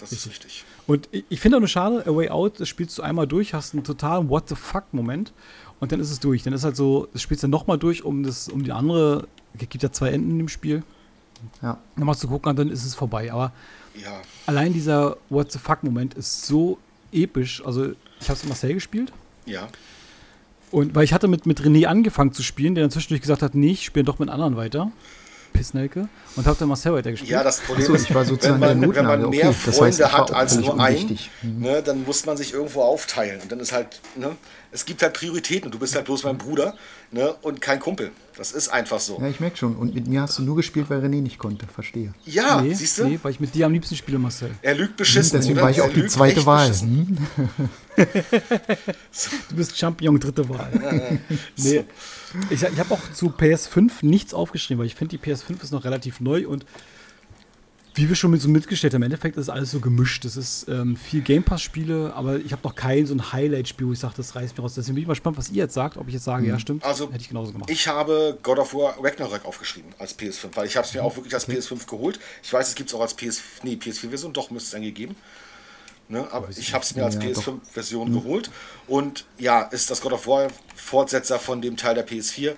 [0.00, 0.64] das ist richtig.
[0.86, 3.54] Und ich, ich finde auch eine Schade, A Way Out, das spielst du einmal durch,
[3.54, 5.32] hast einen totalen What the fuck-Moment
[5.80, 6.42] und dann ist es durch.
[6.42, 9.68] Dann ist halt so, das spielst du nochmal durch, um das, um die andere, es
[9.68, 10.82] gibt ja zwei Enden im Spiel.
[11.62, 11.78] Ja.
[11.96, 13.32] Nochmal zu gucken, und dann ist es vorbei.
[13.32, 13.52] Aber
[14.02, 14.20] ja.
[14.46, 16.78] allein dieser What the fuck-Moment ist so
[17.12, 17.64] episch.
[17.64, 19.12] Also, ich habe es Marcel gespielt.
[19.46, 19.68] Ja.
[20.70, 23.54] Und weil ich hatte mit, mit René angefangen zu spielen, der dann zwischendurch gesagt hat,
[23.54, 24.90] nee, ich spiele doch mit anderen weiter.
[25.54, 27.30] Pissnelke und habe dann Marcel weitergespielt.
[27.30, 29.96] Ja, das Problem so, ist, ich war sozusagen wenn man, wenn man mehr okay, Freunde
[29.96, 31.60] das heißt, hat als nur einen, mhm.
[31.60, 33.40] ne, dann muss man sich irgendwo aufteilen.
[33.40, 34.36] Und dann ist halt, ne,
[34.74, 35.70] es gibt halt Prioritäten.
[35.70, 36.74] Du bist halt bloß mein Bruder
[37.12, 38.10] ne, und kein Kumpel.
[38.36, 39.20] Das ist einfach so.
[39.20, 39.76] Ja, ich merke schon.
[39.76, 41.64] Und mit mir hast du nur gespielt, weil René nicht konnte.
[41.72, 42.12] Verstehe.
[42.24, 43.06] Ja, nee, siehst du?
[43.06, 44.50] Nee, weil ich mit dir am liebsten spiele, Marcel.
[44.62, 45.38] Er lügt beschissen.
[45.38, 45.62] Deswegen oder?
[45.62, 46.74] war ich auch die zweite Wahl.
[46.74, 47.16] Hm?
[47.96, 51.20] du bist Champion, dritte Wahl.
[51.56, 51.84] nee.
[52.50, 55.84] Ich, ich habe auch zu PS5 nichts aufgeschrieben, weil ich finde, die PS5 ist noch
[55.84, 56.66] relativ neu und
[57.94, 60.24] wie wir schon mit so mitgestellt haben, im Endeffekt ist alles so gemischt.
[60.24, 63.92] Es ist ähm, viel Game Pass-Spiele, aber ich habe noch kein so ein Highlight-Spiel, wo
[63.92, 64.74] ich sage, das reißt mir raus.
[64.74, 66.48] Deswegen bin ich mal gespannt, was ihr jetzt sagt, ob ich jetzt sage, mhm.
[66.50, 66.84] ja, stimmt.
[66.84, 67.70] Also, hätte ich genauso gemacht.
[67.70, 71.14] Ich habe God of War Ragnarok aufgeschrieben als PS5, weil ich habe es mir auch
[71.16, 71.58] wirklich als okay.
[71.58, 72.18] PS5 geholt.
[72.42, 75.14] Ich weiß, es gibt es auch als PS, nee, PS4-Version, doch müsste es eigentlich geben.
[76.08, 78.14] Ne, aber ich habe es mir als ja, PS5-Version mhm.
[78.14, 78.50] geholt.
[78.88, 82.54] Und ja, ist das God of War Fortsetzer von dem Teil der PS4.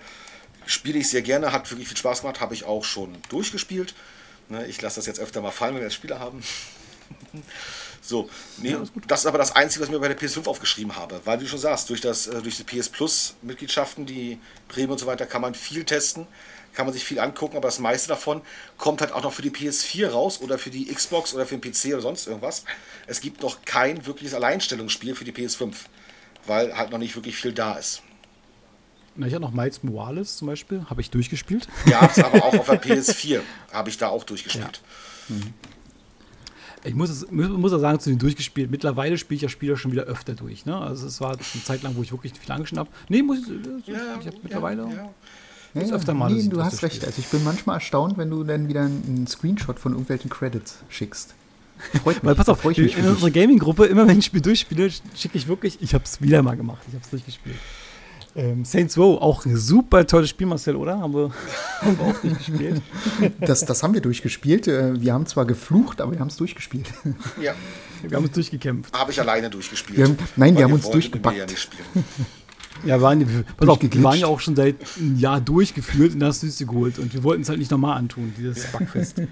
[0.64, 3.94] Spiele ich sehr gerne, hat wirklich viel Spaß gemacht, habe ich auch schon durchgespielt.
[4.48, 6.42] Ne, ich lasse das jetzt öfter mal fallen, wenn wir jetzt Spieler haben.
[8.00, 10.94] so, nee, ja, das ist aber das Einzige, was ich mir bei der PS5 aufgeschrieben
[10.94, 11.20] habe.
[11.24, 14.38] Weil, wie du schon sagst, durch, das, äh, durch die PS Plus-Mitgliedschaften, die
[14.68, 16.28] Prämie und so weiter, kann man viel testen,
[16.74, 18.42] kann man sich viel angucken, aber das meiste davon
[18.76, 21.72] kommt halt auch noch für die PS4 raus oder für die Xbox oder für den
[21.72, 22.64] PC oder sonst irgendwas.
[23.06, 25.74] Es gibt noch kein wirkliches Alleinstellungsspiel für die PS5,
[26.46, 28.02] weil halt noch nicht wirklich viel da ist.
[29.16, 31.68] Na, ich habe noch Miles Morales zum Beispiel, habe ich durchgespielt.
[31.86, 33.40] Ja, aber auch auf der PS4
[33.72, 34.82] habe ich da auch durchgespielt.
[35.28, 35.34] Ja.
[35.34, 35.54] Mhm.
[36.84, 38.70] Ich muss, es, muss auch sagen, zu den durchgespielt.
[38.70, 40.66] Mittlerweile spiele ich ja Spieler schon wieder öfter durch.
[40.66, 40.76] Ne?
[40.76, 42.96] Also es war eine Zeit lang, wo ich wirklich viel angeschnitten habe.
[43.08, 45.94] Nee, muss ich, äh, ja, ich habe mittlerweile ja, ja.
[45.94, 46.30] Öfter mal.
[46.30, 47.04] Nee, du hast recht.
[47.04, 51.34] Also ich bin manchmal erstaunt, wenn du dann wieder einen Screenshot von irgendwelchen Credits schickst.
[52.02, 52.24] Freut mich.
[52.24, 55.48] Weil pass auf, ich in unserer Gaming-Gruppe, immer wenn ich ein Spiel durchspiele, schicke ich
[55.48, 56.82] wirklich, ich habe es wieder mal gemacht.
[56.88, 57.56] Ich habe es durchgespielt.
[58.36, 60.98] Ähm, Saints Row, auch ein super tolles Spiel, Marcel, oder?
[60.98, 61.30] Haben wir,
[61.80, 62.82] haben wir auch durchgespielt.
[63.40, 64.68] Das, das haben wir durchgespielt.
[64.68, 66.92] Äh, wir haben zwar geflucht, aber wir haben es durchgespielt.
[67.40, 67.54] Ja.
[68.02, 68.96] Wir haben es durchgekämpft.
[68.96, 69.98] Habe ich alleine durchgespielt.
[69.98, 71.68] Wir haben, nein, wir haben uns durchgepackt.
[72.84, 76.26] Ja, waren, pass auf, wir waren ja auch schon seit einem Jahr durchgeführt und da
[76.26, 76.98] hast du es geholt.
[76.98, 79.22] Und wir wollten es halt nicht nochmal antun, dieses Backfest.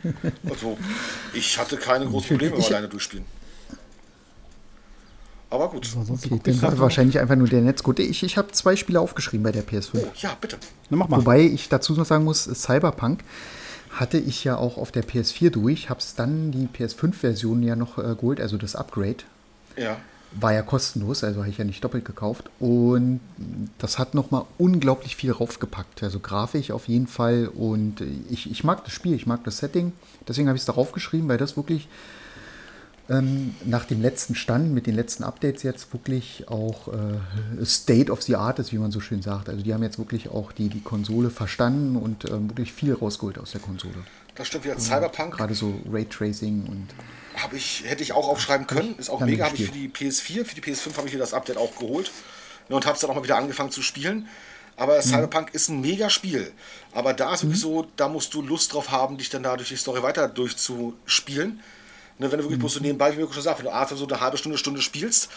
[0.49, 0.79] Also,
[1.35, 3.27] ich hatte keine großen Probleme beim alleine durchspielen.
[5.55, 5.89] Aber gut.
[6.11, 8.01] Okay, dann war wahrscheinlich einfach nur der Netzcode.
[8.01, 9.91] Ich, ich habe zwei Spiele aufgeschrieben bei der PS5.
[9.95, 10.57] Oh, ja, bitte.
[10.91, 11.19] Na, mach mal.
[11.19, 13.21] Wobei ich dazu noch sagen muss, Cyberpunk
[13.93, 17.99] hatte ich ja auch auf der PS4 durch, habe es dann die PS5-Version ja noch
[17.99, 19.19] äh, geholt, also das Upgrade.
[19.77, 19.99] Ja.
[20.33, 22.51] War ja kostenlos, also habe ich ja nicht doppelt gekauft.
[22.59, 23.21] Und
[23.79, 26.03] das hat nochmal unglaublich viel raufgepackt.
[26.03, 27.47] Also grafisch auf jeden Fall.
[27.47, 29.93] Und ich, ich mag das Spiel, ich mag das Setting.
[30.27, 31.87] Deswegen habe ich es darauf geschrieben, weil das wirklich
[33.09, 38.23] ähm, nach dem letzten Stand, mit den letzten Updates jetzt wirklich auch äh, State of
[38.23, 39.49] the Art ist, wie man so schön sagt.
[39.49, 43.39] Also die haben jetzt wirklich auch die, die Konsole verstanden und ähm, wirklich viel rausgeholt
[43.39, 43.95] aus der Konsole.
[44.35, 44.79] Das stimmt wieder.
[44.79, 45.37] Cyberpunk.
[45.37, 46.89] Gerade so Raytracing und.
[47.37, 48.97] Habe ich, hätte ich auch aufschreiben können.
[48.97, 49.47] Ist auch mega.
[49.47, 52.11] Habe ich für die PS4, für die PS5 habe ich mir das Update auch geholt.
[52.69, 54.29] Und habe es dann auch mal wieder angefangen zu spielen.
[54.77, 55.03] Aber mhm.
[55.03, 56.53] Cyberpunk ist ein mega Spiel.
[56.93, 57.55] Aber da ist mhm.
[57.55, 61.61] so, da musst du Lust drauf haben, dich dann da durch die Story weiter durchzuspielen.
[62.19, 62.61] Ne, wenn du wirklich mhm.
[62.61, 64.81] bloß so nebenbei, wie wir schon gesagt wenn du einfach so eine halbe Stunde, Stunde
[64.81, 65.31] spielst,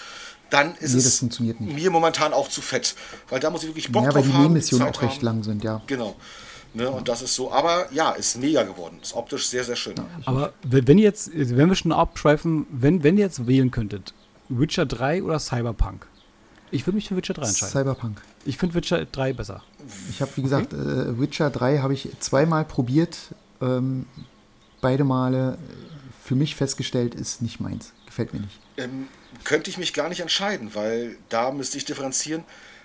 [0.49, 2.95] dann ist nee, es mir momentan auch zu fett.
[3.29, 4.29] Weil da muss ich wirklich Bock ja, drauf haben.
[4.29, 5.25] Ja, weil die Nebenmissionen auch recht haben.
[5.25, 5.81] lang sind, ja.
[5.87, 6.15] Genau.
[6.73, 8.99] Ne, und das ist so, aber ja, ist mega geworden.
[9.01, 9.95] Ist optisch sehr, sehr schön.
[10.25, 14.13] Aber wenn jetzt, wenn wir schon abschweifen, wenn, wenn ihr jetzt wählen könntet,
[14.49, 16.07] Witcher 3 oder Cyberpunk?
[16.69, 17.71] Ich würde mich für Witcher 3 entscheiden.
[17.71, 18.21] Cyberpunk.
[18.45, 19.63] Ich finde Witcher 3 besser.
[20.09, 20.81] Ich habe, wie gesagt, okay.
[20.81, 23.17] äh, Witcher 3 habe ich zweimal probiert.
[23.61, 24.05] Ähm,
[24.81, 25.57] beide Male
[26.27, 27.93] für mich festgestellt, ist nicht meins.
[28.05, 28.59] Gefällt mir nicht.
[28.75, 29.07] Ähm,
[29.45, 32.43] könnte ich mich gar nicht entscheiden, weil da müsste ich differenzieren.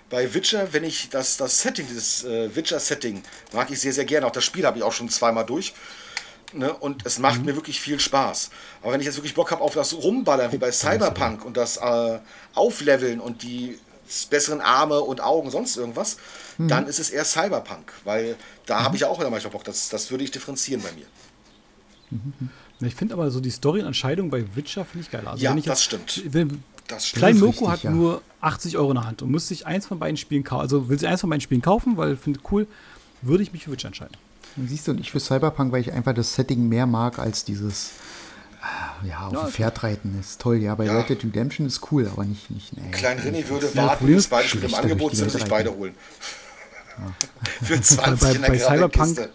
[0.09, 3.21] Bei Witcher, wenn ich das, das Setting, dieses äh, Witcher-Setting,
[3.51, 4.27] mag ich sehr, sehr gerne.
[4.27, 5.73] Auch das Spiel habe ich auch schon zweimal durch.
[6.53, 6.73] Ne?
[6.73, 7.47] Und es macht mhm.
[7.47, 8.49] mir wirklich viel Spaß.
[8.81, 11.77] Aber wenn ich jetzt wirklich Bock habe auf das Rumballern, wie bei Cyberpunk und das
[11.77, 12.19] äh,
[12.53, 13.77] Aufleveln und die
[14.29, 16.15] besseren Arme und Augen, sonst irgendwas,
[16.57, 16.69] mhm.
[16.69, 17.91] dann ist es eher Cyberpunk.
[18.05, 18.83] Weil da mhm.
[18.85, 19.65] habe ich auch immer manchmal Bock.
[19.65, 21.07] Das, das würde ich differenzieren bei mir.
[22.11, 22.49] Mhm.
[22.85, 25.23] Ich finde aber so die Story-Entscheidung bei Witcher finde ich geil.
[25.25, 26.23] Also ja, das jetzt, stimmt.
[26.29, 27.19] Wenn, das stimmt.
[27.19, 27.91] Klein Loco hat ja.
[27.91, 30.61] nur 80 Euro in der Hand und muss sich eins von beiden Spielen kaufen.
[30.61, 32.67] Also will sie eins von beiden Spielen kaufen, weil finde cool,
[33.21, 34.15] würde ich mich für Witcher entscheiden.
[34.67, 37.91] Siehst du, und ich für Cyberpunk, weil ich einfach das Setting mehr mag als dieses
[38.61, 40.75] äh, ja, auf ja, dem Pferd reiten ist toll, ja.
[40.75, 40.97] Bei ja.
[40.97, 42.51] Red Dead Redemption ist cool, aber nicht.
[42.51, 45.45] nicht nee, Klein René würde ja, warten, bis beide Spiele im Angebot sind und sich
[45.45, 45.95] beide holen.
[46.97, 47.13] Ja.
[47.65, 49.29] Für 20 bei, in der bei Cyberpunk, Kiste.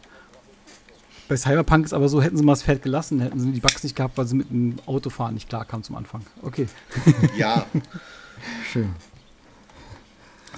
[1.28, 3.82] Bei Cyberpunk ist aber so, hätten sie mal das Pferd gelassen, hätten sie die Bugs
[3.84, 6.22] nicht gehabt, weil sie mit dem Autofahren nicht klar kamen zum Anfang.
[6.42, 6.68] Okay.
[7.36, 7.66] Ja.
[8.72, 8.90] Schön.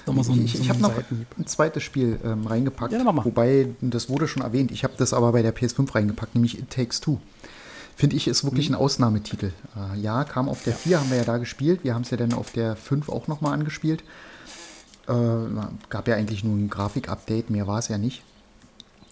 [0.06, 0.92] Nochmal so ein, ich, ich, ich habe noch
[1.38, 5.32] ein zweites Spiel ähm, reingepackt, ja, wobei, das wurde schon erwähnt, ich habe das aber
[5.32, 7.18] bei der PS5 reingepackt, nämlich It Takes Two.
[7.96, 8.76] Finde ich, ist wirklich mhm.
[8.76, 9.52] ein Ausnahmetitel.
[9.76, 10.78] Äh, ja, kam auf der ja.
[10.78, 11.80] 4, haben wir ja da gespielt.
[11.82, 14.02] Wir haben es ja dann auf der 5 auch nochmal angespielt.
[15.06, 15.12] Äh,
[15.90, 18.22] gab ja eigentlich nur ein Grafik-Update, mehr war es ja nicht.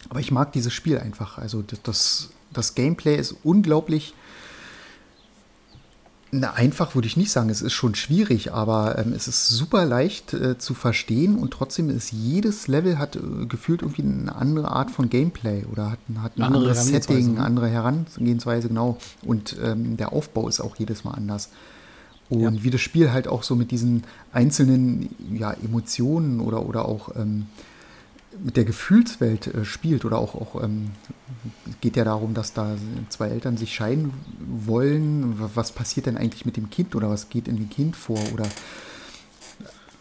[0.09, 1.39] Aber ich mag dieses Spiel einfach.
[1.39, 4.15] Also das, das Gameplay ist unglaublich
[6.31, 9.87] na, einfach würde ich nicht sagen, es ist schon schwierig, aber ähm, es ist super
[9.87, 14.69] leicht äh, zu verstehen und trotzdem ist jedes Level hat äh, gefühlt irgendwie eine andere
[14.69, 18.99] Art von Gameplay oder hat, hat ein andere anderes Setting, eine andere Herangehensweise, genau.
[19.23, 21.49] Und ähm, der Aufbau ist auch jedes Mal anders.
[22.29, 22.63] Und ja.
[22.63, 27.47] wie das Spiel halt auch so mit diesen einzelnen ja, Emotionen oder, oder auch ähm,
[28.43, 30.91] mit der Gefühlswelt äh, spielt oder auch, auch ähm,
[31.81, 32.77] geht ja darum, dass da
[33.09, 34.13] zwei Eltern sich scheiden
[34.67, 35.35] wollen.
[35.55, 38.47] Was passiert denn eigentlich mit dem Kind oder was geht in dem Kind vor oder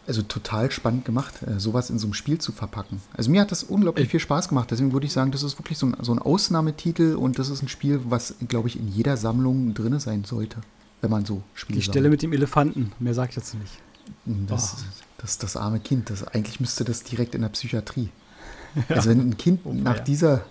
[0.08, 3.02] also total spannend gemacht, äh, sowas in so einem Spiel zu verpacken.
[3.16, 4.72] Also mir hat das unglaublich viel Spaß gemacht.
[4.72, 7.62] Deswegen würde ich sagen, das ist wirklich so ein, so ein Ausnahmetitel und das ist
[7.62, 10.62] ein Spiel, was, glaube ich, in jeder Sammlung drin sein sollte,
[11.02, 11.78] wenn man so spielt.
[11.80, 12.12] Die Stelle sammelt.
[12.12, 13.80] mit dem Elefanten, mehr sagt jetzt nicht.
[14.26, 15.07] Das, oh.
[15.18, 18.10] Das, das arme Kind, das, eigentlich müsste das direkt in der Psychiatrie.
[18.90, 20.46] Also wenn ein Kind nach dieser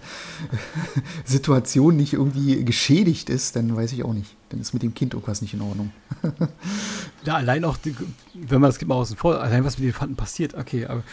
[1.24, 4.34] Situation nicht irgendwie geschädigt ist, dann weiß ich auch nicht.
[4.48, 5.92] Dann ist mit dem Kind irgendwas nicht in Ordnung.
[7.24, 7.94] ja, allein auch, die,
[8.34, 11.04] wenn man das mal außen vor, allein was mit den Elefanten passiert, okay, aber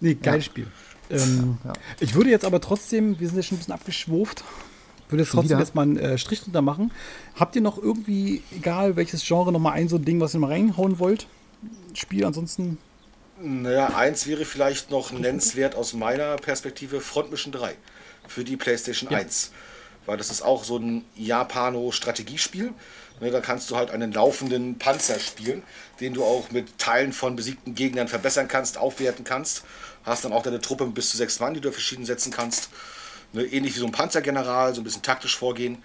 [0.00, 0.50] nee, geiles ja.
[0.50, 0.66] Spiel.
[1.10, 1.72] Ähm, ja.
[1.98, 4.42] Ich würde jetzt aber trotzdem, wir sind ja schon ein bisschen abgeschwuft,
[5.10, 6.92] würde jetzt trotzdem jetzt mal einen äh, Strich drunter machen.
[7.34, 10.40] Habt ihr noch irgendwie, egal welches Genre, noch mal ein so ein Ding, was ihr
[10.40, 11.26] mal reinhauen wollt?
[11.94, 12.78] Spiel, ansonsten
[13.42, 17.74] naja, eins wäre vielleicht noch nennenswert aus meiner Perspektive Front Mission 3
[18.28, 19.18] für die PlayStation ja.
[19.18, 19.52] 1.
[20.04, 22.72] Weil das ist auch so ein Japano-Strategiespiel.
[23.20, 25.62] Ne, da kannst du halt einen laufenden Panzer spielen,
[26.00, 29.64] den du auch mit Teilen von besiegten Gegnern verbessern kannst, aufwerten kannst.
[30.04, 32.70] Hast dann auch deine Truppe bis zu sechs Mann, die du verschieden setzen kannst.
[33.32, 35.82] Ne, ähnlich wie so ein Panzergeneral, so ein bisschen taktisch vorgehen.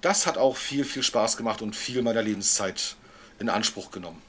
[0.00, 2.96] Das hat auch viel, viel Spaß gemacht und viel meiner Lebenszeit
[3.38, 4.22] in Anspruch genommen.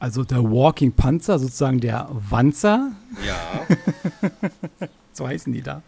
[0.00, 2.92] Also der Walking Panzer, sozusagen der Wanzer.
[3.26, 3.66] Ja.
[5.12, 5.82] so heißen die da.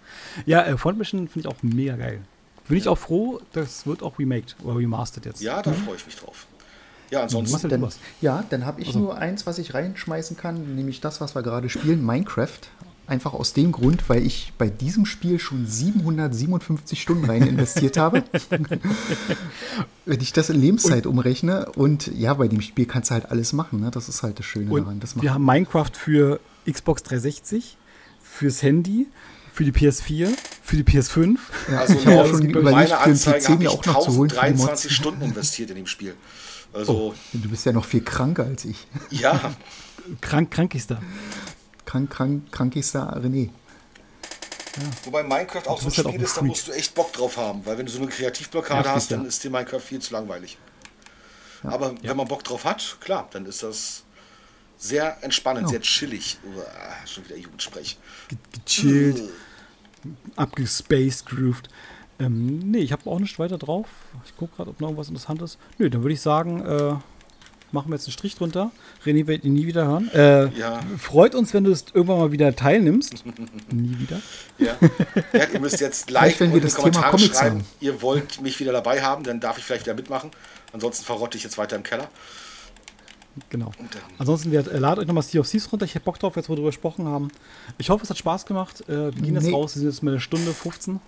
[0.46, 2.20] Ja, äh, Front Mission finde ich auch mega geil.
[2.68, 5.42] Bin ich auch froh, das wird auch remaked oder remastered jetzt.
[5.42, 5.76] Ja, da mhm.
[5.76, 6.46] freue ich mich drauf.
[7.10, 7.68] Ja, ansonsten.
[7.68, 7.88] Dann,
[8.20, 9.00] ja, dann habe ich also.
[9.00, 12.60] nur eins, was ich reinschmeißen kann, nämlich das, was wir gerade spielen, Minecraft.
[13.10, 18.22] Einfach aus dem Grund, weil ich bei diesem Spiel schon 757 Stunden rein investiert habe.
[20.06, 21.72] Wenn ich das in Lebenszeit und, umrechne.
[21.72, 23.80] Und ja, bei dem Spiel kannst du halt alles machen.
[23.80, 23.90] Ne?
[23.90, 25.00] Das ist halt das Schöne daran.
[25.00, 26.38] Das wir haben Minecraft für
[26.70, 27.76] Xbox 360,
[28.22, 29.08] fürs Handy,
[29.52, 30.28] für die PS4,
[30.62, 31.36] für die PS5.
[31.68, 34.28] Ja, also ich habe auch schon überlegt, für den PC mir auch noch zu holen.
[34.28, 36.14] 23 Stunden investiert in dem Spiel.
[36.72, 38.86] Also, oh, du bist ja noch viel kranker als ich.
[39.10, 39.52] Ja.
[40.20, 41.00] Krank, krankigster
[41.90, 43.50] krank, krank, krankigster René.
[44.76, 44.82] Ja.
[45.04, 47.76] Wobei Minecraft auch so ein Spiel ist, da musst du echt Bock drauf haben, weil
[47.76, 50.56] wenn du so eine Kreativblockade ja, hast, dann ist dir Minecraft viel zu langweilig.
[51.64, 51.70] Ja.
[51.70, 54.04] Aber wenn man Bock drauf hat, klar, dann ist das
[54.78, 56.38] sehr entspannend, sehr chillig.
[56.44, 56.62] Uh,
[57.06, 57.98] schon wieder Jugendsprech.
[58.64, 60.10] Gechillt, uh.
[60.36, 61.68] abgespaced, grooved.
[62.20, 63.88] Ähm, nee, ich habe auch nicht weiter drauf.
[64.24, 65.58] Ich gucke gerade, ob noch irgendwas Interessantes.
[65.78, 66.94] Nö, dann würde ich sagen, äh,
[67.72, 68.70] machen wir jetzt einen Strich drunter.
[69.05, 70.10] René wird ihn nie wieder hören.
[70.12, 70.80] Äh, ja.
[70.98, 73.24] Freut uns, wenn du es irgendwann mal wieder teilnimmst.
[73.70, 74.20] nie wieder.
[74.59, 74.76] Ja.
[75.32, 75.47] ja.
[75.52, 77.64] ihr müsst jetzt und in die Kommentare schreiben, haben.
[77.80, 80.30] ihr wollt mich wieder dabei haben, dann darf ich vielleicht wieder mitmachen.
[80.72, 82.09] Ansonsten verrotte ich jetzt weiter im Keller.
[83.48, 83.70] Genau.
[84.18, 85.84] Ansonsten, wir, äh, ladet euch nochmal Sea of Thieves runter.
[85.84, 87.28] Ich hätte Bock drauf, jetzt wo wir darüber gesprochen haben.
[87.78, 88.82] Ich hoffe, es hat Spaß gemacht.
[88.88, 89.40] Äh, wir gehen nee.
[89.40, 89.74] jetzt raus.
[89.76, 91.01] Wir sind jetzt mal eine Stunde 15.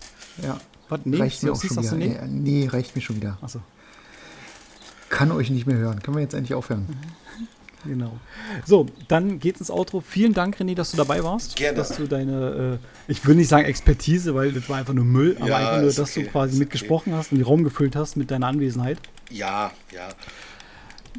[0.42, 0.58] Ja.
[0.88, 1.00] Was?
[1.04, 1.92] Nee, reicht sea mir auch schon wieder.
[1.94, 2.18] Nee?
[2.28, 3.38] nee, reicht mir schon wieder.
[3.40, 3.60] Achso.
[5.12, 6.02] Kann euch nicht mehr hören.
[6.02, 6.86] Können wir jetzt endlich aufhören?
[7.84, 8.18] Genau.
[8.64, 10.00] So, dann geht's ins Outro.
[10.00, 11.54] Vielen Dank, René, dass du dabei warst.
[11.56, 11.76] Gerne.
[11.76, 15.36] Dass du deine, äh, ich will nicht sagen Expertise, weil das war einfach nur Müll,
[15.38, 17.18] aber ja, einfach nur, dass okay, du quasi mitgesprochen okay.
[17.18, 18.98] hast und den Raum gefüllt hast mit deiner Anwesenheit.
[19.30, 20.08] Ja, ja.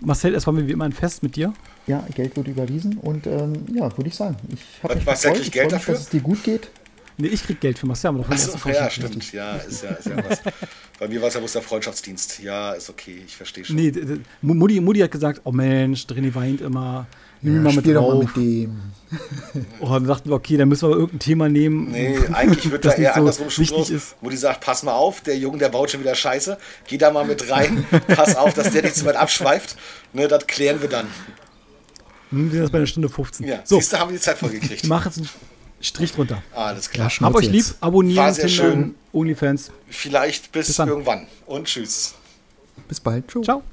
[0.02, 1.54] Marcel, es war mir wie immer ein Fest mit dir.
[1.86, 4.38] Ja, Geld wird überwiesen und ähm, ja, würde ich sagen.
[4.50, 5.46] Ich habe mich Marcel, gefreut.
[5.46, 5.94] Ich Geld dafür?
[5.94, 6.72] dass es dir gut geht.
[7.18, 9.32] Nee, ich krieg Geld für Marcel, aber doch Achso, ja, stimmt.
[9.34, 10.42] Ja, ist ja, ist ja was.
[11.00, 12.40] Bei mir war es ja bloß der Freundschaftsdienst.
[12.40, 13.76] Ja, ist okay, ich verstehe schon.
[13.76, 13.92] Nee,
[14.42, 17.08] Mutti, Mutti hat gesagt, oh Mensch, Drini weint immer.
[17.42, 18.14] Nimm ja, mal mit drauf.
[18.14, 18.82] Mal mit dem.
[19.80, 21.92] Oh, dann dachten wir, okay, dann müssen wir irgendein Thema nehmen.
[21.92, 24.16] Nee, eigentlich wird da eher so andersrum wichtig ist.
[24.22, 26.58] Mutti sagt, pass mal auf, der Junge, der baut schon wieder Scheiße.
[26.88, 27.86] Geh da mal mit rein.
[28.08, 29.76] pass auf, dass der nicht zu weit abschweift.
[30.14, 31.08] Ne, das klären wir dann.
[32.30, 33.46] Hm, wir sind jetzt bei einer Stunde 15.
[33.46, 33.76] Ja, so.
[33.76, 34.88] siehst du, haben wir die Zeit vollgekriegt.
[34.88, 35.30] Mach jetzt einen
[35.84, 36.42] Strich drunter.
[36.56, 37.12] Alles klar.
[37.12, 38.96] Ja, Hab euch lieb, abonnieren, War sehr schön.
[39.12, 39.70] OnlyFans.
[39.90, 41.28] Vielleicht bis, bis irgendwann.
[41.46, 42.16] Und tschüss.
[42.88, 43.30] Bis bald.
[43.30, 43.44] Ciao.
[43.44, 43.64] Ciao.